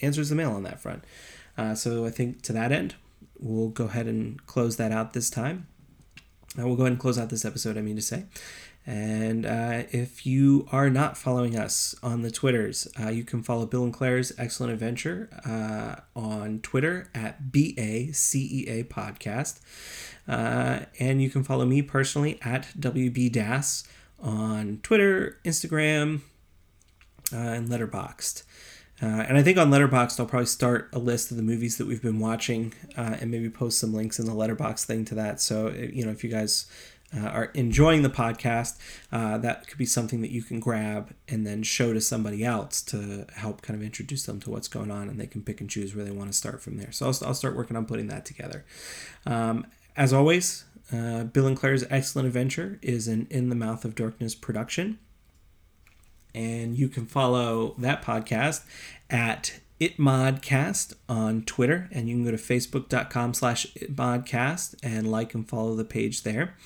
answers 0.00 0.28
the 0.28 0.34
mail 0.34 0.52
on 0.52 0.62
that 0.62 0.80
front. 0.80 1.04
Uh, 1.58 1.74
so 1.74 2.06
I 2.06 2.10
think 2.10 2.42
to 2.42 2.52
that 2.52 2.72
end, 2.72 2.94
we'll 3.38 3.68
go 3.68 3.84
ahead 3.86 4.06
and 4.06 4.44
close 4.46 4.76
that 4.76 4.92
out 4.92 5.12
this 5.12 5.28
time. 5.28 5.66
Uh, 6.58 6.66
we'll 6.66 6.76
go 6.76 6.82
ahead 6.82 6.92
and 6.92 7.00
close 7.00 7.18
out 7.18 7.30
this 7.30 7.44
episode, 7.44 7.76
I 7.76 7.82
mean 7.82 7.96
to 7.96 8.02
say. 8.02 8.24
And 8.84 9.46
uh, 9.46 9.84
if 9.92 10.26
you 10.26 10.66
are 10.72 10.90
not 10.90 11.16
following 11.16 11.56
us 11.56 11.94
on 12.02 12.22
the 12.22 12.30
Twitters, 12.30 12.88
uh, 13.00 13.10
you 13.10 13.22
can 13.22 13.42
follow 13.42 13.64
Bill 13.64 13.84
and 13.84 13.92
Claire's 13.92 14.32
Excellent 14.38 14.72
Adventure 14.72 15.28
uh, 15.46 16.00
on 16.18 16.58
Twitter 16.60 17.08
at 17.14 17.52
BACEA 17.52 18.84
Podcast. 18.88 19.60
Uh, 20.26 20.86
and 20.98 21.22
you 21.22 21.30
can 21.30 21.44
follow 21.44 21.64
me 21.64 21.82
personally 21.82 22.40
at 22.42 22.68
w 22.78 23.10
b 23.10 23.30
WBDAS 23.30 23.86
on 24.20 24.80
Twitter, 24.82 25.38
Instagram, 25.44 26.22
uh, 27.32 27.36
and 27.36 27.68
Letterboxd. 27.68 28.42
Uh, 29.00 29.06
and 29.06 29.36
I 29.36 29.42
think 29.42 29.58
on 29.58 29.70
Letterboxd, 29.70 30.20
I'll 30.20 30.26
probably 30.26 30.46
start 30.46 30.88
a 30.92 30.98
list 30.98 31.32
of 31.32 31.36
the 31.36 31.42
movies 31.42 31.76
that 31.78 31.88
we've 31.88 32.02
been 32.02 32.20
watching 32.20 32.72
and 32.96 33.32
maybe 33.32 33.50
post 33.50 33.78
some 33.78 33.92
links 33.92 34.20
in 34.20 34.26
the 34.26 34.32
Letterboxd 34.32 34.84
thing 34.84 35.04
to 35.06 35.16
that. 35.16 35.40
So, 35.40 35.70
you 35.70 36.04
know, 36.04 36.12
if 36.12 36.22
you 36.22 36.30
guys 36.30 36.66
uh, 37.16 37.26
are 37.26 37.44
enjoying 37.54 38.02
the 38.02 38.10
podcast, 38.10 38.78
uh, 39.10 39.38
that 39.38 39.66
could 39.66 39.78
be 39.78 39.86
something 39.86 40.20
that 40.22 40.30
you 40.30 40.42
can 40.42 40.60
grab 40.60 41.14
and 41.28 41.46
then 41.46 41.62
show 41.62 41.92
to 41.92 42.00
somebody 42.00 42.44
else 42.44 42.82
to 42.82 43.26
help 43.34 43.62
kind 43.62 43.78
of 43.78 43.84
introduce 43.84 44.24
them 44.24 44.40
to 44.40 44.50
what's 44.50 44.68
going 44.68 44.90
on 44.90 45.08
and 45.08 45.20
they 45.20 45.26
can 45.26 45.42
pick 45.42 45.60
and 45.60 45.70
choose 45.70 45.94
where 45.94 46.04
they 46.04 46.10
want 46.10 46.30
to 46.30 46.36
start 46.36 46.62
from 46.62 46.76
there. 46.78 46.92
So, 46.92 47.06
I'll, 47.06 47.18
I'll 47.26 47.34
start 47.34 47.56
working 47.56 47.76
on 47.76 47.86
putting 47.86 48.08
that 48.08 48.24
together. 48.24 48.64
Um, 49.26 49.66
as 49.96 50.12
always, 50.12 50.64
uh, 50.92 51.24
Bill 51.24 51.46
and 51.46 51.56
Claire's 51.56 51.84
Excellent 51.90 52.26
Adventure 52.26 52.78
is 52.82 53.08
an 53.08 53.26
In 53.30 53.48
the 53.48 53.56
Mouth 53.56 53.84
of 53.84 53.94
Darkness 53.94 54.34
production 54.34 54.98
and 56.34 56.76
you 56.76 56.88
can 56.88 57.06
follow 57.06 57.74
that 57.78 58.02
podcast 58.02 58.64
at 59.10 59.60
itmodcast 59.88 60.94
on 61.08 61.42
Twitter, 61.42 61.88
and 61.92 62.08
you 62.08 62.16
can 62.16 62.24
go 62.24 62.30
to 62.30 62.36
facebook.com 62.36 63.34
slash 63.34 63.66
itmodcast 63.74 64.76
and 64.82 65.10
like 65.10 65.34
and 65.34 65.48
follow 65.48 65.74
the 65.74 65.84
page 65.84 66.22
there. 66.22 66.56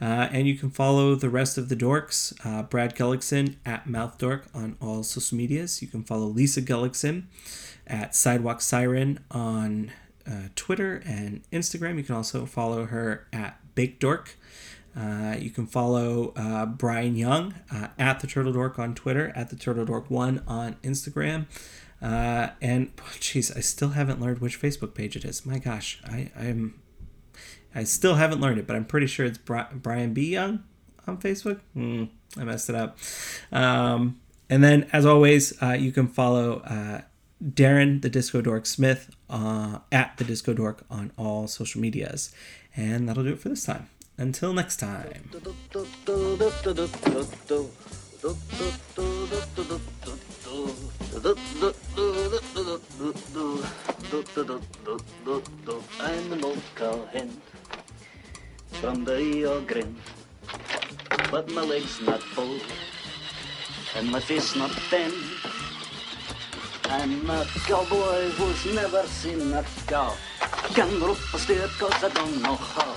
Uh, 0.00 0.28
and 0.30 0.46
you 0.46 0.54
can 0.54 0.70
follow 0.70 1.14
the 1.14 1.30
rest 1.30 1.56
of 1.56 1.68
the 1.68 1.76
dorks, 1.76 2.34
uh, 2.44 2.62
Brad 2.62 2.94
Gullickson 2.94 3.56
at 3.64 3.86
MouthDork 3.86 4.44
on 4.54 4.76
all 4.80 5.02
social 5.02 5.38
medias. 5.38 5.80
You 5.80 5.88
can 5.88 6.04
follow 6.04 6.26
Lisa 6.26 6.60
Gullickson 6.60 7.24
at 7.86 8.14
Sidewalk 8.14 8.60
Siren 8.60 9.20
on 9.30 9.92
uh, 10.30 10.48
Twitter 10.54 11.02
and 11.06 11.42
Instagram. 11.50 11.96
You 11.96 12.02
can 12.02 12.14
also 12.14 12.44
follow 12.44 12.84
her 12.86 13.26
at 13.32 13.58
Bake 13.74 13.98
Dork. 13.98 14.36
Uh, 14.94 15.36
you 15.38 15.50
can 15.50 15.66
follow 15.66 16.32
uh, 16.36 16.64
Brian 16.64 17.16
Young 17.16 17.54
uh, 17.70 17.88
at 17.98 18.20
the 18.20 18.26
Turtle 18.26 18.52
Dork 18.52 18.78
on 18.78 18.94
Twitter, 18.94 19.30
at 19.36 19.50
the 19.50 19.56
Turtle 19.56 19.84
Dork 19.84 20.10
One 20.10 20.42
on 20.46 20.76
Instagram, 20.82 21.46
uh, 22.02 22.48
and 22.60 22.94
jeez, 23.20 23.56
I 23.56 23.60
still 23.60 23.90
haven't 23.90 24.20
learned 24.20 24.40
which 24.40 24.60
Facebook 24.60 24.94
page 24.94 25.16
it 25.16 25.24
is. 25.24 25.46
My 25.46 25.58
gosh, 25.58 26.00
I 26.04 26.30
I'm 26.36 26.80
I 27.74 27.84
still 27.84 28.14
haven't 28.14 28.40
learned 28.40 28.58
it, 28.58 28.66
but 28.66 28.74
I'm 28.74 28.86
pretty 28.86 29.06
sure 29.06 29.26
it's 29.26 29.38
Bri- 29.38 29.66
Brian 29.74 30.14
B 30.14 30.30
Young 30.30 30.64
on 31.06 31.18
Facebook. 31.18 31.60
Hmm, 31.74 32.04
I 32.38 32.44
messed 32.44 32.70
it 32.70 32.74
up. 32.74 32.98
Um, 33.52 34.20
and 34.48 34.64
then, 34.64 34.88
as 34.92 35.04
always, 35.04 35.60
uh, 35.62 35.72
you 35.72 35.92
can 35.92 36.08
follow 36.08 36.60
uh, 36.60 37.02
Darren 37.44 38.00
the 38.00 38.08
Disco 38.08 38.40
Dork 38.40 38.64
Smith 38.64 39.14
uh, 39.28 39.80
at 39.92 40.16
the 40.16 40.24
Disco 40.24 40.54
Dork 40.54 40.84
on 40.90 41.12
all 41.18 41.46
social 41.48 41.80
medias, 41.80 42.34
and 42.74 43.08
that'll 43.08 43.24
do 43.24 43.32
it 43.32 43.40
for 43.40 43.48
this 43.48 43.64
time. 43.64 43.88
Until 44.18 44.54
next 44.54 44.76
time. 44.76 45.30
I'm 56.00 56.32
an 56.32 56.44
old 56.44 56.62
cowhand 56.74 57.40
from 58.80 59.04
the 59.04 59.16
Rio 59.16 59.60
Grande, 59.62 59.96
but 61.30 61.50
my 61.50 61.62
leg's 61.62 62.00
not 62.02 62.22
full 62.22 62.58
and 63.96 64.10
my 64.10 64.20
face 64.20 64.56
not 64.56 64.70
thin. 64.90 65.12
I'm 66.84 67.28
a 67.30 67.44
cowboy 67.66 68.30
who's 68.36 68.74
never 68.74 69.02
seen 69.04 69.52
a 69.54 69.64
cow. 69.86 70.12
I 70.40 70.68
can 70.74 71.00
rope 71.00 71.18
a 71.34 71.38
steer 71.38 71.68
cause 71.78 72.04
I 72.04 72.08
don't 72.10 72.42
know 72.42 72.56
how, 72.56 72.94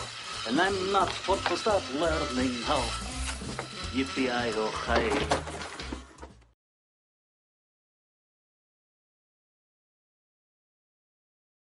and 0.47 0.59
I'm 0.59 0.91
not 0.91 1.09
for 1.11 1.38
to 1.38 1.57
start 1.57 1.84
learning 1.95 2.61
how. 2.63 2.84
Yippee-i-oh, 3.93 4.72
hi. 4.74 5.59